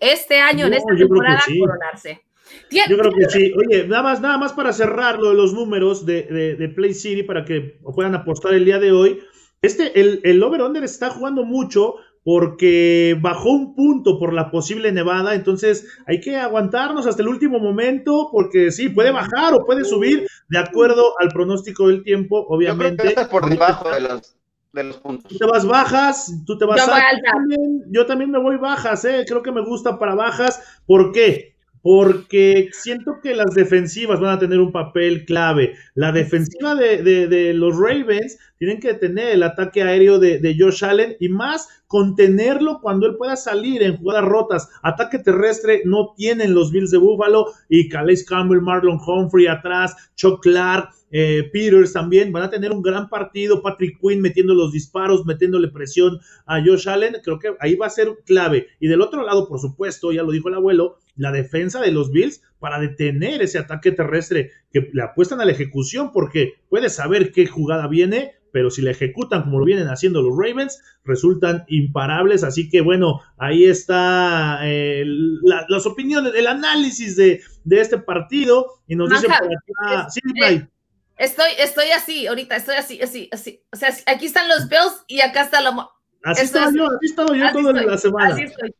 este 0.00 0.38
año, 0.38 0.66
en 0.66 0.74
esta 0.74 0.94
temporada, 0.94 1.40
coronarse. 1.60 2.22
Yo 2.70 2.98
creo 2.98 3.12
que 3.12 3.28
sí. 3.28 3.52
Oye, 3.56 3.86
nada 3.86 4.02
más, 4.02 4.20
nada 4.20 4.38
más 4.38 4.52
para 4.52 4.72
cerrar 4.72 5.18
lo 5.18 5.30
de 5.30 5.34
los 5.34 5.52
números 5.52 6.06
de, 6.06 6.22
de, 6.58 6.68
Play 6.68 6.94
City 6.94 7.22
para 7.22 7.44
que 7.44 7.78
puedan 7.94 8.14
apostar 8.14 8.54
el 8.54 8.64
día 8.64 8.78
de 8.78 8.92
hoy. 8.92 9.20
Este, 9.60 10.00
el, 10.00 10.20
el 10.22 10.42
over-under 10.42 10.84
está 10.84 11.10
jugando 11.10 11.44
mucho 11.44 11.96
porque 12.24 13.16
bajó 13.20 13.50
un 13.50 13.74
punto 13.74 14.18
por 14.18 14.34
la 14.34 14.50
posible 14.50 14.92
nevada, 14.92 15.34
entonces 15.34 15.88
hay 16.06 16.20
que 16.20 16.36
aguantarnos 16.36 17.06
hasta 17.06 17.22
el 17.22 17.28
último 17.28 17.58
momento 17.58 18.28
porque 18.30 18.70
sí, 18.70 18.90
puede 18.90 19.10
bajar 19.12 19.54
o 19.54 19.64
puede 19.64 19.84
subir 19.84 20.26
de 20.48 20.58
acuerdo 20.58 21.14
al 21.18 21.28
pronóstico 21.28 21.88
del 21.88 22.02
tiempo, 22.02 22.44
obviamente. 22.48 23.14
Yo 23.16 23.28
por 23.30 23.48
debajo 23.48 23.90
de 23.90 24.00
los 24.00 24.37
de 24.78 24.84
los 24.84 24.98
puntos. 24.98 25.30
Tú 25.30 25.38
te 25.38 25.46
vas 25.46 25.66
bajas, 25.66 26.32
tú 26.46 26.56
te 26.56 26.64
vas 26.64 26.80
yo, 26.86 26.92
También, 27.32 27.84
yo 27.90 28.06
también 28.06 28.30
me 28.30 28.38
voy 28.38 28.56
bajas, 28.56 29.04
eh. 29.04 29.24
creo 29.26 29.42
que 29.42 29.52
me 29.52 29.62
gusta 29.62 29.98
para 29.98 30.14
bajas. 30.14 30.62
¿Por 30.86 31.12
qué? 31.12 31.56
Porque 31.80 32.70
siento 32.72 33.18
que 33.22 33.34
las 33.34 33.54
defensivas 33.54 34.20
van 34.20 34.34
a 34.34 34.38
tener 34.38 34.58
un 34.58 34.72
papel 34.72 35.24
clave. 35.24 35.74
La 35.94 36.12
defensiva 36.12 36.74
de, 36.74 37.02
de, 37.02 37.54
los 37.54 37.78
Ravens 37.78 38.38
tienen 38.58 38.80
que 38.80 38.94
tener 38.94 39.28
el 39.28 39.42
ataque 39.42 39.82
aéreo 39.82 40.18
de, 40.18 40.38
de, 40.38 40.56
Josh 40.58 40.84
Allen 40.84 41.16
y 41.20 41.28
más 41.28 41.68
contenerlo 41.86 42.80
cuando 42.82 43.06
él 43.06 43.16
pueda 43.16 43.36
salir 43.36 43.82
en 43.82 43.96
jugadas 43.96 44.24
rotas. 44.24 44.68
Ataque 44.82 45.20
terrestre 45.20 45.82
no 45.84 46.14
tienen 46.16 46.52
los 46.54 46.72
Bills 46.72 46.90
de 46.90 46.98
Buffalo 46.98 47.46
y 47.68 47.88
Calais 47.88 48.26
Campbell, 48.26 48.60
Marlon 48.60 48.98
Humphrey 48.98 49.46
atrás, 49.46 49.94
Chuck 50.16 50.42
Clark 50.42 50.90
eh, 51.10 51.48
Peters 51.52 51.92
también 51.92 52.32
van 52.32 52.44
a 52.44 52.50
tener 52.50 52.72
un 52.72 52.82
gran 52.82 53.08
partido. 53.08 53.62
Patrick 53.62 53.98
Quinn 54.00 54.20
metiendo 54.20 54.54
los 54.54 54.72
disparos, 54.72 55.24
metiéndole 55.26 55.68
presión 55.68 56.18
a 56.46 56.60
Josh 56.64 56.88
Allen. 56.88 57.16
Creo 57.22 57.38
que 57.38 57.54
ahí 57.60 57.76
va 57.76 57.86
a 57.86 57.90
ser 57.90 58.18
clave. 58.26 58.68
Y 58.80 58.88
del 58.88 59.00
otro 59.00 59.24
lado, 59.24 59.48
por 59.48 59.60
supuesto, 59.60 60.12
ya 60.12 60.22
lo 60.22 60.32
dijo 60.32 60.48
el 60.48 60.54
abuelo, 60.54 60.98
la 61.16 61.32
defensa 61.32 61.80
de 61.80 61.92
los 61.92 62.10
Bills 62.10 62.42
para 62.58 62.80
detener 62.80 63.42
ese 63.42 63.58
ataque 63.58 63.92
terrestre 63.92 64.50
que 64.72 64.88
le 64.92 65.02
apuestan 65.02 65.40
a 65.40 65.44
la 65.44 65.52
ejecución 65.52 66.12
porque 66.12 66.54
puede 66.68 66.90
saber 66.90 67.32
qué 67.32 67.46
jugada 67.46 67.86
viene, 67.88 68.32
pero 68.52 68.70
si 68.70 68.82
la 68.82 68.90
ejecutan 68.90 69.42
como 69.42 69.58
lo 69.58 69.64
vienen 69.64 69.88
haciendo 69.88 70.22
los 70.22 70.36
Ravens, 70.36 70.80
resultan 71.04 71.64
imparables. 71.68 72.44
Así 72.44 72.68
que 72.68 72.80
bueno, 72.80 73.20
ahí 73.36 73.64
está 73.64 74.60
eh, 74.62 75.04
las 75.06 75.86
opiniones, 75.86 76.34
el 76.34 76.46
análisis 76.46 77.16
de, 77.16 77.40
de, 77.64 77.80
este 77.80 77.98
partido. 77.98 78.66
Y 78.86 78.96
nos 78.96 79.10
dice 79.10 79.26
Estoy, 81.18 81.50
estoy 81.58 81.90
así, 81.90 82.26
ahorita, 82.26 82.56
estoy 82.56 82.76
así, 82.76 83.02
así, 83.02 83.28
así. 83.32 83.60
O 83.72 83.76
sea, 83.76 83.90
aquí 84.06 84.26
están 84.26 84.48
los 84.48 84.68
Bills 84.68 85.04
y 85.08 85.20
acá 85.20 85.42
está 85.42 85.60
lo. 85.60 85.90
Así 86.22 86.44
estaba 86.44 86.70
yo, 86.72 86.86
así 86.86 87.06
estaba 87.06 87.36
yo 87.36 87.52
toda 87.52 87.72
la 87.72 87.98
semana. 87.98 88.34
Así 88.34 88.42
estoy. 88.44 88.74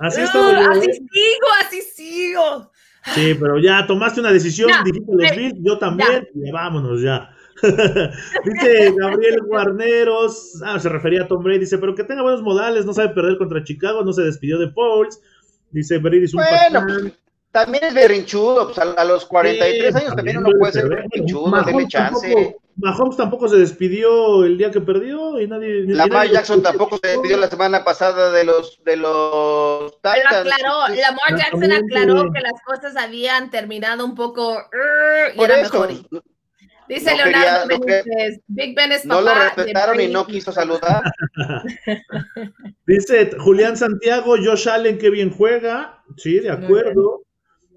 Así 0.00 0.20
estaba 0.22 0.52
yo. 0.52 0.70
Así 0.70 0.90
¿eh? 0.90 0.94
sigo, 0.94 1.48
así 1.64 1.82
sigo. 1.82 2.72
Sí, 3.14 3.34
pero 3.40 3.58
ya 3.58 3.86
tomaste 3.86 4.20
una 4.20 4.32
decisión, 4.32 4.70
dijiste 4.84 5.12
los 5.12 5.36
Bills, 5.36 5.58
yo 5.62 5.78
también, 5.78 6.28
y 6.34 6.50
vámonos 6.50 7.00
ya. 7.00 7.30
dice 8.44 8.94
Gabriel 8.96 9.40
Guarneros, 9.46 10.60
ah, 10.64 10.78
se 10.78 10.88
refería 10.88 11.22
a 11.22 11.28
Tom 11.28 11.42
Brady, 11.42 11.60
dice, 11.60 11.78
pero 11.78 11.94
que 11.94 12.04
tenga 12.04 12.22
buenos 12.22 12.42
modales, 12.42 12.86
no 12.86 12.92
sabe 12.92 13.14
perder 13.14 13.38
contra 13.38 13.64
Chicago, 13.64 14.04
no 14.04 14.12
se 14.12 14.22
despidió 14.22 14.58
de 14.58 14.70
Foles. 14.70 15.20
Dice 15.70 15.98
Brady 15.98 16.24
es 16.24 16.34
un 16.34 16.42
bueno, 16.42 17.12
también 17.50 17.84
es 17.84 17.94
berrinchudo, 17.94 18.66
pues, 18.66 18.78
a, 18.78 19.04
los 19.04 19.24
43 19.24 19.94
años 19.94 20.16
también, 20.16 20.38
uno 20.38 20.50
puede 20.58 20.72
ser 20.72 20.88
berrinchudo, 20.88 21.46
Mahomes 21.46 21.88
chance. 21.88 22.28
Tampoco, 22.28 22.60
Mahomes 22.76 23.16
tampoco 23.16 23.48
se 23.48 23.56
despidió 23.56 24.44
el 24.44 24.56
día 24.56 24.70
que 24.70 24.80
perdió 24.80 25.40
y 25.40 25.48
nadie. 25.48 25.84
Lamar 25.86 26.28
Jackson 26.28 26.62
tampoco 26.62 26.98
se 27.02 27.08
despidió 27.08 27.36
la 27.36 27.48
semana 27.48 27.84
pasada 27.84 28.30
de 28.30 28.44
los 28.44 28.82
de 28.84 28.96
los 28.96 29.96
Titans. 29.96 30.24
Pero 30.30 30.40
aclaró, 30.40 30.94
Lamar 30.94 31.36
Jackson 31.36 31.72
aclaró 31.72 32.32
que 32.32 32.40
las 32.40 32.62
cosas 32.64 32.96
habían 32.96 33.50
terminado 33.50 34.04
un 34.04 34.14
poco 34.14 34.56
uh, 34.56 35.40
y 35.40 35.42
era 35.42 35.56
mejor. 35.56 35.90
Dice 36.88 37.14
Leonardo 37.16 37.68
Benítez, 37.68 38.40
Big 38.46 38.74
Ben 38.74 38.92
es 38.92 39.02
papá. 39.02 39.14
No 39.14 39.20
lo 39.20 39.34
respetaron 39.34 40.00
y 40.00 40.08
no 40.08 40.26
quiso 40.26 40.52
saludar. 40.52 41.02
Dice 42.86 43.30
Julián 43.38 43.76
Santiago, 43.76 44.36
Josh 44.42 44.68
Allen, 44.68 44.98
qué 44.98 45.10
bien 45.10 45.30
juega. 45.30 46.02
Sí, 46.16 46.38
de 46.40 46.50
acuerdo. 46.50 47.24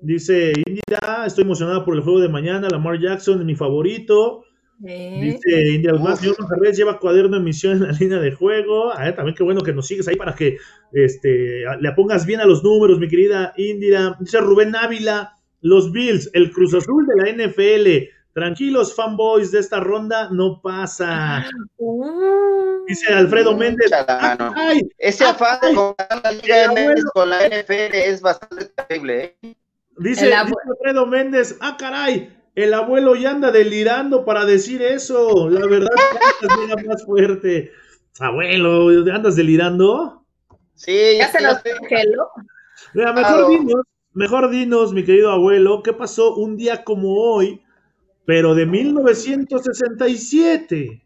Dice 0.02 0.54
Indira, 0.66 1.26
estoy 1.26 1.44
emocionada 1.44 1.86
por 1.86 1.96
el 1.96 2.02
juego 2.02 2.20
de 2.20 2.30
mañana. 2.30 2.68
Lamar 2.70 3.00
Jackson 3.00 3.40
es 3.40 3.46
mi 3.46 3.56
favorito. 3.56 4.44
Dice 4.80 5.74
India 5.74 5.92
Almas, 5.92 6.20
señor 6.20 6.36
Jarrés 6.50 6.76
lleva 6.76 6.98
cuaderno 6.98 7.38
de 7.38 7.44
misión 7.44 7.74
en 7.78 7.84
la 7.84 7.92
línea 7.92 8.18
de 8.18 8.32
juego. 8.32 8.92
A 8.92 9.04
ver, 9.04 9.16
también 9.16 9.36
qué 9.36 9.44
bueno 9.44 9.62
que 9.62 9.74
nos 9.74 9.86
sigues 9.86 10.08
ahí 10.08 10.16
para 10.16 10.34
que 10.34 10.58
este, 10.92 11.64
le 11.80 11.92
pongas 11.92 12.26
bien 12.26 12.40
a 12.40 12.46
los 12.46 12.64
números, 12.64 12.98
mi 12.98 13.08
querida 13.08 13.54
Indira. 13.58 14.18
Dice 14.20 14.40
Rubén 14.40 14.76
Ávila, 14.76 15.36
los 15.62 15.92
Bills, 15.92 16.32
el 16.34 16.52
Cruz 16.52 16.74
Azul 16.74 17.06
de 17.06 17.16
la 17.24 17.46
NFL. 17.46 18.10
Tranquilos, 18.34 18.96
fanboys 18.96 19.52
de 19.52 19.60
esta 19.60 19.82
ronda, 19.82 20.30
no 20.32 20.62
pasa. 20.64 21.46
Uh. 21.78 22.86
Dice 22.88 23.14
Alfredo 23.14 23.56
Méndez. 23.56 23.92
Ese 24.98 25.26
afán 25.26 25.60
con 25.76 25.94
la, 26.00 27.04
con 27.14 27.30
la 27.30 27.48
NFL 27.48 27.94
es 27.94 28.22
bastante 28.22 28.66
terrible. 28.66 29.38
¿eh? 29.44 29.56
Dice, 30.02 30.34
Alfredo 30.34 31.06
Méndez, 31.06 31.58
ah, 31.62 31.78
caray, 31.78 32.36
el 32.56 32.74
abuelo 32.74 33.16
ya 33.16 33.30
anda 33.32 33.52
delirando 33.52 34.26
para 34.26 34.44
decir 34.46 34.82
eso. 34.82 35.48
La 35.48 35.68
verdad 35.68 35.92
que 36.40 36.48
andas 36.52 36.84
más 36.86 37.06
fuerte. 37.06 37.72
Abuelo, 38.20 38.88
¿andas 39.14 39.36
delirando? 39.36 40.26
Sí, 40.74 41.18
ya, 41.20 41.32
se 41.32 41.40
nos 41.42 41.60
congeló. 41.60 42.32
mejor 42.96 43.50
dinos, 43.50 43.84
mejor 44.14 44.50
dinos, 44.50 44.92
mi 44.92 45.06
querido 45.06 45.32
abuelo, 45.32 45.84
¿qué 45.84 45.94
pasó 45.94 46.34
un 46.36 46.58
día 46.58 46.84
como 46.84 47.16
hoy, 47.16 47.62
pero 48.26 48.56
de 48.56 48.66
1967? 48.66 51.06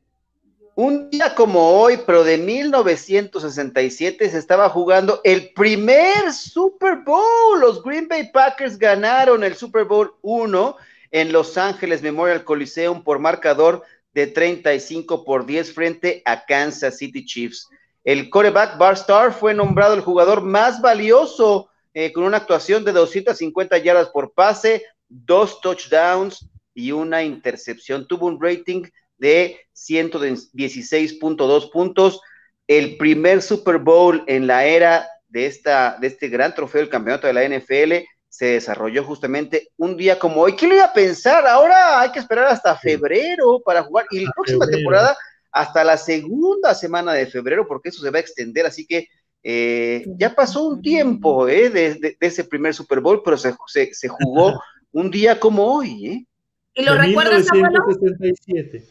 Un 0.78 1.10
día 1.10 1.34
como 1.36 1.80
hoy, 1.80 2.00
pero 2.06 2.26
de 2.26 2.38
1967, 2.38 4.30
se 4.30 4.38
estaba 4.38 4.68
jugando 4.68 5.22
el 5.24 5.54
primer 5.54 6.34
Super 6.34 6.98
Bowl. 6.98 7.62
Los 7.62 7.82
Green 7.82 8.10
Bay 8.10 8.30
Packers 8.30 8.78
ganaron 8.78 9.46
el 9.46 9.56
Super 9.56 9.86
Bowl 9.86 10.16
1 10.22 10.76
en 11.12 11.32
Los 11.32 11.58
Ángeles 11.58 12.02
Memorial 12.02 12.44
Coliseum 12.44 13.06
por 13.06 13.20
marcador 13.20 13.84
de 14.14 14.28
35 14.28 15.24
por 15.24 15.46
10 15.46 15.74
frente 15.74 16.22
a 16.26 16.44
Kansas 16.44 16.98
City 16.98 17.24
Chiefs. 17.24 17.70
El 18.04 18.30
coreback 18.30 18.78
Barstar 18.78 19.32
fue 19.32 19.54
nombrado 19.54 19.94
el 19.94 20.02
jugador 20.02 20.42
más 20.42 20.82
valioso 20.82 21.70
eh, 21.94 22.12
con 22.12 22.26
una 22.26 22.36
actuación 22.36 22.84
de 22.84 22.92
250 22.92 23.78
yardas 23.78 24.10
por 24.10 24.34
pase, 24.34 24.84
dos 25.08 25.62
touchdowns 25.62 26.50
y 26.74 26.92
una 26.92 27.24
intercepción. 27.24 28.06
Tuvo 28.06 28.26
un 28.26 28.42
rating 28.42 28.84
de 29.18 29.60
116.2 29.76 31.72
puntos, 31.72 32.22
el 32.68 32.98
primer 32.98 33.42
Super 33.42 33.78
Bowl 33.78 34.24
en 34.28 34.48
la 34.48 34.66
era 34.66 35.08
de, 35.28 35.46
esta, 35.46 35.98
de 36.00 36.08
este 36.08 36.30
gran 36.30 36.54
trofeo 36.56 36.82
del 36.82 36.90
campeonato 36.90 37.28
de 37.28 37.34
la 37.34 37.48
NFL 37.48 38.06
se 38.36 38.46
desarrolló 38.48 39.04
justamente 39.06 39.70
un 39.78 39.96
día 39.96 40.20
como 40.20 40.42
hoy. 40.42 40.54
¿Quién 40.54 40.72
lo 40.72 40.76
iba 40.76 40.86
a 40.86 40.94
pensar? 40.94 41.48
Ahora 41.48 42.02
hay 42.02 42.12
que 42.12 42.20
esperar 42.20 42.48
hasta 42.48 42.76
febrero 42.76 43.62
para 43.64 43.84
jugar 43.84 44.06
y 44.12 44.26
la 44.26 44.32
próxima 44.36 44.68
temporada 44.68 45.16
hasta 45.54 45.86
la 45.86 45.96
segunda 45.96 46.76
semana 46.76 47.14
de 47.14 47.28
febrero, 47.28 47.66
porque 47.66 47.88
eso 47.88 48.02
se 48.02 48.10
va 48.10 48.18
a 48.18 48.22
extender. 48.22 48.66
Así 48.66 48.86
que 48.86 49.08
eh, 49.42 50.06
ya 50.18 50.36
pasó 50.36 50.66
un 50.66 50.82
tiempo 50.82 51.48
eh, 51.48 51.70
de, 51.70 52.18
ese 52.20 52.44
primer 52.44 52.74
Super 52.74 53.00
Bowl, 53.00 53.22
pero 53.24 53.38
se, 53.38 53.56
se, 53.66 54.08
jugó 54.10 54.60
un 54.92 55.10
día 55.10 55.40
como 55.40 55.64
hoy. 55.64 56.06
¿eh? 56.06 56.26
¿Y 56.74 56.84
lo 56.84 56.96
recuerdas, 56.96 57.48
1967. 57.54 58.84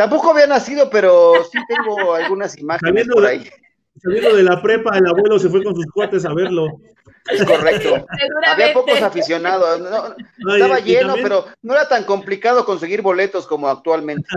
Tampoco 0.00 0.30
había 0.30 0.46
nacido, 0.46 0.88
pero 0.88 1.34
sí 1.52 1.58
tengo 1.68 2.14
algunas 2.14 2.56
imágenes 2.56 3.06
por 3.06 3.26
ahí. 3.26 3.46
Saliendo 4.02 4.34
de 4.34 4.44
la 4.44 4.62
prepa, 4.62 4.96
el 4.96 5.06
abuelo 5.06 5.38
se 5.38 5.50
fue 5.50 5.62
con 5.62 5.74
sus 5.74 5.84
cuates 5.92 6.24
a 6.24 6.32
verlo. 6.32 6.68
Es 7.30 7.44
correcto. 7.44 8.06
Había 8.46 8.72
pocos 8.72 9.02
aficionados. 9.02 9.78
estaba 10.54 10.80
lleno, 10.80 11.16
pero 11.22 11.44
no 11.60 11.74
era 11.74 11.86
tan 11.86 12.04
complicado 12.04 12.64
conseguir 12.64 13.02
boletos 13.02 13.46
como 13.46 13.68
actualmente. 13.68 14.26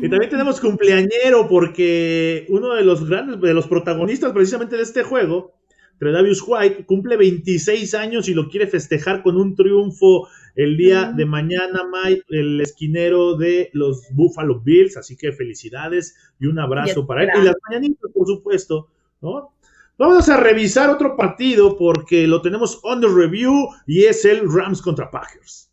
Y 0.00 0.08
también 0.08 0.30
tenemos 0.30 0.60
cumpleañero 0.60 1.48
porque 1.48 2.46
uno 2.48 2.74
de 2.74 2.84
los 2.84 3.08
grandes, 3.08 3.40
de 3.40 3.52
los 3.52 3.66
protagonistas 3.66 4.30
precisamente 4.30 4.76
de 4.76 4.84
este 4.84 5.02
juego, 5.02 5.57
Tredavious 5.98 6.42
White, 6.46 6.86
cumple 6.86 7.16
26 7.16 7.94
años 7.94 8.28
y 8.28 8.34
lo 8.34 8.48
quiere 8.48 8.66
festejar 8.66 9.22
con 9.22 9.36
un 9.36 9.54
triunfo 9.54 10.28
el 10.54 10.76
día 10.76 11.12
de 11.12 11.24
mañana, 11.24 11.82
Mike, 11.90 12.24
el 12.30 12.60
esquinero 12.60 13.36
de 13.36 13.70
los 13.72 14.02
Buffalo 14.12 14.60
Bills. 14.60 14.96
Así 14.96 15.16
que 15.16 15.32
felicidades 15.32 16.16
y 16.40 16.46
un 16.46 16.58
abrazo 16.58 17.06
para 17.06 17.24
él. 17.24 17.30
Y 17.40 17.44
las 17.44 17.56
mañanitas, 17.68 18.10
por 18.12 18.26
supuesto, 18.26 18.88
¿no? 19.20 19.52
Vamos 19.98 20.28
a 20.28 20.36
revisar 20.36 20.90
otro 20.90 21.16
partido 21.16 21.76
porque 21.76 22.28
lo 22.28 22.40
tenemos 22.40 22.80
under 22.84 23.10
review 23.10 23.68
y 23.84 24.04
es 24.04 24.24
el 24.24 24.42
Rams 24.48 24.80
contra 24.80 25.10
Packers. 25.10 25.72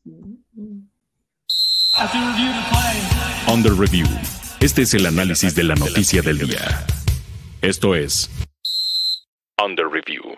Under 3.51 3.73
review. 3.73 4.07
Este 4.59 4.82
es 4.82 4.95
el 4.95 5.05
análisis 5.05 5.53
de 5.53 5.63
la 5.63 5.76
noticia 5.76 6.23
del 6.23 6.39
día. 6.39 6.86
Esto 7.61 7.93
es 7.93 8.32
Under 9.64 9.88
review. 9.88 10.36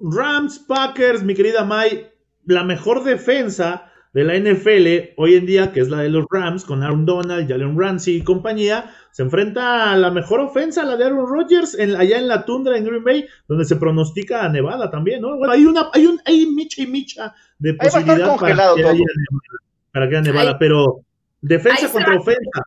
Rams 0.00 0.58
Packers, 0.58 1.22
mi 1.22 1.34
querida 1.34 1.64
Mai, 1.64 2.10
la 2.46 2.64
mejor 2.64 3.04
defensa 3.04 3.90
de 4.12 4.24
la 4.24 4.34
NFL 4.34 5.14
hoy 5.16 5.34
en 5.34 5.46
día, 5.46 5.72
que 5.72 5.80
es 5.80 5.88
la 5.88 5.98
de 5.98 6.08
los 6.08 6.26
Rams, 6.30 6.64
con 6.64 6.82
Aaron 6.82 7.04
Donald, 7.04 7.48
Jalen 7.48 7.78
Ramsey 7.78 8.16
y 8.16 8.22
compañía, 8.22 8.90
se 9.12 9.22
enfrenta 9.22 9.92
a 9.92 9.96
la 9.96 10.10
mejor 10.10 10.40
ofensa, 10.40 10.84
la 10.84 10.96
de 10.96 11.04
Aaron 11.04 11.26
Rodgers, 11.26 11.78
en, 11.78 11.94
allá 11.96 12.18
en 12.18 12.28
la 12.28 12.44
tundra 12.44 12.76
en 12.76 12.84
Green 12.84 13.04
Bay, 13.04 13.26
donde 13.46 13.64
se 13.64 13.76
pronostica 13.76 14.44
a 14.44 14.48
Nevada 14.48 14.90
también, 14.90 15.20
¿no? 15.20 15.36
Bueno, 15.36 15.52
hay 15.52 15.64
una, 15.64 15.90
hay 15.92 16.06
un, 16.06 16.20
hay 16.24 16.46
micha 16.46 16.82
y 16.82 16.86
micha 16.86 17.34
de 17.58 17.74
posibilidad 17.74 18.36
para 18.36 18.54
que, 18.54 18.82
haya 18.82 19.04
para 19.92 20.08
que 20.08 20.16
haya 20.16 20.32
Nevada, 20.32 20.58
pero 20.58 21.04
defensa 21.40 21.90
contra 21.90 22.16
ofensa. 22.16 22.62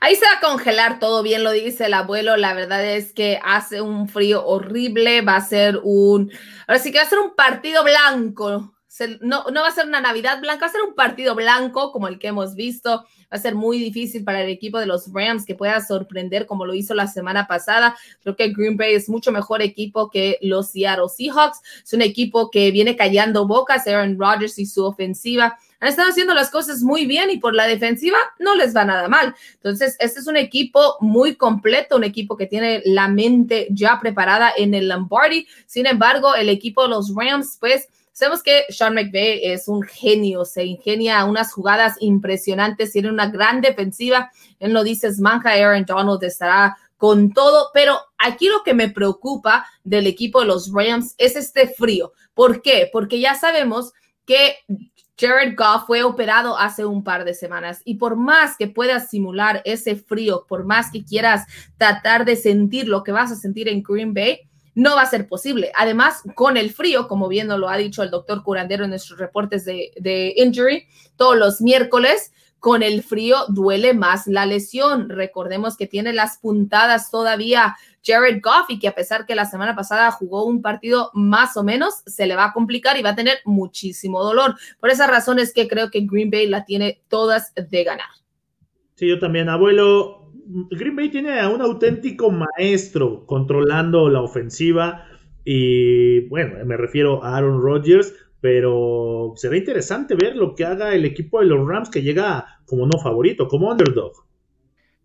Ahí 0.00 0.14
se 0.16 0.24
va 0.24 0.32
a 0.38 0.40
congelar 0.40 0.98
todo 0.98 1.22
bien, 1.22 1.44
lo 1.44 1.52
dice 1.52 1.86
el 1.86 1.94
abuelo. 1.94 2.36
La 2.36 2.54
verdad 2.54 2.84
es 2.84 3.12
que 3.12 3.40
hace 3.42 3.80
un 3.80 4.08
frío 4.08 4.44
horrible. 4.46 5.22
Va 5.22 5.36
a 5.36 5.40
ser 5.40 5.80
un. 5.82 6.30
Ahora 6.66 6.78
sí 6.78 6.92
que 6.92 6.98
va 6.98 7.04
a 7.04 7.08
ser 7.08 7.18
un 7.18 7.34
partido 7.34 7.82
blanco 7.82 8.74
no, 9.20 9.44
no 9.52 9.62
va 9.62 9.68
a 9.68 9.72
ser 9.72 9.86
una 9.86 10.00
Navidad 10.00 10.40
blanca, 10.40 10.62
va 10.62 10.66
a 10.66 10.72
ser 10.72 10.82
un 10.82 10.94
partido 10.94 11.34
blanco 11.34 11.92
como 11.92 12.08
el 12.08 12.18
que 12.18 12.28
hemos 12.28 12.54
visto. 12.54 13.06
Va 13.32 13.36
a 13.36 13.38
ser 13.38 13.54
muy 13.54 13.78
difícil 13.78 14.24
para 14.24 14.42
el 14.42 14.50
equipo 14.50 14.78
de 14.78 14.86
los 14.86 15.12
Rams 15.12 15.46
que 15.46 15.54
pueda 15.54 15.80
sorprender 15.80 16.46
como 16.46 16.66
lo 16.66 16.74
hizo 16.74 16.94
la 16.94 17.06
semana 17.06 17.46
pasada. 17.46 17.96
Creo 18.22 18.34
que 18.34 18.48
Green 18.48 18.76
Bay 18.76 18.94
es 18.94 19.08
mucho 19.08 19.30
mejor 19.30 19.62
equipo 19.62 20.10
que 20.10 20.38
los 20.42 20.72
Seattle 20.72 21.08
Seahawks. 21.08 21.60
Es 21.84 21.92
un 21.92 22.02
equipo 22.02 22.50
que 22.50 22.72
viene 22.72 22.96
callando 22.96 23.46
bocas. 23.46 23.86
Aaron 23.86 24.18
Rodgers 24.18 24.58
y 24.58 24.66
su 24.66 24.84
ofensiva 24.84 25.56
han 25.80 25.88
estado 25.88 26.10
haciendo 26.10 26.34
las 26.34 26.50
cosas 26.50 26.82
muy 26.82 27.06
bien 27.06 27.30
y 27.30 27.38
por 27.38 27.54
la 27.54 27.66
defensiva 27.66 28.18
no 28.38 28.54
les 28.54 28.76
va 28.76 28.84
nada 28.84 29.08
mal. 29.08 29.34
Entonces, 29.54 29.96
este 29.98 30.20
es 30.20 30.26
un 30.26 30.36
equipo 30.36 30.96
muy 31.00 31.36
completo, 31.36 31.96
un 31.96 32.04
equipo 32.04 32.36
que 32.36 32.46
tiene 32.46 32.82
la 32.84 33.08
mente 33.08 33.66
ya 33.70 33.98
preparada 34.00 34.52
en 34.56 34.74
el 34.74 34.88
Lombardi. 34.88 35.46
Sin 35.66 35.86
embargo, 35.86 36.34
el 36.34 36.48
equipo 36.48 36.82
de 36.82 36.90
los 36.90 37.14
Rams, 37.14 37.56
pues, 37.58 37.88
Sabemos 38.12 38.42
que 38.42 38.64
Sean 38.68 38.94
McVay 38.94 39.40
es 39.44 39.66
un 39.66 39.80
genio, 39.80 40.44
se 40.44 40.64
ingenia 40.64 41.24
unas 41.24 41.54
jugadas 41.54 41.96
impresionantes, 42.00 42.92
tiene 42.92 43.08
una 43.08 43.30
gran 43.30 43.62
defensiva. 43.62 44.30
Él 44.58 44.74
lo 44.74 44.84
dice, 44.84 45.08
manja, 45.20 45.52
Aaron 45.52 45.86
Donald 45.86 46.22
estará 46.22 46.76
con 46.98 47.32
todo, 47.32 47.70
pero 47.72 47.98
aquí 48.18 48.48
lo 48.48 48.62
que 48.62 48.74
me 48.74 48.90
preocupa 48.90 49.66
del 49.84 50.06
equipo 50.06 50.40
de 50.40 50.48
los 50.48 50.70
Rams 50.70 51.14
es 51.16 51.34
este 51.34 51.68
frío. 51.68 52.12
¿Por 52.34 52.60
qué? 52.60 52.90
Porque 52.92 53.20
ya 53.20 53.36
sabemos 53.36 53.94
que 54.26 54.56
Jared 55.20 55.54
Goff 55.54 55.86
fue 55.86 56.02
operado 56.02 56.58
hace 56.58 56.84
un 56.84 57.04
par 57.04 57.24
de 57.24 57.34
semanas 57.34 57.82
y 57.84 57.96
por 57.96 58.16
más 58.16 58.56
que 58.56 58.68
puedas 58.68 59.10
simular 59.10 59.60
ese 59.64 59.96
frío, 59.96 60.46
por 60.48 60.64
más 60.64 60.90
que 60.90 61.04
quieras 61.04 61.46
tratar 61.76 62.24
de 62.24 62.36
sentir 62.36 62.88
lo 62.88 63.02
que 63.02 63.12
vas 63.12 63.30
a 63.30 63.36
sentir 63.36 63.68
en 63.68 63.82
Green 63.82 64.14
Bay, 64.14 64.40
no 64.74 64.96
va 64.96 65.02
a 65.02 65.06
ser 65.06 65.28
posible. 65.28 65.72
Además, 65.76 66.22
con 66.34 66.56
el 66.56 66.72
frío, 66.72 67.06
como 67.06 67.28
bien 67.28 67.48
lo 67.48 67.68
ha 67.68 67.76
dicho 67.76 68.02
el 68.02 68.10
doctor 68.10 68.42
Curandero 68.42 68.84
en 68.84 68.90
nuestros 68.90 69.18
reportes 69.18 69.64
de 69.64 70.32
injury, 70.36 70.86
todos 71.16 71.36
los 71.36 71.60
miércoles, 71.60 72.32
con 72.60 72.82
el 72.82 73.02
frío 73.02 73.46
duele 73.48 73.94
más 73.94 74.26
la 74.26 74.46
lesión. 74.46 75.08
Recordemos 75.08 75.76
que 75.76 75.86
tiene 75.86 76.12
las 76.12 76.38
puntadas 76.38 77.10
todavía 77.10 77.76
Jared 78.04 78.40
Goff 78.42 78.68
y 78.68 78.78
que 78.78 78.88
a 78.88 78.94
pesar 78.94 79.26
que 79.26 79.34
la 79.34 79.44
semana 79.44 79.74
pasada 79.74 80.10
jugó 80.10 80.44
un 80.44 80.62
partido 80.62 81.10
más 81.14 81.56
o 81.56 81.64
menos, 81.64 82.02
se 82.06 82.26
le 82.26 82.36
va 82.36 82.46
a 82.46 82.52
complicar 82.52 82.98
y 82.98 83.02
va 83.02 83.10
a 83.10 83.16
tener 83.16 83.38
muchísimo 83.44 84.22
dolor. 84.22 84.54
Por 84.80 84.90
esa 84.90 85.06
razón 85.06 85.38
es 85.38 85.52
que 85.52 85.68
creo 85.68 85.90
que 85.90 86.00
Green 86.00 86.30
Bay 86.30 86.46
la 86.46 86.64
tiene 86.64 87.02
todas 87.08 87.52
de 87.54 87.84
ganar. 87.84 88.08
Sí, 88.94 89.08
yo 89.08 89.18
también, 89.18 89.48
abuelo. 89.48 90.32
Green 90.70 90.96
Bay 90.96 91.10
tiene 91.10 91.40
a 91.40 91.48
un 91.48 91.62
auténtico 91.62 92.30
maestro 92.30 93.24
controlando 93.26 94.08
la 94.08 94.20
ofensiva 94.20 95.06
y 95.44 96.28
bueno, 96.28 96.64
me 96.64 96.76
refiero 96.76 97.22
a 97.24 97.36
Aaron 97.36 97.62
Rodgers, 97.62 98.14
pero 98.40 99.32
será 99.36 99.56
interesante 99.56 100.14
ver 100.14 100.36
lo 100.36 100.54
que 100.54 100.64
haga 100.64 100.94
el 100.94 101.04
equipo 101.04 101.40
de 101.40 101.46
los 101.46 101.66
Rams 101.66 101.90
que 101.90 102.02
llega 102.02 102.60
como 102.66 102.86
no 102.86 102.98
favorito, 102.98 103.48
como 103.48 103.70
underdog. 103.70 104.12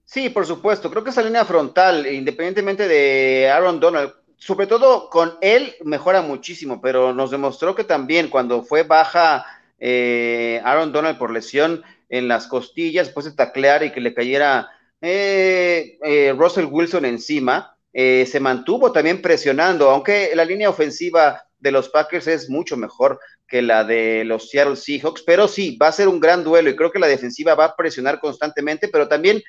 Sí, 0.05 0.29
por 0.29 0.45
supuesto. 0.45 0.89
Creo 0.89 1.03
que 1.03 1.09
esa 1.09 1.23
línea 1.23 1.45
frontal, 1.45 2.05
independientemente 2.05 2.87
de 2.87 3.49
Aaron 3.49 3.79
Donald, 3.79 4.13
sobre 4.37 4.67
todo 4.67 5.09
con 5.09 5.37
él 5.41 5.75
mejora 5.83 6.21
muchísimo, 6.21 6.79
pero 6.79 7.13
nos 7.13 7.31
demostró 7.31 7.73
que 7.75 7.83
también 7.83 8.29
cuando 8.29 8.63
fue 8.63 8.83
baja 8.83 9.45
eh, 9.79 10.61
Aaron 10.63 10.91
Donald 10.91 11.17
por 11.17 11.31
lesión 11.31 11.83
en 12.09 12.27
las 12.27 12.45
costillas, 12.47 13.07
después 13.07 13.25
de 13.25 13.33
taclear 13.33 13.83
y 13.83 13.91
que 13.91 13.99
le 14.01 14.13
cayera 14.13 14.69
eh, 15.01 15.97
eh, 16.03 16.35
Russell 16.37 16.67
Wilson 16.69 17.05
encima, 17.05 17.71
se 17.91 18.39
mantuvo 18.41 18.91
también 18.91 19.21
presionando, 19.21 19.89
aunque 19.89 20.31
la 20.35 20.43
línea 20.43 20.69
ofensiva 20.69 21.44
de 21.59 21.71
los 21.71 21.89
Packers 21.89 22.27
es 22.27 22.49
mucho 22.49 22.77
mejor 22.77 23.19
que 23.47 23.61
la 23.61 23.83
de 23.83 24.23
los 24.25 24.49
Seattle 24.49 24.75
Seahawks, 24.75 25.23
pero 25.23 25.47
sí, 25.47 25.77
va 25.77 25.87
a 25.87 25.91
ser 25.91 26.07
un 26.07 26.19
gran 26.19 26.43
duelo 26.43 26.69
y 26.69 26.75
creo 26.75 26.91
que 26.91 26.99
la 26.99 27.07
defensiva 27.07 27.55
va 27.55 27.65
a 27.65 27.75
presionar 27.75 28.19
constantemente, 28.19 28.87
pero 28.87 29.07
también 29.07 29.41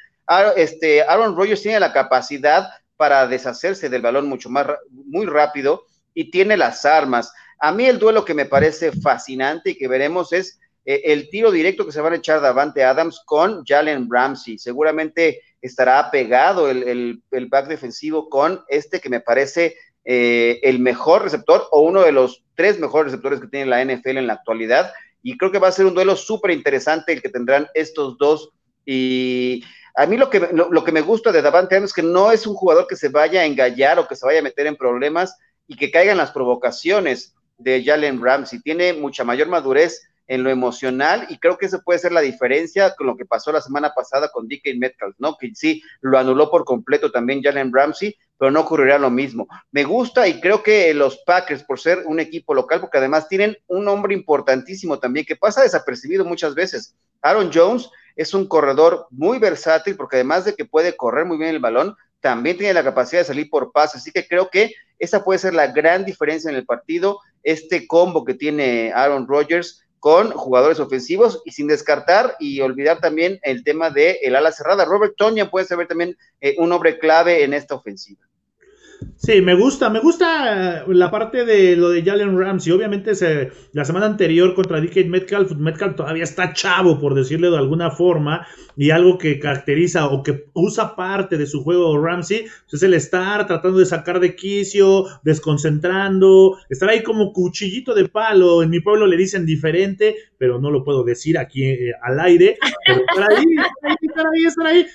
este, 0.57 1.03
Aaron 1.03 1.37
Rodgers 1.37 1.63
tiene 1.63 1.81
la 1.81 1.93
capacidad 1.93 2.69
para 2.97 3.27
deshacerse 3.27 3.89
del 3.89 4.03
balón 4.03 4.29
mucho 4.29 4.49
más, 4.51 4.67
muy 4.91 5.27
rápido 5.27 5.85
y 6.15 6.31
tiene 6.31 6.57
las 6.57 6.85
armas. 6.85 7.33
A 7.59 7.73
mí 7.73 7.87
el 7.87 7.99
duelo 7.99 8.25
que 8.25 8.35
me 8.35 8.47
parece 8.47 8.93
fascinante 8.93 9.71
y 9.71 9.75
que 9.77 9.89
veremos 9.89 10.33
es 10.33 10.59
eh, 10.85 11.03
el 11.05 11.29
tiro 11.31 11.51
directo 11.51 11.85
que 11.85 11.93
se 11.93 12.01
van 12.01 12.15
a 12.15 12.17
echar 12.17 12.41
Davante 12.41 12.85
Adams 12.85 13.23
con 13.25 13.65
Jalen 13.65 14.09
Ramsey. 14.11 14.59
Seguramente 14.59 15.43
estará 15.61 16.11
pegado 16.11 16.71
el, 16.71 17.23
el 17.31 17.47
back 17.47 17.67
defensivo 17.67 18.29
con 18.29 18.63
este 18.69 19.01
que 19.01 19.09
me 19.09 19.21
parece 19.21 19.77
eh, 20.09 20.61
el 20.63 20.79
mejor 20.79 21.25
receptor 21.25 21.67
o 21.73 21.81
uno 21.81 22.03
de 22.03 22.13
los 22.13 22.45
tres 22.55 22.79
mejores 22.79 23.11
receptores 23.11 23.41
que 23.41 23.49
tiene 23.49 23.67
la 23.67 23.85
NFL 23.85 24.19
en 24.19 24.29
la 24.29 24.35
actualidad. 24.35 24.93
Y 25.21 25.37
creo 25.37 25.51
que 25.51 25.59
va 25.59 25.67
a 25.67 25.73
ser 25.73 25.85
un 25.85 25.95
duelo 25.95 26.15
súper 26.15 26.53
interesante 26.53 27.13
el 27.13 27.21
que 27.21 27.29
tendrán 27.29 27.67
estos 27.75 28.17
dos. 28.17 28.51
Y 28.85 29.65
a 29.97 30.07
mí 30.07 30.17
lo 30.17 30.31
que, 30.31 30.49
lo, 30.53 30.85
que 30.85 30.93
me 30.93 31.01
gusta 31.01 31.33
de 31.33 31.43
Davante 31.43 31.75
Adams 31.75 31.91
es 31.91 31.95
que 31.95 32.05
no 32.05 32.31
es 32.31 32.47
un 32.47 32.55
jugador 32.55 32.87
que 32.87 32.95
se 32.95 33.09
vaya 33.09 33.41
a 33.41 33.47
engallar 33.47 33.99
o 33.99 34.07
que 34.07 34.15
se 34.15 34.25
vaya 34.25 34.39
a 34.39 34.45
meter 34.45 34.69
en 34.69 34.77
problemas 34.77 35.37
y 35.67 35.75
que 35.75 35.91
caigan 35.91 36.19
las 36.19 36.31
provocaciones 36.31 37.35
de 37.59 37.83
Jalen 37.83 38.23
Ramsey. 38.23 38.61
Tiene 38.63 38.93
mucha 38.93 39.25
mayor 39.25 39.49
madurez 39.49 40.09
en 40.29 40.45
lo 40.45 40.51
emocional 40.51 41.27
y 41.29 41.39
creo 41.39 41.59
que 41.59 41.67
eso 41.67 41.83
puede 41.83 41.99
ser 41.99 42.13
la 42.13 42.21
diferencia 42.21 42.95
con 42.95 43.09
lo 43.09 43.17
que 43.17 43.25
pasó 43.25 43.51
la 43.51 43.61
semana 43.61 43.93
pasada 43.93 44.31
con 44.31 44.47
DK 44.47 44.77
Metcalf, 44.77 45.17
¿no? 45.19 45.37
Que 45.37 45.51
sí, 45.55 45.83
lo 46.01 46.17
anuló 46.17 46.49
por 46.49 46.65
completo 46.65 47.11
también 47.11 47.43
Jalen 47.43 47.73
Ramsey, 47.73 48.17
pero 48.39 48.51
no 48.51 48.61
ocurrirá 48.61 48.99
lo 48.99 49.11
mismo. 49.11 49.49
Me 49.71 49.85
gusta 49.85 50.29
y 50.29 50.41
creo 50.41 50.63
que 50.63 50.93
los 50.95 51.19
Packers, 51.19 51.63
por 51.65 51.81
ser 51.81 52.05
un 52.07 52.21
equipo 52.21 52.55
local, 52.55 52.81
porque 52.81 52.99
además 52.99 53.29
tienen 53.29 53.57
un 53.67 53.89
hombre 53.89 54.15
importantísimo 54.15 54.99
también 54.99 55.27
que 55.27 55.37
pasa 55.37 55.63
desapercibido 55.63 56.25
muchas 56.25 56.55
veces. 56.55 56.95
Aaron 57.23 57.51
Jones 57.53 57.89
es 58.15 58.35
un 58.35 58.47
corredor 58.47 59.07
muy 59.11 59.39
versátil 59.39 59.97
porque 59.97 60.17
además 60.17 60.45
de 60.45 60.55
que 60.55 60.65
puede 60.65 60.97
correr 60.97 61.25
muy 61.25 61.39
bien 61.39 61.51
el 61.51 61.61
balón, 61.61 61.97
también 62.21 62.57
tiene 62.57 62.75
la 62.75 62.85
capacidad 62.85 63.21
de 63.21 63.27
salir 63.27 63.49
por 63.49 63.73
paso, 63.73 63.99
así 63.99 64.11
que 64.11 64.27
creo 64.27 64.51
que 64.51 64.73
esa 64.99 65.23
puede 65.23 65.39
ser 65.39 65.55
la 65.55 65.69
gran 65.69 66.05
diferencia 66.05 66.51
en 66.51 66.57
el 66.57 66.65
partido, 66.65 67.21
este 67.43 67.87
combo 67.87 68.25
que 68.25 68.35
tiene 68.35 68.93
Aaron 68.95 69.29
Rodgers 69.29 69.86
con 70.07 70.31
jugadores 70.31 70.79
ofensivos 70.79 71.43
y 71.45 71.51
sin 71.51 71.67
descartar 71.67 72.37
y 72.39 72.61
olvidar 72.61 73.01
también 73.01 73.41
el 73.43 73.65
tema 73.65 73.91
de 73.91 74.21
el 74.23 74.37
ala 74.37 74.53
cerrada. 74.53 74.85
Robert 74.85 75.15
Tonya 75.17 75.51
puede 75.51 75.67
ser 75.67 75.85
también 75.89 76.17
eh, 76.41 76.55
un 76.59 76.71
hombre 76.71 77.01
clave 77.01 77.43
en 77.43 77.53
esta 77.53 77.75
ofensiva. 77.75 78.21
Sí, 79.17 79.41
me 79.41 79.55
gusta, 79.55 79.91
me 79.91 80.01
gusta 80.01 80.85
la 80.87 81.11
parte 81.11 81.45
de 81.45 81.75
lo 81.75 81.91
de 81.91 82.03
Jalen 82.03 82.39
Ramsey. 82.39 82.73
Obviamente 82.73 83.15
se, 83.15 83.51
la 83.73 83.85
semana 83.85 84.07
anterior 84.07 84.55
contra 84.55 84.81
DK 84.81 85.07
Metcalf, 85.07 85.53
Metcalf 85.53 85.97
todavía 85.97 86.25
está 86.25 86.53
chavo, 86.53 87.01
por 87.01 87.15
decirle 87.15 87.51
de 87.51 87.57
alguna 87.57 87.91
forma, 87.91 88.47
y 88.77 88.91
algo 88.91 89.19
que 89.19 89.39
caracteriza 89.39 90.07
o 90.09 90.23
que 90.23 90.45
usa 90.53 90.95
parte 90.95 91.39
de 91.39 91.47
su 91.47 91.65
juego 91.65 91.99
Ramsey 91.99 92.43
pues, 92.43 92.75
es 92.75 92.83
el 92.83 92.95
estar 92.95 93.47
tratando 93.47 93.79
de 93.79 93.87
sacar 93.87 94.21
de 94.21 94.37
quicio, 94.37 95.07
desconcentrando, 95.23 96.59
estar 96.69 96.89
ahí 96.89 97.03
como 97.03 97.33
cuchillito 97.33 97.95
de 97.95 98.09
palo. 98.09 98.63
En 98.63 98.71
mi 98.71 98.81
pueblo 98.81 99.07
le 99.07 99.17
dicen 99.17 99.47
diferente, 99.47 100.17
pero 100.39 100.61
no 100.61 100.71
lo 100.71 100.85
puedo 100.85 101.05
decir 101.05 101.39
aquí 101.39 101.65
eh, 101.65 101.93
al 102.03 102.21
aire. 102.21 102.59
Pero 102.87 103.01
estar 103.01 103.33
ahí, 103.33 103.45
estar 104.03 104.27
ahí, 104.27 104.45
estar 104.45 104.67
ahí. 104.67 104.87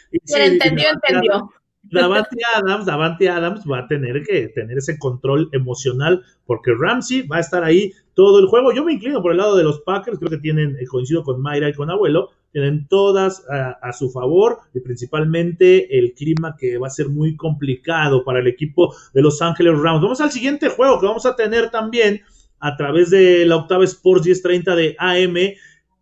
entendió, 0.51 0.85
entendió. 0.91 1.51
Davante 1.91 2.37
Adams, 2.55 2.85
Davante 2.85 3.29
Adams 3.29 3.63
va 3.69 3.79
a 3.79 3.87
tener 3.87 4.23
que 4.23 4.47
tener 4.49 4.77
ese 4.77 4.97
control 4.97 5.49
emocional 5.51 6.23
porque 6.45 6.71
Ramsey 6.77 7.23
va 7.23 7.37
a 7.37 7.41
estar 7.41 7.63
ahí 7.63 7.91
todo 8.13 8.39
el 8.39 8.47
juego. 8.47 8.73
Yo 8.73 8.83
me 8.83 8.93
inclino 8.93 9.21
por 9.21 9.31
el 9.31 9.37
lado 9.37 9.57
de 9.57 9.63
los 9.63 9.81
Packers, 9.81 10.17
creo 10.17 10.29
que 10.29 10.37
tienen, 10.37 10.77
eh, 10.79 10.85
coincido 10.87 11.23
con 11.23 11.41
Mayra 11.41 11.69
y 11.69 11.73
con 11.73 11.89
Abuelo, 11.89 12.29
tienen 12.51 12.87
todas 12.87 13.45
a, 13.49 13.93
su 13.93 14.09
favor 14.09 14.59
y 14.73 14.81
principalmente 14.81 15.97
el 15.97 16.13
clima 16.13 16.55
que 16.57 16.77
va 16.77 16.87
a 16.87 16.89
ser 16.89 17.07
muy 17.07 17.37
complicado 17.37 18.25
para 18.25 18.39
el 18.39 18.47
equipo 18.47 18.93
de 19.13 19.21
Los 19.21 19.41
Ángeles 19.41 19.79
Rams. 19.79 20.01
Vamos 20.01 20.19
al 20.19 20.31
siguiente 20.31 20.67
juego 20.67 20.99
que 20.99 21.05
vamos 21.05 21.25
a 21.25 21.35
tener 21.35 21.69
también 21.69 22.21
a 22.59 22.75
través 22.75 23.09
de 23.09 23.45
la 23.45 23.55
octava 23.55 23.85
Sports 23.85 24.25
1030 24.25 24.75
de 24.75 24.95
AM, 24.99 25.35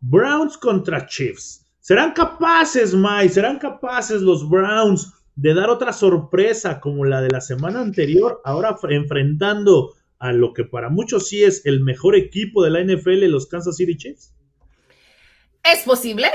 Browns 0.01 0.57
contra 0.57 1.05
Chiefs. 1.05 1.67
¿Serán 1.79 2.13
capaces, 2.13 2.93
Mike? 2.93 3.29
¿Serán 3.29 3.59
capaces 3.59 4.21
los 4.21 4.47
Browns 4.47 5.13
de 5.41 5.53
dar 5.53 5.69
otra 5.69 5.93
sorpresa 5.93 6.81
como 6.81 7.05
la 7.05 7.21
de 7.21 7.29
la 7.29 7.39
semana 7.39 7.79
anterior, 7.79 8.41
ahora 8.43 8.75
enfrentando 8.89 9.93
a 10.19 10.33
lo 10.33 10.53
que 10.53 10.65
para 10.65 10.89
muchos 10.89 11.29
sí 11.29 11.45
es 11.45 11.65
el 11.65 11.79
mejor 11.79 12.17
equipo 12.17 12.61
de 12.61 12.71
la 12.71 12.83
NFL, 12.83 13.23
los 13.27 13.47
Kansas 13.47 13.77
City 13.77 13.95
Chiefs? 13.95 14.33
Es 15.63 15.83
posible, 15.83 16.29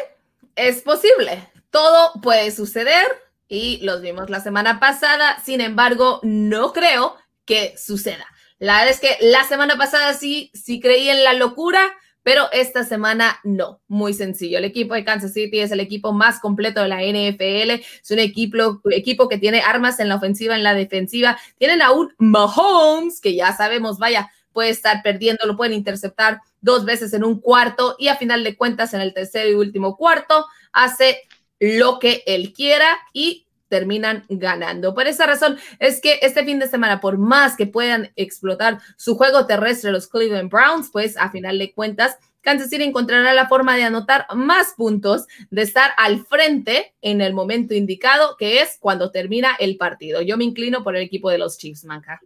es 0.57 0.81
posible. 0.81 1.51
Todo 1.69 2.19
puede 2.23 2.51
suceder 2.51 3.05
y 3.47 3.79
los 3.85 4.01
vimos 4.01 4.31
la 4.31 4.41
semana 4.41 4.81
pasada, 4.81 5.39
sin 5.45 5.61
embargo, 5.61 6.21
no 6.23 6.73
creo 6.73 7.15
que 7.45 7.75
suceda. 7.77 8.25
La 8.59 8.79
verdad 8.79 8.93
es 8.93 9.01
que 9.01 9.19
la 9.21 9.45
semana 9.45 9.77
pasada 9.77 10.15
sí, 10.15 10.51
sí 10.55 10.81
creí 10.81 11.11
en 11.11 11.25
la 11.25 11.35
locura, 11.35 11.93
pero 12.25 12.49
esta 12.53 12.83
semana 12.85 13.39
no, 13.45 13.81
muy 13.87 14.14
sencillo. 14.14 14.59
El 14.59 14.64
equipo 14.64 14.95
de 14.95 15.05
Kansas 15.05 15.35
City 15.35 15.61
es 15.61 15.70
el 15.70 15.79
equipo 15.79 16.12
más 16.12 16.41
completo 16.41 16.83
de 16.83 16.89
la 16.89 17.03
NFL, 17.03 17.83
es 18.03 18.11
un 18.11 18.18
equipo, 18.18 18.81
equipo 18.91 19.29
que 19.29 19.39
tiene 19.39 19.61
armas 19.61 20.01
en 20.01 20.09
la 20.09 20.16
ofensiva, 20.16 20.57
en 20.57 20.62
la 20.64 20.75
defensiva. 20.75 21.39
Tienen 21.59 21.83
a 21.83 21.93
un 21.93 22.12
Mahomes, 22.18 23.20
que 23.20 23.35
ya 23.37 23.55
sabemos, 23.55 23.99
vaya, 23.99 24.31
puede 24.53 24.70
estar 24.70 25.03
perdiendo, 25.03 25.47
lo 25.47 25.57
pueden 25.57 25.75
interceptar 25.75 26.41
dos 26.62 26.87
veces 26.87 27.12
en 27.12 27.25
un 27.25 27.41
cuarto 27.41 27.95
y 27.99 28.09
a 28.09 28.16
final 28.16 28.43
de 28.43 28.57
cuentas 28.57 28.95
en 28.95 29.03
el 29.03 29.12
tercer 29.12 29.51
y 29.51 29.55
último 29.55 29.97
cuarto 29.97 30.47
hace 30.72 31.20
lo 31.61 31.99
que 31.99 32.22
él 32.27 32.55
quiera 32.55 32.97
y 33.12 33.44
terminan 33.75 34.22
ganando. 34.29 34.95
Por 34.95 35.09
esa 35.09 35.27
razón 35.27 35.57
es 35.81 36.01
que 36.01 36.20
este 36.22 36.45
fin 36.45 36.61
de 36.61 36.68
semana, 36.68 37.01
por 37.01 37.18
más 37.18 37.57
que 37.57 37.66
puedan 37.66 38.12
explotar 38.14 38.79
su 38.97 39.16
juego 39.16 39.47
terrestre 39.47 39.91
los 39.91 40.07
Cleveland 40.07 40.49
Browns, 40.49 40.91
pues 40.93 41.16
a 41.16 41.29
final 41.33 41.59
de 41.59 41.72
cuentas, 41.72 42.16
Kansas 42.41 42.70
City 42.70 42.85
encontrará 42.85 43.35
la 43.35 43.49
forma 43.49 43.75
de 43.75 43.83
anotar 43.83 44.27
más 44.33 44.75
puntos, 44.77 45.27
de 45.51 45.62
estar 45.62 45.91
al 45.97 46.25
frente 46.25 46.95
en 47.03 47.20
el 47.20 47.35
momento 47.35 47.75
indicado, 47.75 48.37
que 48.39 48.61
es 48.61 48.79
cuando 48.79 49.11
termina 49.11 49.57
el 49.59 49.77
partido. 49.77 50.22
Yo 50.22 50.37
me 50.37 50.45
inclino 50.45 50.85
por 50.85 50.95
el 50.95 51.03
equipo 51.03 51.29
de 51.29 51.39
los 51.39 51.59
Chiefs, 51.59 51.85
Manca. 51.85 52.20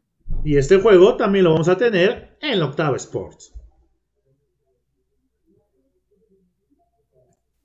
Y 0.44 0.59
este 0.59 0.76
juego 0.76 1.16
también 1.16 1.46
lo 1.46 1.53
vamos 1.53 1.70
a 1.70 1.78
tener 1.78 2.36
en 2.42 2.61
Octava 2.61 2.99
Sports. 2.99 3.55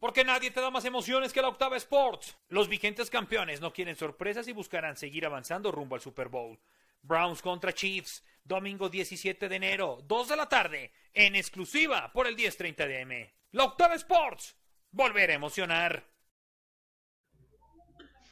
Porque 0.04 0.26
nadie 0.26 0.52
te 0.52 0.60
da 0.60 0.70
más 0.70 0.84
emociones 0.84 1.32
que 1.32 1.42
la 1.42 1.48
Octava 1.48 1.78
Sports. 1.78 2.36
Los 2.50 2.68
vigentes 2.68 3.10
campeones 3.10 3.62
no 3.62 3.72
quieren 3.72 3.96
sorpresas 3.96 4.50
y 4.50 4.52
buscarán 4.52 4.98
seguir 4.98 5.26
avanzando 5.26 5.72
rumbo 5.72 5.96
al 5.96 6.02
Super 6.02 6.28
Bowl. 6.28 6.60
Browns 7.02 7.42
contra 7.42 7.72
Chiefs, 7.72 8.22
domingo 8.44 8.90
17 8.90 9.48
de 9.48 9.56
enero, 9.56 10.00
2 10.06 10.28
de 10.28 10.36
la 10.36 10.50
tarde, 10.50 10.92
en 11.14 11.38
exclusiva 11.38 12.12
por 12.12 12.28
el 12.28 12.36
1030 12.36 12.86
DM. 12.86 13.32
La 13.54 13.64
Octava 13.64 13.96
Sports, 13.96 14.58
volver 14.92 15.32
a 15.32 15.36
emocionar. 15.36 16.04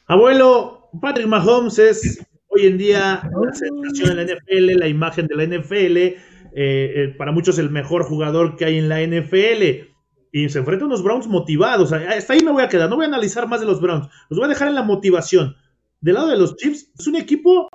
Abuelo, 0.08 0.90
Patrick 1.00 1.26
Mahomes 1.26 1.78
es 1.78 2.26
hoy 2.48 2.66
en 2.66 2.76
día 2.76 3.22
la 3.22 3.54
sensación 3.54 4.10
en 4.10 4.16
la 4.18 4.34
NFL, 4.34 4.78
la 4.78 4.88
imagen 4.88 5.26
de 5.26 5.36
la 5.36 5.44
NFL, 5.44 5.96
eh, 5.96 6.18
eh, 6.54 7.14
para 7.16 7.32
muchos 7.32 7.58
el 7.58 7.70
mejor 7.70 8.04
jugador 8.04 8.56
que 8.58 8.66
hay 8.66 8.76
en 8.76 8.90
la 8.90 9.00
NFL. 9.00 9.91
Y 10.32 10.48
se 10.48 10.58
enfrenta 10.58 10.84
a 10.84 10.88
unos 10.88 11.02
Browns 11.02 11.28
motivados. 11.28 11.92
Hasta 11.92 12.32
ahí 12.32 12.40
me 12.42 12.50
voy 12.50 12.62
a 12.62 12.68
quedar. 12.68 12.88
No 12.88 12.96
voy 12.96 13.04
a 13.04 13.08
analizar 13.08 13.46
más 13.46 13.60
de 13.60 13.66
los 13.66 13.80
Browns. 13.80 14.08
Los 14.30 14.38
voy 14.38 14.46
a 14.46 14.48
dejar 14.48 14.68
en 14.68 14.74
la 14.74 14.82
motivación. 14.82 15.56
Del 16.00 16.14
lado 16.14 16.28
de 16.28 16.38
los 16.38 16.56
Chiefs, 16.56 16.90
es 16.98 17.06
un 17.06 17.16
equipo 17.16 17.68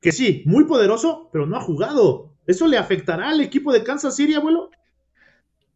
que 0.00 0.12
sí, 0.12 0.42
muy 0.44 0.64
poderoso, 0.64 1.30
pero 1.32 1.46
no 1.46 1.56
ha 1.56 1.60
jugado. 1.60 2.32
¿Eso 2.46 2.66
le 2.66 2.76
afectará 2.76 3.30
al 3.30 3.40
equipo 3.40 3.72
de 3.72 3.82
Kansas 3.82 4.16
City, 4.16 4.34
abuelo? 4.34 4.70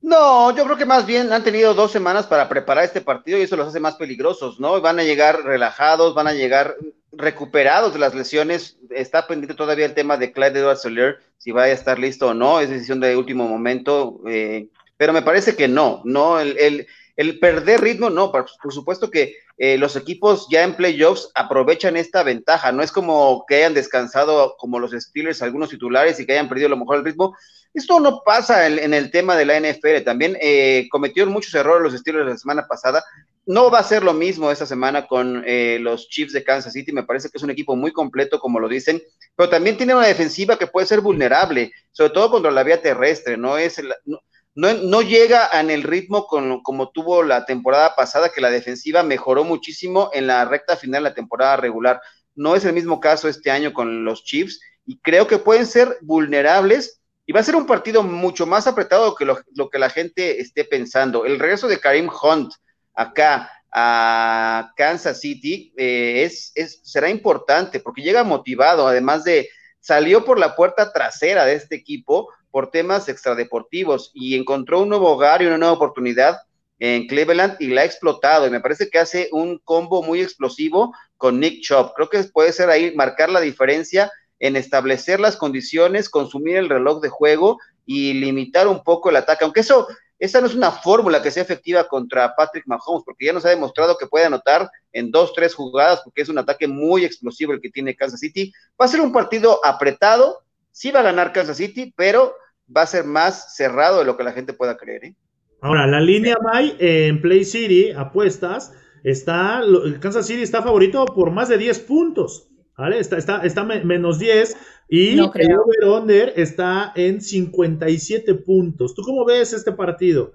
No, 0.03 0.55
yo 0.57 0.65
creo 0.65 0.77
que 0.77 0.87
más 0.87 1.07
bien 1.07 1.33
han 1.33 1.45
tenido 1.45 1.75
dos 1.75 1.91
semanas 1.91 2.27
para 2.27 2.49
preparar 2.49 2.85
este 2.85 3.01
partido 3.01 3.39
y 3.39 3.43
eso 3.43 3.57
los 3.57 3.69
hace 3.69 3.81
más 3.81 3.97
peligrosos, 3.97 4.59
¿no? 4.59 4.81
Van 4.81 4.99
a 4.99 5.05
llegar 5.05 5.43
relajados, 5.43 6.15
van 6.15 6.27
a 6.27 6.33
llegar 6.33 6.77
recuperados 7.13 7.93
de 7.93 7.99
las 7.99 8.15
lesiones. 8.15 8.79
Está 8.91 9.27
pendiente 9.27 9.55
todavía 9.55 9.85
el 9.85 9.95
tema 9.95 10.17
de 10.17 10.33
Clyde 10.33 10.61
Edwards 10.61 10.83
Soler, 10.83 11.19
si 11.37 11.51
va 11.51 11.65
a 11.65 11.71
estar 11.71 11.99
listo 11.99 12.29
o 12.29 12.35
no, 12.35 12.61
es 12.61 12.71
decisión 12.71 13.01
de 13.01 13.17
último 13.17 13.47
momento, 13.47 14.23
eh, 14.27 14.69
pero 15.01 15.15
me 15.15 15.23
parece 15.23 15.57
que 15.57 15.67
no, 15.67 16.03
no, 16.05 16.39
el, 16.41 16.87
el, 17.17 17.39
perder 17.39 17.81
ritmo, 17.81 18.11
no, 18.11 18.31
por, 18.31 18.47
supuesto 18.71 19.11
que 19.11 19.35
eh, 19.57 19.79
los 19.79 19.97
equipos 19.97 20.47
ya 20.51 20.63
en 20.63 20.75
playoffs 20.75 21.31
aprovechan 21.35 21.97
esta 21.97 22.23
ventaja, 22.23 22.71
no 22.71 22.83
es 22.83 22.93
como 22.93 23.47
que 23.49 23.55
hayan 23.55 23.73
descansado 23.73 24.57
como 24.59 24.79
los 24.79 24.91
Steelers, 24.91 25.41
algunos 25.41 25.71
titulares 25.71 26.21
y 26.21 26.27
que 26.27 26.33
hayan 26.33 26.51
perdido 26.51 26.67
a 26.67 26.71
lo 26.71 26.77
mejor 26.77 26.99
el 26.99 27.07
ritmo, 27.07 27.35
esto 27.73 27.99
no 27.99 28.21
pasa 28.23 28.67
en, 28.67 28.93
el 28.93 29.11
tema 29.11 29.37
de 29.37 29.47
la 29.47 29.59
NFL. 29.59 30.05
También 30.05 30.37
eh, 30.39 30.87
cometieron 30.91 31.33
muchos 31.33 31.55
errores 31.55 31.83
los 31.83 31.99
Steelers 31.99 32.29
la 32.29 32.37
semana 32.37 32.67
pasada. 32.67 33.03
No 33.47 33.71
va 33.71 33.79
a 33.79 33.85
ser 33.85 34.03
lo 34.03 34.13
mismo 34.13 34.51
esta 34.51 34.67
semana 34.67 35.07
con 35.07 35.45
eh, 35.47 35.79
los 35.81 36.11
Chiefs 36.11 36.35
de 36.35 36.45
Kansas 36.45 36.75
City. 36.75 36.93
Me 36.93 37.05
parece 37.05 37.31
que 37.31 37.39
es 37.39 37.43
un 37.43 37.51
equipo 37.51 37.75
muy 37.75 37.93
completo, 37.93 38.39
como 38.39 38.61
lo 38.61 38.69
dicen, 38.69 39.01
pero 39.35 39.49
también 39.49 39.79
tiene 39.79 39.95
una 39.95 40.07
defensiva 40.07 40.59
que 40.59 40.67
puede 40.67 40.87
ser 40.87 41.01
vulnerable, 41.01 41.73
sobre 41.91 42.11
todo 42.11 42.31
contra 42.31 42.51
la 42.51 42.65
vía 42.65 42.83
terrestre. 42.83 43.39
No 43.39 43.57
es 43.57 43.81
no, 44.05 44.21
no, 44.55 45.03
llega 45.03 45.49
en 45.53 45.71
el 45.71 45.83
ritmo 45.83 46.27
con, 46.27 46.63
como 46.63 46.91
tuvo 46.91 47.23
la 47.23 47.45
temporada 47.45 47.95
pasada, 47.95 48.31
que 48.31 48.41
la 48.41 48.51
defensiva 48.51 49.03
mejoró 49.03 49.45
muchísimo 49.45 50.11
en 50.13 50.27
la 50.27 50.45
recta 50.45 50.77
final 50.77 51.05
de 51.05 51.11
la 51.11 51.15
temporada 51.15 51.57
regular. 51.57 52.01
No 52.35 52.57
es 52.57 52.65
el 52.65 52.73
mismo 52.73 53.01
caso 53.01 53.29
este 53.29 53.51
año 53.51 53.73
con 53.73 54.05
los 54.05 54.25
Chiefs 54.25 54.61
y 54.85 54.99
creo 55.01 55.27
que 55.27 55.39
pueden 55.39 55.67
ser 55.67 55.99
vulnerables 56.01 57.01
y 57.27 57.33
va 57.33 57.41
a 57.41 57.45
ser 57.45 57.55
un 57.55 57.67
partido 57.67 58.03
mucho 58.03 58.45
más 58.45 58.67
apretado 58.67 59.15
que 59.15 59.25
lo, 59.25 59.71
que 59.71 59.79
la 59.79 59.89
gente 59.89 60.41
esté 60.41 60.65
pensando. 60.65 61.25
El 61.25 61.39
regreso 61.39 61.69
de 61.69 61.79
Karim 61.79 62.09
Hunt 62.09 62.53
acá 62.93 63.51
a 63.73 64.73
Kansas 64.77 65.21
City 65.21 65.73
eh, 65.77 66.25
es, 66.25 66.53
será 66.83 67.09
importante 67.09 67.79
porque 67.79 68.03
llega 68.03 68.25
motivado, 68.25 68.89
además 68.89 69.23
de 69.23 69.49
salió 69.79 70.25
por 70.25 70.41
la 70.41 70.57
puerta 70.57 70.93
trasera 70.93 71.45
de 71.45 71.55
este 71.55 71.77
equipo 71.77 72.29
por 72.51 72.71
temas 72.71 73.09
extradeportivos 73.09 74.11
y 74.15 74.37
encontró 74.37 74.81
un 74.81 74.89
nuevo 74.89 75.11
hogar 75.11 75.43
y 75.43 75.47
una 75.47 75.59
nueva 75.59 75.75
oportunidad 75.75 76.39
en 76.79 77.07
Cleveland 77.07 77.57
y 77.61 77.69
la 77.69 77.83
ha 77.83 77.85
explotado 77.85 78.47
y 78.47 78.51
me 78.51 78.61
parece 78.61 78.89
que 78.89 78.99
hace 78.99 79.29
un 79.33 79.59
combo 79.59 80.03
muy 80.03 80.23
explosivo 80.23 80.95
con 81.19 81.39
Nick 81.39 81.63
Chop. 81.63 81.93
Creo 81.95 82.09
que 82.09 82.23
puede 82.25 82.53
ser 82.53 82.71
ahí 82.71 82.95
marcar 82.97 83.29
la 83.29 83.41
diferencia 83.41 84.11
en 84.39 84.57
establecer 84.57 85.21
las 85.21 85.37
condiciones, 85.37 86.09
consumir 86.09 86.57
el 86.57 86.71
reloj 86.71 87.03
de 87.03 87.11
juego 87.11 87.59
y 87.85 88.15
limitar 88.15 88.67
un 88.67 88.83
poco 88.83 89.11
el 89.11 89.17
ataque, 89.17 89.45
aunque 89.45 89.61
eso, 89.61 89.87
esa 90.19 90.41
no 90.41 90.47
es 90.47 90.55
una 90.55 90.71
fórmula 90.71 91.23
que 91.23 91.31
sea 91.31 91.43
efectiva 91.43 91.87
contra 91.89 92.35
Patrick 92.35 92.67
Mahomes, 92.67 93.05
porque 93.05 93.27
ya 93.27 93.33
nos 93.33 93.45
ha 93.45 93.51
demostrado 93.51 93.99
que 93.99 94.07
puede 94.07 94.27
anotar 94.27 94.71
en 94.93 95.11
dos, 95.11 95.35
tres 95.35 95.55
jugadas, 95.55 96.01
porque 96.03 96.23
es 96.23 96.29
un 96.29 96.39
ataque 96.39 96.67
muy 96.67 97.05
explosivo 97.05 97.53
el 97.53 97.61
que 97.61 97.71
tiene 97.71 97.97
Kansas 97.97 98.21
City. 98.21 98.53
Va 98.81 98.87
a 98.87 98.89
ser 98.89 99.01
un 99.01 99.13
partido 99.13 99.65
apretado, 99.65 100.43
sí 100.71 100.91
va 100.91 101.01
a 101.01 101.05
ganar 101.05 101.33
Kansas 101.33 101.57
City, 101.57 101.93
pero 101.97 102.35
va 102.75 102.83
a 102.83 102.87
ser 102.87 103.05
más 103.05 103.57
cerrado 103.57 103.99
de 103.99 104.05
lo 104.05 104.17
que 104.17 104.25
la 104.25 104.33
gente 104.33 104.53
pueda 104.53 104.77
creer. 104.77 105.05
¿eh? 105.05 105.15
Ahora, 105.61 105.87
la 105.87 106.01
línea 106.01 106.37
May 106.43 106.77
en 106.79 107.21
Play 107.21 107.45
City, 107.45 107.91
apuestas, 107.91 108.73
está, 109.05 109.63
Kansas 110.01 110.27
City 110.27 110.43
está 110.43 110.63
favorito 110.63 111.05
por 111.05 111.31
más 111.31 111.49
de 111.49 111.59
10 111.59 111.81
puntos. 111.81 112.47
¿Vale? 112.77 112.99
Está, 112.99 113.19
está, 113.19 113.43
está 113.45 113.63
menos 113.63 114.19
10 114.19 114.57
y 114.89 115.19
el 115.19 115.21
over-under 115.21 116.33
está 116.35 116.93
en 116.97 117.21
57 117.21 118.35
puntos. 118.37 118.95
¿Tú 118.95 119.03
cómo 119.03 119.27
ves 119.27 119.53
este 119.53 119.71
partido? 119.73 120.33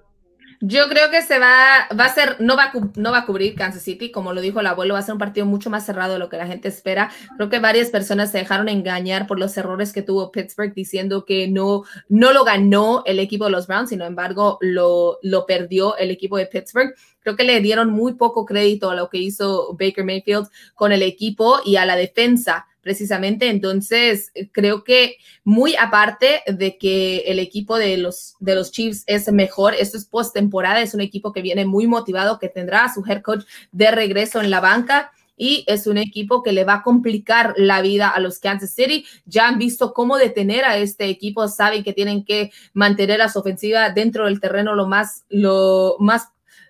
Yo 0.60 0.88
creo 0.88 1.10
que 1.10 1.22
se 1.22 1.38
va, 1.38 1.88
va 1.98 2.06
a 2.06 2.14
ser, 2.14 2.36
no 2.40 2.56
va 2.56 2.64
a, 2.64 2.72
no 2.96 3.12
va 3.12 3.18
a 3.18 3.26
cubrir 3.26 3.54
Kansas 3.54 3.82
City, 3.82 4.10
como 4.10 4.32
lo 4.32 4.40
dijo 4.40 4.60
el 4.60 4.66
abuelo, 4.66 4.94
va 4.94 5.00
a 5.00 5.02
ser 5.02 5.12
un 5.12 5.18
partido 5.18 5.44
mucho 5.46 5.70
más 5.70 5.84
cerrado 5.84 6.14
de 6.14 6.18
lo 6.18 6.28
que 6.28 6.38
la 6.38 6.46
gente 6.46 6.68
espera. 6.68 7.10
Creo 7.36 7.48
que 7.50 7.58
varias 7.58 7.90
personas 7.90 8.30
se 8.30 8.38
dejaron 8.38 8.68
engañar 8.68 9.26
por 9.26 9.38
los 9.38 9.56
errores 9.56 9.92
que 9.92 10.02
tuvo 10.02 10.32
Pittsburgh 10.32 10.72
diciendo 10.74 11.24
que 11.24 11.48
no, 11.48 11.84
no 12.08 12.32
lo 12.32 12.44
ganó 12.44 13.02
el 13.06 13.18
equipo 13.18 13.44
de 13.44 13.50
los 13.50 13.66
Browns, 13.66 13.90
sin 13.90 14.00
embargo 14.00 14.58
lo, 14.60 15.18
lo 15.22 15.46
perdió 15.46 15.96
el 15.96 16.10
equipo 16.10 16.38
de 16.38 16.46
Pittsburgh. 16.46 16.94
Creo 17.20 17.36
que 17.36 17.44
le 17.44 17.60
dieron 17.60 17.90
muy 17.90 18.14
poco 18.14 18.46
crédito 18.46 18.90
a 18.90 18.94
lo 18.94 19.10
que 19.10 19.18
hizo 19.18 19.76
Baker 19.78 20.04
Mayfield 20.04 20.48
con 20.74 20.92
el 20.92 21.02
equipo 21.02 21.60
y 21.64 21.76
a 21.76 21.84
la 21.84 21.96
defensa 21.96 22.66
precisamente. 22.86 23.48
Entonces, 23.48 24.30
creo 24.52 24.84
que 24.84 25.16
muy 25.42 25.74
aparte 25.74 26.42
de 26.46 26.78
que 26.78 27.24
el 27.26 27.40
equipo 27.40 27.78
de 27.78 27.96
los, 27.96 28.36
de 28.38 28.54
los 28.54 28.70
Chiefs 28.70 29.02
es 29.08 29.26
mejor, 29.32 29.74
esto 29.74 29.98
es 29.98 30.04
postemporada, 30.04 30.80
es 30.80 30.94
un 30.94 31.00
equipo 31.00 31.32
que 31.32 31.42
viene 31.42 31.64
muy 31.64 31.88
motivado, 31.88 32.38
que 32.38 32.48
tendrá 32.48 32.84
a 32.84 32.94
su 32.94 33.04
head 33.04 33.22
coach 33.22 33.44
de 33.72 33.90
regreso 33.90 34.40
en 34.40 34.52
la 34.52 34.60
banca 34.60 35.10
y 35.36 35.64
es 35.66 35.88
un 35.88 35.98
equipo 35.98 36.44
que 36.44 36.52
le 36.52 36.62
va 36.62 36.74
a 36.74 36.82
complicar 36.84 37.54
la 37.56 37.82
vida 37.82 38.08
a 38.08 38.20
los 38.20 38.38
Kansas 38.38 38.72
City. 38.72 39.04
Ya 39.24 39.48
han 39.48 39.58
visto 39.58 39.92
cómo 39.92 40.16
detener 40.16 40.64
a 40.64 40.76
este 40.76 41.06
equipo, 41.06 41.48
saben 41.48 41.82
que 41.82 41.92
tienen 41.92 42.24
que 42.24 42.52
mantener 42.72 43.20
a 43.20 43.28
su 43.28 43.40
ofensiva 43.40 43.90
dentro 43.90 44.26
del 44.26 44.38
terreno 44.38 44.76
lo 44.76 44.86
más, 44.86 45.24
lo 45.28 45.96
más, 45.98 46.28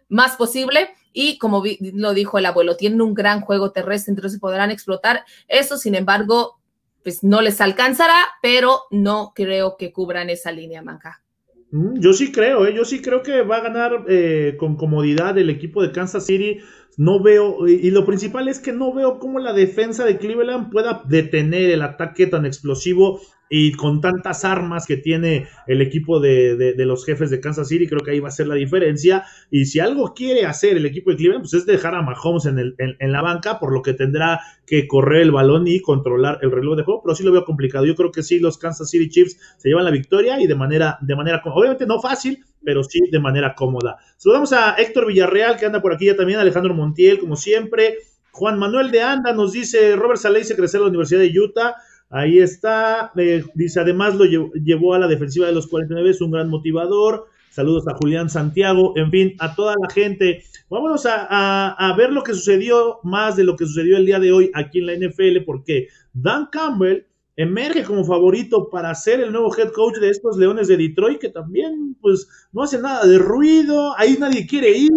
más 0.08 0.36
posible 0.36 0.88
y 1.18 1.38
como 1.38 1.64
lo 1.94 2.12
dijo 2.12 2.38
el 2.38 2.44
abuelo, 2.44 2.76
tienen 2.76 3.00
un 3.00 3.14
gran 3.14 3.40
juego 3.40 3.72
terrestre, 3.72 4.12
entonces 4.12 4.38
podrán 4.38 4.70
explotar 4.70 5.24
eso, 5.48 5.78
sin 5.78 5.94
embargo, 5.94 6.60
pues 7.02 7.24
no 7.24 7.40
les 7.40 7.62
alcanzará, 7.62 8.18
pero 8.42 8.82
no 8.90 9.32
creo 9.34 9.78
que 9.78 9.92
cubran 9.92 10.28
esa 10.28 10.52
línea, 10.52 10.82
Manja. 10.82 11.22
Mm, 11.70 12.00
yo 12.00 12.12
sí 12.12 12.32
creo, 12.32 12.66
¿eh? 12.66 12.74
yo 12.74 12.84
sí 12.84 13.00
creo 13.00 13.22
que 13.22 13.40
va 13.40 13.56
a 13.56 13.62
ganar 13.62 14.04
eh, 14.08 14.56
con 14.58 14.76
comodidad 14.76 15.38
el 15.38 15.48
equipo 15.48 15.82
de 15.82 15.90
Kansas 15.90 16.26
City. 16.26 16.58
No 16.98 17.22
veo, 17.22 17.66
y, 17.66 17.90
lo 17.90 18.04
principal 18.04 18.48
es 18.48 18.60
que 18.60 18.74
no 18.74 18.92
veo 18.92 19.18
cómo 19.18 19.38
la 19.38 19.54
defensa 19.54 20.04
de 20.04 20.18
Cleveland 20.18 20.70
pueda 20.70 21.02
detener 21.06 21.70
el 21.70 21.80
ataque 21.80 22.26
tan 22.26 22.44
explosivo 22.44 23.22
y 23.48 23.72
con 23.72 24.00
tantas 24.00 24.44
armas 24.44 24.86
que 24.86 24.96
tiene 24.96 25.48
el 25.66 25.80
equipo 25.80 26.20
de, 26.20 26.74
los 26.78 27.04
jefes 27.04 27.30
de 27.30 27.40
Kansas 27.40 27.68
City, 27.68 27.86
creo 27.86 28.00
que 28.00 28.10
ahí 28.10 28.20
va 28.20 28.28
a 28.28 28.32
ser 28.32 28.48
la 28.48 28.54
diferencia. 28.54 29.24
Y 29.50 29.66
si 29.66 29.80
algo 29.80 30.14
quiere 30.14 30.46
hacer 30.46 30.76
el 30.76 30.86
equipo 30.86 31.10
de 31.10 31.16
Cleveland, 31.16 31.42
pues 31.42 31.54
es 31.54 31.66
dejar 31.66 31.94
a 31.94 32.02
Mahomes 32.02 32.46
en, 32.46 32.58
el, 32.58 32.74
en, 32.78 33.12
la 33.12 33.22
banca, 33.22 33.58
por 33.58 33.72
lo 33.72 33.82
que 33.82 33.94
tendrá 33.94 34.40
que 34.66 34.86
correr 34.88 35.22
el 35.22 35.30
balón 35.30 35.66
y 35.68 35.80
controlar 35.80 36.38
el 36.42 36.50
reloj 36.50 36.76
de 36.76 36.82
juego, 36.82 37.02
pero 37.04 37.14
sí 37.14 37.22
lo 37.22 37.32
veo 37.32 37.44
complicado. 37.44 37.86
Yo 37.86 37.94
creo 37.94 38.10
que 38.10 38.22
sí, 38.22 38.40
los 38.40 38.58
Kansas 38.58 38.90
City 38.90 39.08
Chiefs 39.08 39.38
se 39.58 39.68
llevan 39.68 39.84
la 39.84 39.90
victoria 39.90 40.40
y 40.40 40.46
de 40.46 40.54
manera, 40.54 40.98
de 41.00 41.14
manera 41.14 41.40
obviamente 41.44 41.86
no 41.86 42.00
fácil, 42.00 42.44
pero 42.64 42.82
sí 42.82 43.00
de 43.10 43.20
manera 43.20 43.54
cómoda. 43.54 43.98
Saludamos 44.16 44.52
a 44.52 44.74
Héctor 44.74 45.06
Villarreal, 45.06 45.56
que 45.56 45.66
anda 45.66 45.80
por 45.80 45.94
aquí 45.94 46.06
ya 46.06 46.16
también, 46.16 46.40
Alejandro 46.40 46.74
Montiel, 46.74 47.18
como 47.18 47.36
siempre. 47.36 47.98
Juan 48.32 48.58
Manuel 48.58 48.90
de 48.90 49.00
Anda 49.00 49.32
nos 49.32 49.52
dice, 49.52 49.96
Robert 49.96 50.20
Saleh 50.20 50.44
se 50.44 50.56
crecer 50.56 50.78
en 50.78 50.82
la 50.82 50.88
Universidad 50.88 51.20
de 51.20 51.40
Utah. 51.40 51.76
Ahí 52.10 52.38
está. 52.38 53.12
Eh, 53.16 53.44
dice, 53.54 53.80
además 53.80 54.14
lo 54.14 54.24
llevó, 54.24 54.94
a 54.94 54.98
la 54.98 55.08
defensiva 55.08 55.46
de 55.46 55.52
los 55.52 55.66
49, 55.66 56.10
es 56.10 56.20
un 56.20 56.30
gran 56.30 56.48
motivador. 56.48 57.26
Saludos 57.50 57.88
a 57.88 57.94
Julián 57.94 58.28
Santiago, 58.28 58.92
en 58.96 59.10
fin, 59.10 59.34
a 59.38 59.54
toda 59.54 59.74
la 59.80 59.88
gente. 59.88 60.42
Vámonos 60.68 61.06
a, 61.06 61.72
a, 61.72 61.96
ver 61.96 62.12
lo 62.12 62.22
que 62.22 62.34
sucedió, 62.34 63.00
más 63.02 63.36
de 63.36 63.44
lo 63.44 63.56
que 63.56 63.64
sucedió 63.64 63.96
el 63.96 64.04
día 64.04 64.20
de 64.20 64.30
hoy 64.30 64.50
aquí 64.54 64.80
en 64.80 64.86
la 64.86 64.94
NFL, 64.94 65.44
porque 65.46 65.88
Dan 66.12 66.48
Campbell 66.52 67.04
emerge 67.36 67.84
como 67.84 68.04
favorito 68.04 68.70
para 68.70 68.94
ser 68.94 69.20
el 69.20 69.30
nuevo 69.30 69.54
head 69.54 69.70
coach 69.72 69.96
de 69.96 70.08
estos 70.08 70.38
Leones 70.38 70.68
de 70.68 70.78
Detroit, 70.78 71.20
que 71.20 71.28
también, 71.28 71.94
pues, 72.00 72.26
no 72.52 72.62
hace 72.62 72.80
nada 72.80 73.06
de 73.06 73.18
ruido, 73.18 73.94
ahí 73.98 74.16
nadie 74.18 74.46
quiere 74.46 74.70
ir, 74.76 74.90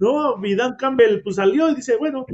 ¿no? 0.00 0.44
Y 0.44 0.56
Dan 0.56 0.74
Campbell, 0.76 1.22
pues, 1.22 1.36
salió 1.36 1.70
y 1.70 1.76
dice, 1.76 1.96
bueno, 1.96 2.26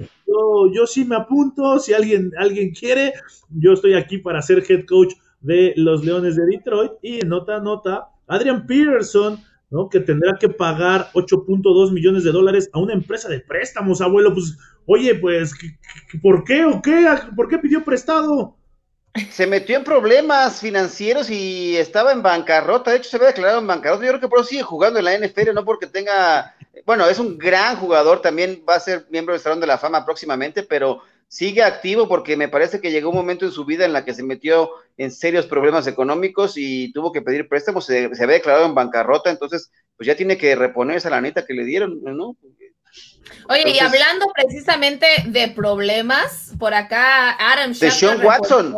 yo, 0.72 0.86
sí 0.86 1.04
me 1.04 1.16
apunto, 1.16 1.78
si 1.78 1.92
alguien, 1.92 2.32
alguien 2.38 2.72
quiere, 2.72 3.12
yo 3.50 3.74
estoy 3.74 3.94
aquí 3.94 4.18
para 4.18 4.40
ser 4.40 4.64
head 4.66 4.86
coach 4.86 5.12
de 5.42 5.74
los 5.76 6.02
Leones 6.04 6.36
de 6.36 6.46
Detroit, 6.46 6.92
y 7.02 7.18
nota, 7.20 7.60
nota, 7.60 8.08
Adrian 8.28 8.66
Peterson, 8.66 9.38
¿no? 9.70 9.90
Que 9.90 10.00
tendrá 10.00 10.38
que 10.38 10.48
pagar 10.48 11.08
8.2 11.12 11.92
millones 11.92 12.24
de 12.24 12.32
dólares 12.32 12.70
a 12.72 12.78
una 12.78 12.94
empresa 12.94 13.28
de 13.28 13.40
préstamos, 13.40 14.00
abuelo, 14.00 14.32
pues, 14.32 14.56
oye, 14.86 15.14
pues, 15.14 15.52
¿por 16.22 16.44
qué 16.44 16.64
o 16.64 16.80
qué? 16.80 17.06
¿Por 17.36 17.48
qué 17.48 17.58
pidió 17.58 17.84
prestado? 17.84 18.56
Se 19.30 19.46
metió 19.46 19.76
en 19.76 19.84
problemas 19.84 20.60
financieros 20.60 21.28
y 21.30 21.76
estaba 21.76 22.12
en 22.12 22.22
bancarrota. 22.22 22.90
De 22.90 22.98
hecho, 22.98 23.10
se 23.10 23.16
había 23.16 23.28
declarado 23.28 23.60
en 23.60 23.66
bancarrota. 23.66 24.04
Yo 24.04 24.10
creo 24.10 24.20
que 24.20 24.28
por 24.28 24.40
eso 24.40 24.48
sigue 24.48 24.62
jugando 24.62 24.98
en 24.98 25.04
la 25.04 25.18
NFL, 25.18 25.52
no 25.54 25.64
porque 25.64 25.86
tenga. 25.86 26.54
Bueno, 26.86 27.06
es 27.08 27.18
un 27.18 27.38
gran 27.38 27.76
jugador, 27.76 28.22
también 28.22 28.64
va 28.68 28.76
a 28.76 28.80
ser 28.80 29.06
miembro 29.10 29.34
del 29.34 29.42
Salón 29.42 29.60
de 29.60 29.66
la 29.66 29.78
Fama 29.78 30.04
próximamente, 30.04 30.62
pero 30.62 31.02
sigue 31.28 31.62
activo 31.62 32.08
porque 32.08 32.36
me 32.36 32.48
parece 32.48 32.80
que 32.80 32.90
llegó 32.90 33.10
un 33.10 33.16
momento 33.16 33.44
en 33.44 33.52
su 33.52 33.64
vida 33.64 33.84
en 33.84 33.92
la 33.92 34.04
que 34.04 34.14
se 34.14 34.22
metió 34.22 34.70
en 34.96 35.10
serios 35.10 35.46
problemas 35.46 35.86
económicos 35.86 36.54
y 36.56 36.92
tuvo 36.92 37.12
que 37.12 37.22
pedir 37.22 37.48
préstamos, 37.48 37.86
se, 37.86 38.14
se 38.14 38.22
había 38.22 38.36
declarado 38.36 38.66
en 38.66 38.74
bancarrota, 38.74 39.30
entonces 39.30 39.70
pues 39.96 40.06
ya 40.06 40.16
tiene 40.16 40.36
que 40.36 40.54
reponer 40.56 40.96
esa 40.96 41.08
lanita 41.08 41.46
que 41.46 41.54
le 41.54 41.64
dieron, 41.64 42.02
¿no? 42.02 42.36
Oye, 43.48 43.70
y 43.70 43.78
hablando 43.78 44.26
precisamente 44.34 45.06
de 45.26 45.48
problemas, 45.48 46.52
por 46.58 46.74
acá 46.74 47.36
Adam 47.52 47.72
De 47.72 47.90
Sean 47.90 48.24
Watson. 48.24 48.74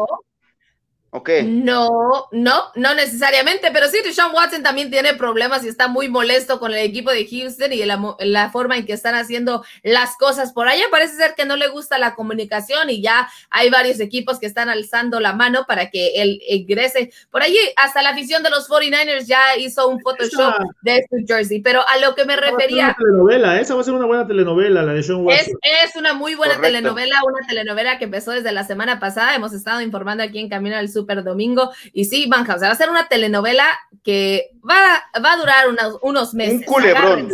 No, 1.44 2.26
no, 2.32 2.64
no 2.74 2.94
necesariamente, 2.94 3.70
pero 3.72 3.86
sí, 3.88 3.98
Sean 4.12 4.34
Watson 4.34 4.64
también 4.64 4.90
tiene 4.90 5.14
problemas 5.14 5.64
y 5.64 5.68
está 5.68 5.86
muy 5.86 6.08
molesto 6.08 6.58
con 6.58 6.72
el 6.72 6.78
equipo 6.78 7.12
de 7.12 7.24
Houston 7.28 7.72
y 7.72 7.84
la, 7.84 8.16
la, 8.18 8.50
forma 8.50 8.76
en 8.76 8.84
que 8.84 8.94
están 8.94 9.14
haciendo 9.14 9.64
las 9.84 10.16
cosas 10.16 10.52
por 10.52 10.66
allá. 10.66 10.82
Parece 10.90 11.14
ser 11.14 11.34
que 11.36 11.44
no 11.44 11.54
le 11.54 11.68
gusta 11.68 11.98
la 11.98 12.16
comunicación 12.16 12.90
y 12.90 13.00
ya 13.00 13.28
hay 13.50 13.70
varios 13.70 14.00
equipos 14.00 14.40
que 14.40 14.46
están 14.46 14.68
alzando 14.68 15.20
la 15.20 15.34
mano 15.34 15.66
para 15.68 15.88
que 15.88 16.20
él 16.20 16.42
ingrese. 16.48 17.12
Por 17.30 17.42
allí, 17.42 17.58
hasta 17.76 18.02
la 18.02 18.10
afición 18.10 18.42
de 18.42 18.50
los 18.50 18.68
49ers 18.68 19.26
ya 19.26 19.56
hizo 19.56 19.88
un 19.88 20.00
Photoshop 20.00 20.54
de 20.82 21.06
su 21.08 21.24
jersey, 21.28 21.60
pero 21.60 21.86
a 21.86 21.96
lo 21.98 22.16
que 22.16 22.24
me 22.24 22.34
refería. 22.34 22.96
telenovela, 22.98 23.60
esa 23.60 23.76
va 23.76 23.82
a 23.82 23.84
ser 23.84 23.94
una 23.94 24.06
buena 24.06 24.26
telenovela, 24.26 24.82
la 24.82 24.92
de 24.92 25.02
Sean 25.04 25.24
Watson. 25.24 25.54
Es, 25.62 25.90
es 25.90 25.96
una 25.96 26.12
muy 26.12 26.34
buena 26.34 26.60
telenovela, 26.60 27.20
una 27.24 27.46
telenovela 27.46 27.98
que 27.98 28.06
empezó 28.06 28.32
desde 28.32 28.50
la 28.50 28.64
semana 28.64 28.98
pasada. 28.98 29.32
Hemos 29.36 29.52
estado 29.52 29.80
informando 29.80 30.24
aquí 30.24 30.40
en 30.40 30.48
Camino 30.48 30.76
al 30.76 30.88
Sur 30.88 31.03
Domingo. 31.07 31.70
Y 31.92 32.05
sí, 32.05 32.26
Banja, 32.28 32.57
o 32.57 32.59
sea, 32.59 32.68
va 32.68 32.74
a 32.74 32.78
ser 32.78 32.90
una 32.90 33.09
telenovela 33.09 33.66
que 34.02 34.50
va, 34.68 35.05
va 35.22 35.32
a 35.32 35.36
durar 35.36 35.66
unos 36.02 36.34
meses. 36.34 36.61
Un 36.61 36.62
culebrón. 36.64 37.30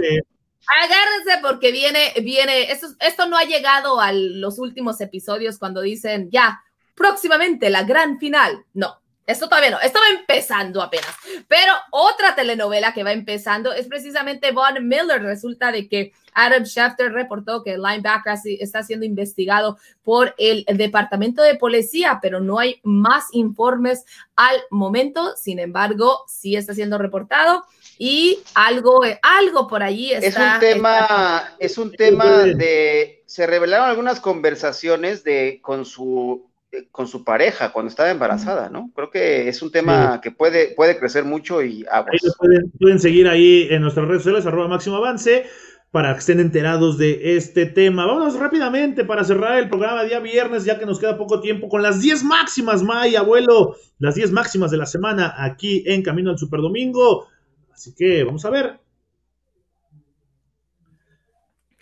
Agárrense, 0.82 1.40
porque 1.42 1.72
viene, 1.72 2.12
viene, 2.22 2.70
esto, 2.70 2.88
esto 3.00 3.26
no 3.26 3.36
ha 3.36 3.44
llegado 3.44 4.00
a 4.00 4.12
los 4.12 4.58
últimos 4.58 5.00
episodios 5.00 5.58
cuando 5.58 5.80
dicen 5.80 6.30
ya, 6.30 6.62
próximamente 6.94 7.70
la 7.70 7.82
gran 7.82 8.18
final. 8.18 8.64
No, 8.74 8.99
esto 9.30 9.48
todavía 9.48 9.70
no, 9.70 9.80
esto 9.80 9.98
va 9.98 10.18
empezando 10.18 10.82
apenas. 10.82 11.14
Pero 11.48 11.72
otra 11.90 12.34
telenovela 12.34 12.92
que 12.92 13.04
va 13.04 13.12
empezando 13.12 13.72
es 13.72 13.86
precisamente 13.86 14.52
Von 14.52 14.86
Miller. 14.86 15.22
Resulta 15.22 15.72
de 15.72 15.88
que 15.88 16.12
Adam 16.34 16.64
Schefter 16.64 17.12
reportó 17.12 17.62
que 17.62 17.74
el 17.74 17.82
linebacker 17.82 18.38
está 18.58 18.82
siendo 18.82 19.06
investigado 19.06 19.78
por 20.02 20.34
el 20.38 20.64
Departamento 20.68 21.42
de 21.42 21.56
Policía, 21.56 22.18
pero 22.20 22.40
no 22.40 22.58
hay 22.58 22.80
más 22.82 23.26
informes 23.32 24.04
al 24.36 24.56
momento. 24.70 25.36
Sin 25.36 25.58
embargo, 25.58 26.24
sí 26.26 26.56
está 26.56 26.74
siendo 26.74 26.98
reportado 26.98 27.64
y 27.98 28.40
algo, 28.54 29.02
algo 29.22 29.68
por 29.68 29.82
allí 29.82 30.12
está. 30.12 30.26
Es 30.26 30.54
un 30.54 30.60
tema, 30.60 31.54
es 31.58 31.78
un 31.78 31.92
tema 31.92 32.24
de. 32.44 33.22
Se 33.26 33.46
revelaron 33.46 33.88
algunas 33.88 34.20
conversaciones 34.20 35.22
de 35.22 35.60
con 35.62 35.84
su 35.84 36.49
con 36.92 37.08
su 37.08 37.24
pareja 37.24 37.72
cuando 37.72 37.90
estaba 37.90 38.10
embarazada, 38.10 38.68
¿no? 38.68 38.90
Creo 38.94 39.10
que 39.10 39.48
es 39.48 39.60
un 39.62 39.72
tema 39.72 40.20
que 40.20 40.30
puede, 40.30 40.74
puede 40.74 40.98
crecer 40.98 41.24
mucho 41.24 41.62
y 41.62 41.84
Pueden, 42.38 42.70
pueden, 42.78 42.98
seguir 43.00 43.28
ahí 43.28 43.66
en 43.70 43.82
nuestras 43.82 44.06
redes 44.06 44.22
sociales, 44.22 44.46
arroba 44.46 44.68
máximo 44.68 44.96
avance 44.96 45.46
para 45.90 46.12
que 46.12 46.20
estén 46.20 46.38
enterados 46.38 46.98
de 46.98 47.36
este 47.36 47.66
tema. 47.66 48.06
Vámonos 48.06 48.38
rápidamente 48.38 49.04
para 49.04 49.24
cerrar 49.24 49.58
el 49.58 49.68
programa 49.68 50.04
día 50.04 50.20
viernes, 50.20 50.64
ya 50.64 50.78
que 50.78 50.86
nos 50.86 51.00
queda 51.00 51.18
poco 51.18 51.40
tiempo, 51.40 51.68
con 51.68 51.82
las 51.82 52.00
10 52.00 52.22
máximas, 52.24 52.82
May, 52.82 53.16
abuelo, 53.16 53.76
las 53.98 54.14
10 54.14 54.30
máximas 54.30 54.70
de 54.70 54.76
la 54.76 54.86
semana 54.86 55.34
aquí 55.36 55.82
en 55.86 56.02
Camino 56.02 56.30
al 56.30 56.38
Superdomingo. 56.38 57.26
Así 57.72 57.94
que 57.94 58.22
vamos 58.22 58.44
a 58.44 58.50
ver. 58.50 58.78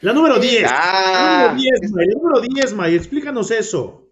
La 0.01 0.13
número 0.13 0.39
10. 0.39 0.63
la 0.63 1.49
número 1.51 1.57
10, 1.57 1.93
May, 1.93 2.07
la 2.07 2.15
número 2.15 2.41
10, 2.41 2.75
May, 2.75 2.95
explícanos 2.95 3.51
eso. 3.51 4.08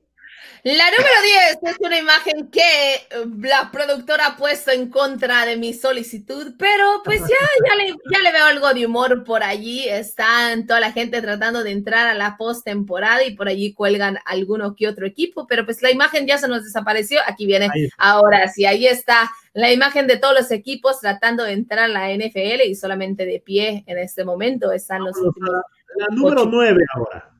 La 0.66 0.84
número 0.90 1.14
10 1.62 1.74
es 1.74 1.76
una 1.78 1.96
imagen 1.96 2.48
que 2.50 2.60
eh, 2.60 2.98
la 3.40 3.70
productora 3.70 4.26
ha 4.26 4.36
puesto 4.36 4.72
en 4.72 4.90
contra 4.90 5.46
de 5.46 5.56
mi 5.56 5.72
solicitud, 5.72 6.54
pero 6.58 7.02
pues 7.04 7.20
ya, 7.20 7.36
ya, 7.68 7.74
le, 7.76 7.94
ya 8.10 8.18
le 8.18 8.32
veo 8.32 8.46
algo 8.46 8.74
de 8.74 8.84
humor 8.84 9.22
por 9.22 9.44
allí. 9.44 9.88
Están 9.88 10.66
toda 10.66 10.80
la 10.80 10.90
gente 10.90 11.22
tratando 11.22 11.62
de 11.62 11.70
entrar 11.70 12.08
a 12.08 12.14
la 12.14 12.36
postemporada 12.36 13.22
y 13.22 13.36
por 13.36 13.46
allí 13.46 13.74
cuelgan 13.74 14.18
alguno 14.24 14.74
que 14.74 14.88
otro 14.88 15.06
equipo, 15.06 15.46
pero 15.46 15.64
pues 15.64 15.82
la 15.82 15.92
imagen 15.92 16.26
ya 16.26 16.36
se 16.36 16.48
nos 16.48 16.64
desapareció. 16.64 17.20
Aquí 17.28 17.46
viene 17.46 17.70
ahora 17.96 18.48
sí, 18.48 18.66
ahí 18.66 18.88
está 18.88 19.30
la 19.52 19.70
imagen 19.70 20.08
de 20.08 20.16
todos 20.16 20.34
los 20.34 20.50
equipos 20.50 20.98
tratando 20.98 21.44
de 21.44 21.52
entrar 21.52 21.84
a 21.84 21.88
la 21.88 22.12
NFL 22.12 22.62
y 22.66 22.74
solamente 22.74 23.24
de 23.24 23.38
pie 23.38 23.84
en 23.86 23.98
este 23.98 24.24
momento 24.24 24.72
están 24.72 25.04
los 25.04 25.16
últimos. 25.16 25.48
La 25.94 26.06
número 26.10 26.44
9 26.44 26.84
ahora. 26.92 27.35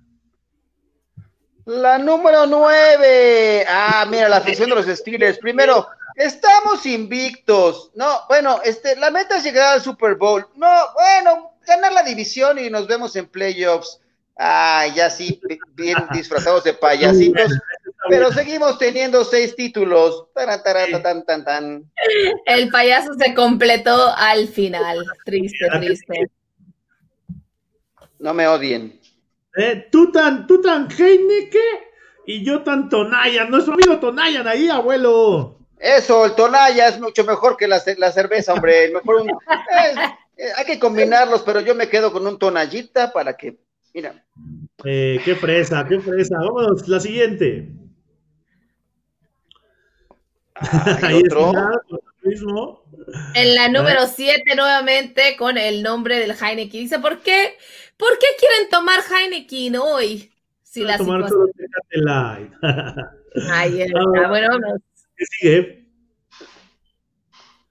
La 1.66 1.98
número 1.98 2.46
nueve. 2.46 3.64
Ah, 3.68 4.06
mira, 4.08 4.28
la 4.28 4.36
afición 4.36 4.70
de 4.70 4.76
los 4.76 4.86
Steelers. 4.86 5.38
Primero, 5.38 5.88
estamos 6.14 6.86
invictos. 6.86 7.90
No, 7.94 8.20
bueno, 8.28 8.60
este, 8.64 8.94
la 8.94 9.10
meta 9.10 9.36
es 9.36 9.42
llegar 9.42 9.74
al 9.74 9.82
Super 9.82 10.14
Bowl. 10.14 10.46
No, 10.54 10.68
bueno, 10.94 11.58
ganar 11.66 11.92
la 11.92 12.04
división 12.04 12.58
y 12.60 12.70
nos 12.70 12.86
vemos 12.86 13.16
en 13.16 13.26
playoffs. 13.26 14.00
Ah, 14.38 14.86
ya 14.94 15.10
sí, 15.10 15.40
bien 15.74 15.96
disfrazados 16.12 16.62
de 16.62 16.74
payasitos. 16.74 17.50
Pero 18.08 18.30
seguimos 18.30 18.78
teniendo 18.78 19.24
seis 19.24 19.56
títulos. 19.56 20.26
tan, 20.34 21.24
tan, 21.24 21.44
tan. 21.44 21.90
El 22.44 22.70
payaso 22.70 23.14
se 23.14 23.34
completó 23.34 24.14
al 24.16 24.46
final. 24.46 25.04
Triste, 25.24 25.66
triste. 25.80 26.30
No 28.20 28.32
me 28.32 28.46
odien. 28.46 29.00
Eh, 29.56 29.88
tú 29.90 30.12
tan, 30.12 30.46
tú 30.46 30.60
tan 30.60 30.88
Heineke 30.90 31.58
y 32.26 32.44
yo 32.44 32.62
tan 32.62 32.88
Tonayan. 32.88 33.50
Nuestro 33.50 33.74
amigo 33.74 33.98
Tonayan 33.98 34.46
ahí, 34.46 34.68
abuelo. 34.68 35.56
Eso, 35.78 36.24
el 36.24 36.34
Tonaya 36.34 36.88
es 36.88 36.98
mucho 37.00 37.24
mejor 37.24 37.56
que 37.56 37.68
la, 37.68 37.80
cerveza, 37.80 38.54
hombre. 38.54 38.90
Mejor 38.92 39.22
eh, 40.36 40.48
hay 40.56 40.64
que 40.64 40.78
combinarlos, 40.78 41.42
pero 41.42 41.60
yo 41.60 41.74
me 41.74 41.88
quedo 41.88 42.12
con 42.12 42.26
un 42.26 42.38
Tonallita 42.38 43.12
para 43.12 43.36
que, 43.36 43.58
mira. 43.92 44.24
Eh, 44.84 45.20
qué 45.24 45.36
fresa, 45.36 45.86
qué 45.86 46.00
fresa. 46.00 46.36
Vámonos, 46.38 46.88
la 46.88 47.00
siguiente. 47.00 47.68
Ahí 51.02 51.22
otro. 51.24 51.52
En 53.34 53.54
la 53.54 53.68
número 53.68 54.06
7 54.06 54.56
nuevamente 54.56 55.36
con 55.36 55.58
el 55.58 55.82
nombre 55.82 56.18
del 56.18 56.32
Heineken. 56.32 56.80
Dice, 56.80 56.98
¿por 56.98 57.20
qué? 57.20 57.56
¿Por 57.96 58.18
qué 58.18 58.26
quieren 58.38 58.70
tomar 58.70 59.00
Heineken 59.00 59.76
hoy? 59.76 60.32
Si 60.62 60.82
la 60.82 60.98
tomar 60.98 61.28
solo 61.28 61.46
Light. 61.92 62.52
Ahí 63.50 63.82
está, 63.82 64.00
ah, 64.00 64.28
bueno, 64.28 64.48
vámonos. 64.50 64.80
¿Qué 65.16 65.24
sigue? 65.26 65.88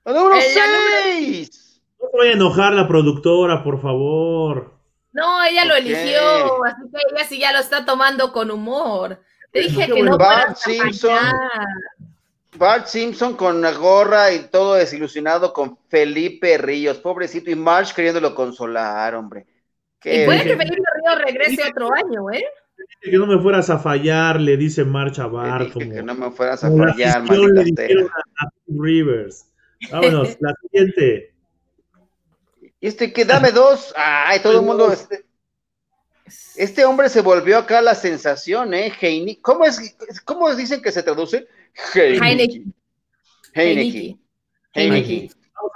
¡La 0.04 0.14
número 0.14 0.42
6! 0.42 1.82
No 2.00 2.10
se 2.10 2.18
vaya 2.18 2.32
a 2.32 2.34
enojar 2.34 2.74
la 2.74 2.88
productora, 2.88 3.64
por 3.64 3.82
favor. 3.82 4.76
No, 5.12 5.44
ella 5.44 5.66
lo 5.66 5.76
eligió, 5.76 6.64
así 6.66 6.82
que 6.92 7.16
ella 7.16 7.26
sí 7.28 7.40
ya 7.40 7.54
lo 7.54 7.60
está 7.60 7.86
tomando 7.86 8.32
con 8.32 8.52
humor. 8.52 9.22
Te 9.52 9.62
dije 9.62 9.88
que 9.88 10.04
no 10.04 10.18
Bart 10.18 10.58
Simpson, 10.58 11.18
Bart 12.58 12.88
Simpson 12.88 13.36
con 13.36 13.62
la 13.62 13.72
gorra 13.72 14.34
y 14.34 14.48
todo 14.50 14.74
desilusionado 14.74 15.54
con 15.54 15.78
Felipe 15.88 16.58
Ríos, 16.58 16.98
pobrecito, 16.98 17.50
y 17.50 17.56
Marsh 17.56 17.94
queriéndolo 17.94 18.36
consolar, 18.36 19.16
hombre. 19.16 19.46
Y 20.06 20.26
puede 20.26 20.44
que 20.44 20.56
Felipe 20.56 20.84
Ríos 21.02 21.22
regrese 21.26 21.70
otro 21.70 21.90
año, 21.94 22.32
¿eh? 22.32 22.46
Que 23.02 23.18
no 23.18 23.26
me 23.26 23.40
fueras 23.40 23.70
a 23.70 23.80
fallar, 23.80 24.40
le 24.40 24.56
dice 24.56 24.86
Marcha 24.86 25.26
Bart. 25.26 25.74
Que 25.74 26.04
no 26.04 26.14
me 26.14 26.30
fueras 26.32 26.64
a 26.64 26.70
fallar, 26.70 27.24
le 27.24 27.64
dijeron 27.64 28.08
a, 28.08 28.50
Rivers. 28.68 29.48
Vámonos, 29.92 30.38
la 30.42 30.54
siguiente. 30.62 31.34
Y 32.80 32.88
este 32.88 33.12
que 33.12 33.26
dame 33.26 33.52
dos. 33.52 33.94
Ay, 33.98 34.40
todo 34.42 34.60
el 34.60 34.66
mundo. 34.66 34.92
Este, 34.92 35.26
este, 36.56 36.86
hombre 36.86 37.10
se 37.10 37.22
volvió 37.22 37.58
acá 37.58 37.82
la 37.82 37.96
sensación, 37.96 38.74
¿eh? 38.74 38.94
Heine, 39.00 39.40
¿Cómo 39.42 39.66
es? 39.66 39.96
¿Cómo 40.24 40.54
dicen 40.56 40.82
que 40.82 40.92
se 40.92 41.02
traduce? 41.04 41.48
Heineken. 41.94 42.74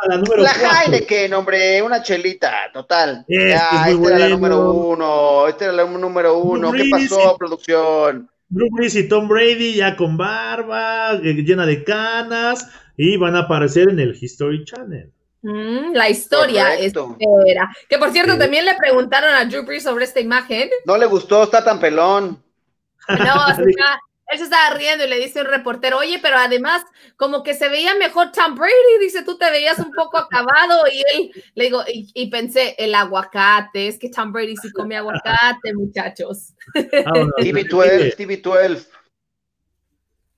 La 0.08 0.18
número 0.18 0.44
La 0.44 0.52
Heineken, 0.52 1.34
hombre, 1.34 1.82
una 1.82 2.02
chelita, 2.02 2.72
total. 2.74 3.26
ya, 3.28 3.90
este 3.90 4.08
era 4.08 4.20
la 4.20 4.30
número 4.30 4.72
uno, 4.72 5.48
este 5.48 5.66
era 5.66 5.74
la 5.74 5.86
número 5.86 6.38
uno. 6.38 6.72
¿Qué 6.72 6.90
pasó, 6.90 7.36
producción? 7.38 8.30
Drew 8.50 8.68
Brees 8.72 8.96
y 8.96 9.08
Tom 9.08 9.28
Brady 9.28 9.76
ya 9.76 9.96
con 9.96 10.18
barba, 10.18 11.14
eh, 11.14 11.34
llena 11.44 11.66
de 11.66 11.84
canas, 11.84 12.68
y 12.98 13.18
van 13.18 13.36
a 13.36 13.42
aparecer 13.42 13.90
en 13.90 14.00
el 14.00 14.18
History 14.20 14.66
Channel. 14.66 15.12
Mm, 15.42 15.94
la 15.94 16.10
historia 16.10 16.74
espera. 16.76 17.70
Que 17.88 17.98
por 17.98 18.12
cierto, 18.12 18.38
también 18.38 18.66
le 18.66 18.76
preguntaron 18.76 19.34
a 19.34 19.46
Drew 19.46 19.64
Brees 19.64 19.84
sobre 19.84 20.06
esta 20.06 20.20
imagen. 20.20 20.70
No 20.86 20.98
le 20.98 21.06
gustó, 21.06 21.44
está 21.44 21.64
tan 21.64 21.80
pelón. 21.80 22.44
No, 23.08 23.16
está, 23.50 24.00
él 24.30 24.38
se 24.38 24.44
estaba 24.44 24.76
riendo 24.76 25.06
y 25.06 25.10
le 25.10 25.20
dice 25.20 25.42
un 25.42 25.48
reportero, 25.48 25.98
oye, 25.98 26.20
pero 26.22 26.38
además 26.38 26.84
como 27.18 27.44
que 27.44 27.54
se 27.54 27.68
veía 27.68 27.96
mejor 27.96 28.32
Tom 28.32 28.56
Brady, 28.56 29.00
dice, 29.02 29.24
tú 29.24 29.38
te 29.38 29.50
veías 29.50 29.80
un 29.80 29.92
poco 29.92 30.18
acabado 30.18 30.84
y 30.92 31.04
él, 31.14 31.32
le 31.56 31.64
digo, 31.66 31.84
y, 31.88 32.30
pensé, 32.30 32.76
el 32.78 32.94
aguacate, 32.94 33.88
es 33.88 33.98
que 33.98 34.10
Tom 34.10 34.32
Brady 34.32 34.56
sí 34.58 34.72
come 34.72 34.96
aguacate, 34.96 35.74
muchachos. 35.74 36.54
TV12, 36.74 38.16
TV12. 38.18 38.88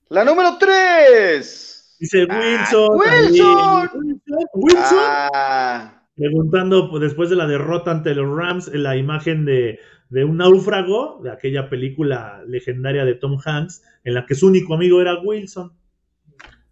La 0.09 0.23
número 0.23 0.57
3. 0.57 1.97
Dice 1.99 2.27
ah, 2.29 2.39
Wilson. 2.39 2.97
Wilson. 2.97 4.21
Wilson. 4.53 4.99
Ah. 4.99 6.03
Preguntando 6.15 6.89
pues, 6.89 7.01
después 7.01 7.29
de 7.29 7.35
la 7.35 7.47
derrota 7.47 7.91
ante 7.91 8.13
los 8.15 8.35
Rams, 8.35 8.67
la 8.73 8.97
imagen 8.97 9.45
de 9.45 9.79
de 10.11 10.25
un 10.25 10.37
náufrago, 10.37 11.21
de 11.23 11.31
aquella 11.31 11.69
película 11.69 12.43
legendaria 12.45 13.05
de 13.05 13.15
Tom 13.15 13.39
Hanks, 13.43 13.81
en 14.03 14.13
la 14.13 14.25
que 14.25 14.35
su 14.35 14.47
único 14.47 14.73
amigo 14.73 15.01
era 15.01 15.17
Wilson. 15.19 15.73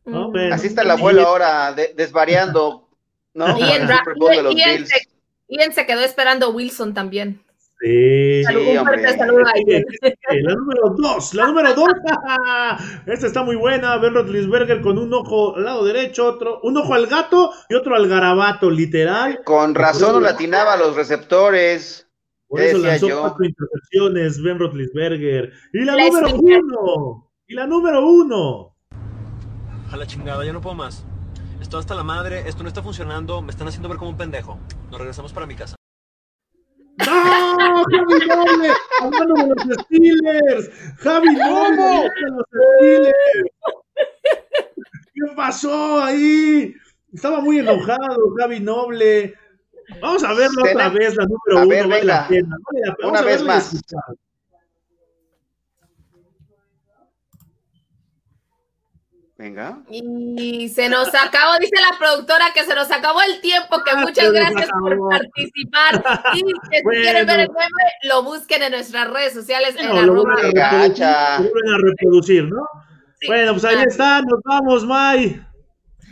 ¿no? 0.06 0.30
Mm. 0.30 0.52
Así 0.52 0.68
está 0.68 0.82
el 0.82 0.92
abuelo 0.92 1.26
ahora, 1.26 1.74
desvariando, 1.74 2.90
¿no? 3.34 3.58
Y, 3.58 4.62
en, 4.62 4.86
se, 4.86 5.72
se 5.72 5.86
quedó 5.86 6.02
esperando 6.02 6.50
Wilson 6.50 6.94
también. 6.94 7.42
Sí, 7.82 8.44
un 8.54 8.86
fuerte 8.86 9.18
saludo 9.18 9.40
La 9.40 10.54
número 10.54 10.96
dos, 10.98 11.34
la 11.34 11.48
número 11.48 11.74
dos. 11.76 11.88
Esta 13.08 13.28
está 13.28 13.44
muy 13.44 13.56
buena. 13.56 13.96
Ben 14.00 14.16
Roethlisberger 14.16 14.82
con 14.82 14.98
un 14.98 15.14
ojo 15.14 15.56
al 15.56 15.64
lado 15.64 15.86
derecho, 15.86 16.26
otro, 16.26 16.60
un 16.64 16.76
ojo 16.76 16.94
al 16.94 17.08
gato 17.08 17.54
y 17.70 17.76
otro 17.76 17.96
al 17.96 18.10
garabato, 18.10 18.70
literal. 18.70 19.40
Con 19.46 19.76
razón 19.76 20.16
no 20.16 20.20
latinaba 20.20 20.74
a 20.74 20.78
los 20.78 20.98
receptores. 20.98 22.09
Por 22.50 22.62
eso 22.62 22.80
lanzó 22.80 23.08
cuatro 23.22 23.46
intercepciones 23.46 24.42
Ben 24.42 24.58
Roethlisberger. 24.58 25.54
Y 25.72 25.86
la, 25.86 25.96
número 25.96 26.36
uno. 26.36 27.32
Y 27.48 27.54
la 27.54 27.68
número 27.68 28.08
uno. 28.08 28.76
A 29.92 29.96
la 29.96 30.08
chingada, 30.08 30.44
ya 30.44 30.52
no 30.52 30.60
puedo 30.60 30.76
más. 30.76 31.06
Estoy 31.62 31.80
hasta 31.80 31.94
la 31.94 32.04
madre, 32.04 32.48
esto 32.48 32.64
no 32.64 32.70
está 32.70 32.82
funcionando, 32.82 33.44
me 33.44 33.52
están 33.52 33.68
haciendo 33.68 33.88
ver 33.88 34.00
como 34.00 34.10
un 34.10 34.18
pendejo. 34.18 34.58
Nos 34.90 35.00
regresamos 35.00 35.32
para 35.32 35.46
mi 35.46 35.56
casa. 35.56 35.76
¡No! 36.98 37.84
¡Javi 37.86 38.28
Noble! 38.28 38.70
¡Hablando 39.02 39.36
de 39.36 39.66
los 39.66 39.86
Steelers! 39.86 40.70
¡Javi 40.98 41.36
Noble! 41.36 42.10
los 42.32 42.46
Steelers! 42.80 43.16
¿Qué 45.14 45.36
pasó 45.36 46.02
ahí? 46.02 46.74
Estaba 47.14 47.42
muy 47.42 47.60
enojado 47.60 48.34
Javi 48.40 48.60
Noble. 48.60 49.36
Vamos 50.02 50.24
a 50.24 50.34
verlo 50.34 50.64
otra 50.64 50.90
vez, 50.90 51.16
la 51.16 51.26
número 51.26 51.68
uno. 51.68 51.90
vale 51.90 52.04
la 52.04 52.28
pena. 52.28 52.56
Una 53.04 53.22
vez 53.22 53.44
más. 53.44 53.72
Venga. 59.40 59.78
Y 59.90 60.68
se 60.68 60.90
nos 60.90 61.08
acabó, 61.16 61.58
dice 61.62 61.78
la 61.80 61.98
productora, 61.98 62.48
que 62.54 62.66
se 62.66 62.76
nos 62.76 62.92
acabó 62.92 63.22
el 63.22 63.40
tiempo, 63.40 63.82
que 63.86 63.92
ah, 63.92 64.02
muchas 64.02 64.34
gracias 64.34 64.70
por 64.70 65.10
participar. 65.10 66.04
Y 66.34 66.40
si 66.40 66.84
quieren 67.02 67.26
ver 67.26 67.40
el 67.40 67.48
meme, 67.48 67.84
lo 68.04 68.24
busquen 68.24 68.64
en 68.64 68.74
nuestras 68.74 69.10
redes 69.10 69.32
sociales. 69.32 69.78
en 69.80 69.88
arroba. 69.98 70.36
a 70.36 71.40
reproducir, 71.82 72.44
¿no? 72.50 72.68
Bueno, 73.28 73.54
pues 73.54 73.64
ahí 73.64 73.82
está, 73.88 74.22
nos 74.22 74.42
vamos, 74.44 74.86
May. 74.86 75.42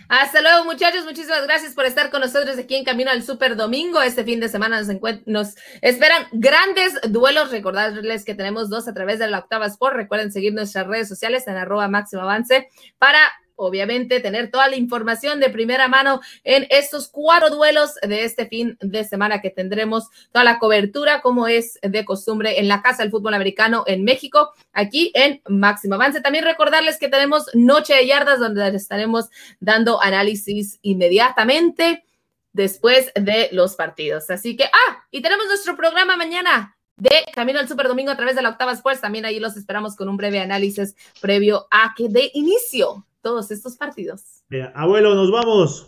Hasta 0.09 0.41
luego, 0.41 0.63
muchachos. 0.63 1.03
Muchísimas 1.03 1.43
gracias 1.43 1.73
por 1.73 1.85
estar 1.85 2.09
con 2.09 2.21
nosotros 2.21 2.57
aquí 2.57 2.75
en 2.75 2.85
Camino 2.85 3.11
al 3.11 3.23
Super 3.23 3.55
Domingo. 3.55 4.01
Este 4.01 4.23
fin 4.23 4.39
de 4.39 4.47
semana 4.47 4.81
nos, 5.25 5.55
esperan 5.81 6.27
grandes 6.31 6.99
duelos. 7.09 7.51
Recordarles 7.51 8.23
que 8.23 8.33
tenemos 8.33 8.69
dos 8.69 8.87
a 8.87 8.93
través 8.93 9.19
de 9.19 9.27
la 9.27 9.39
Octava 9.39 9.65
Sport. 9.65 9.95
Recuerden 9.95 10.31
seguir 10.31 10.53
nuestras 10.53 10.87
redes 10.87 11.09
sociales 11.09 11.47
en 11.47 11.57
arroba 11.57 11.87
máximo 11.89 12.21
avance 12.21 12.69
para 12.97 13.19
obviamente 13.57 14.21
tener 14.21 14.49
toda 14.49 14.69
la 14.69 14.77
información 14.77 15.41
de 15.41 15.49
primera 15.49 15.89
mano 15.89 16.21
en 16.43 16.65
estos 16.69 17.09
cuatro 17.09 17.49
duelos 17.49 17.95
de 17.95 18.23
este 18.23 18.47
fin 18.47 18.77
de 18.79 19.03
semana 19.03 19.41
que 19.41 19.49
tendremos 19.49 20.07
toda 20.31 20.45
la 20.45 20.59
cobertura 20.59 21.21
como 21.21 21.47
es 21.47 21.77
de 21.81 22.05
costumbre 22.05 22.59
en 22.59 22.67
la 22.67 22.81
Casa 22.81 23.03
del 23.03 23.11
Fútbol 23.11 23.33
Americano 23.33 23.83
en 23.87 24.03
México, 24.03 24.51
aquí 24.71 25.11
en 25.13 25.41
Máximo 25.47 25.95
Avance. 25.95 26.21
También 26.21 26.45
recordarles 26.45 26.97
que 26.97 27.09
tenemos 27.09 27.49
Noche 27.53 27.95
de 27.95 28.07
Yardas 28.07 28.39
donde 28.39 28.67
estaremos 28.75 29.25
dando 29.59 30.01
análisis 30.01 30.79
inmediatamente 30.81 32.05
después 32.53 33.11
de 33.15 33.49
los 33.51 33.75
partidos. 33.75 34.29
Así 34.29 34.55
que, 34.55 34.65
ah, 34.65 35.05
y 35.11 35.21
tenemos 35.21 35.47
nuestro 35.47 35.75
programa 35.75 36.15
mañana 36.15 36.77
de 36.97 37.23
Camino 37.33 37.59
al 37.59 37.67
Super 37.67 37.87
Domingo 37.87 38.11
a 38.11 38.17
través 38.17 38.35
de 38.35 38.41
la 38.41 38.49
Octava 38.49 38.73
Sports. 38.73 39.01
También 39.01 39.25
ahí 39.25 39.39
los 39.39 39.55
esperamos 39.55 39.95
con 39.95 40.09
un 40.09 40.17
breve 40.17 40.39
análisis 40.39 40.95
previo 41.21 41.67
a 41.71 41.93
que 41.95 42.09
de 42.09 42.31
inicio 42.33 43.06
todos 43.21 43.51
estos 43.51 43.77
partidos. 43.77 44.43
abuelo, 44.73 45.15
nos 45.15 45.31
vamos. 45.31 45.87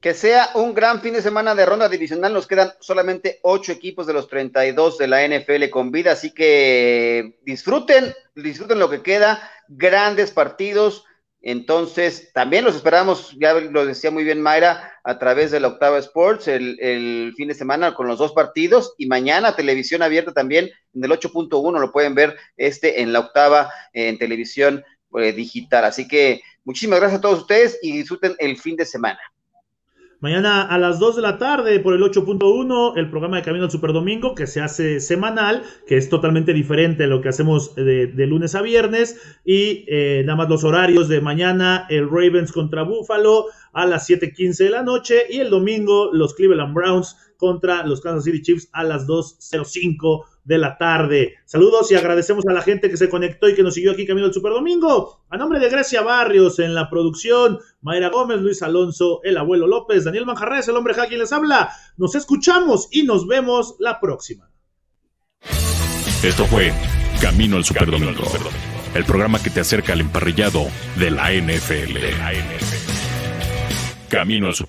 Que 0.00 0.14
sea 0.14 0.50
un 0.54 0.74
gran 0.74 1.00
fin 1.00 1.14
de 1.14 1.22
semana 1.22 1.54
de 1.54 1.64
ronda 1.64 1.88
divisional. 1.88 2.32
Nos 2.32 2.46
quedan 2.46 2.72
solamente 2.80 3.38
ocho 3.42 3.72
equipos 3.72 4.06
de 4.06 4.12
los 4.12 4.28
32 4.28 4.98
de 4.98 5.08
la 5.08 5.26
NFL 5.26 5.70
con 5.70 5.90
vida, 5.90 6.12
así 6.12 6.32
que 6.32 7.38
disfruten, 7.42 8.12
disfruten 8.34 8.78
lo 8.78 8.90
que 8.90 9.02
queda. 9.02 9.50
Grandes 9.68 10.30
partidos. 10.30 11.04
Entonces, 11.46 12.32
también 12.32 12.64
los 12.64 12.74
esperamos, 12.74 13.36
ya 13.38 13.52
lo 13.52 13.84
decía 13.84 14.10
muy 14.10 14.24
bien 14.24 14.40
Mayra, 14.40 14.94
a 15.04 15.18
través 15.18 15.50
de 15.50 15.60
la 15.60 15.68
Octava 15.68 15.98
Sports 15.98 16.48
el, 16.48 17.34
fin 17.36 17.48
de 17.48 17.54
semana 17.54 17.94
con 17.94 18.08
los 18.08 18.18
dos 18.18 18.32
partidos 18.32 18.94
y 18.96 19.06
mañana 19.06 19.54
televisión 19.54 20.00
abierta 20.00 20.32
también 20.32 20.70
en 20.94 21.04
el 21.04 21.10
8.1 21.10 21.78
lo 21.78 21.92
pueden 21.92 22.14
ver 22.14 22.34
este 22.56 23.02
en 23.02 23.12
la 23.12 23.20
Octava 23.20 23.70
en 23.92 24.18
televisión 24.18 24.82
eh, 25.18 25.32
digital. 25.32 25.84
Así 25.84 26.08
que 26.08 26.40
Muchísimas 26.64 26.98
gracias 26.98 27.18
a 27.18 27.22
todos 27.22 27.40
ustedes 27.40 27.78
y 27.82 27.92
disfruten 27.92 28.34
el 28.38 28.56
fin 28.56 28.76
de 28.76 28.86
semana. 28.86 29.18
Mañana 30.20 30.62
a 30.62 30.78
las 30.78 30.98
2 30.98 31.16
de 31.16 31.22
la 31.22 31.36
tarde 31.36 31.78
por 31.80 31.92
el 31.92 32.00
8.1 32.00 32.96
el 32.96 33.10
programa 33.10 33.36
de 33.36 33.42
Camino 33.42 33.64
al 33.64 33.70
Superdomingo 33.70 34.34
que 34.34 34.46
se 34.46 34.62
hace 34.62 35.00
semanal, 35.00 35.62
que 35.86 35.98
es 35.98 36.08
totalmente 36.08 36.54
diferente 36.54 37.04
a 37.04 37.06
lo 37.06 37.20
que 37.20 37.28
hacemos 37.28 37.74
de, 37.74 38.06
lunes 38.26 38.54
a 38.54 38.62
viernes 38.62 39.20
y 39.44 39.84
eh, 39.88 40.22
nada 40.24 40.36
más 40.36 40.48
los 40.48 40.64
horarios 40.64 41.08
de 41.08 41.20
mañana 41.20 41.86
el 41.90 42.08
Ravens 42.08 42.52
contra 42.52 42.84
Buffalo 42.84 43.48
a 43.74 43.84
las 43.84 44.08
7.15 44.08 44.56
de 44.56 44.70
la 44.70 44.82
noche 44.82 45.24
y 45.28 45.40
el 45.40 45.50
domingo 45.50 46.08
los 46.14 46.32
Cleveland 46.32 46.72
Browns 46.72 47.18
contra 47.36 47.84
los 47.84 48.00
Kansas 48.00 48.24
City 48.24 48.40
Chiefs 48.40 48.70
a 48.72 48.84
las 48.84 49.06
2.05 49.06 50.24
de 50.44 50.58
la 50.58 50.78
tarde. 50.78 51.34
Saludos 51.44 51.90
y 51.90 51.94
agradecemos 51.94 52.44
a 52.46 52.52
la 52.52 52.62
gente 52.62 52.90
que 52.90 52.96
se 52.96 53.08
conectó 53.08 53.48
y 53.48 53.54
que 53.54 53.62
nos 53.62 53.74
siguió 53.74 53.92
aquí 53.92 54.06
camino 54.06 54.26
al 54.26 54.34
Super 54.34 54.52
Domingo. 54.52 55.24
A 55.30 55.36
nombre 55.36 55.58
de 55.58 55.68
Grecia 55.68 56.02
Barrios 56.02 56.58
en 56.58 56.74
la 56.74 56.88
producción, 56.88 57.58
Mayra 57.80 58.10
Gómez, 58.10 58.40
Luis 58.40 58.62
Alonso, 58.62 59.20
el 59.24 59.36
abuelo 59.36 59.66
López, 59.66 60.04
Daniel 60.04 60.26
Manjarres, 60.26 60.68
el 60.68 60.76
hombre 60.76 60.94
quien 61.08 61.20
les 61.20 61.32
habla. 61.32 61.70
Nos 61.96 62.14
escuchamos 62.14 62.88
y 62.90 63.02
nos 63.02 63.26
vemos 63.26 63.76
la 63.78 64.00
próxima. 64.00 64.50
Esto 66.22 66.46
fue 66.46 66.72
Camino 67.20 67.56
al 67.56 67.64
Super 67.64 67.90
Domingo, 67.90 68.24
el 68.94 69.04
programa 69.04 69.42
que 69.42 69.50
te 69.50 69.60
acerca 69.60 69.92
al 69.92 70.00
emparrillado 70.00 70.66
de 70.96 71.10
la 71.10 71.32
NFL. 71.32 71.98
Camino 74.08 74.46
al 74.46 74.54
Super 74.54 74.62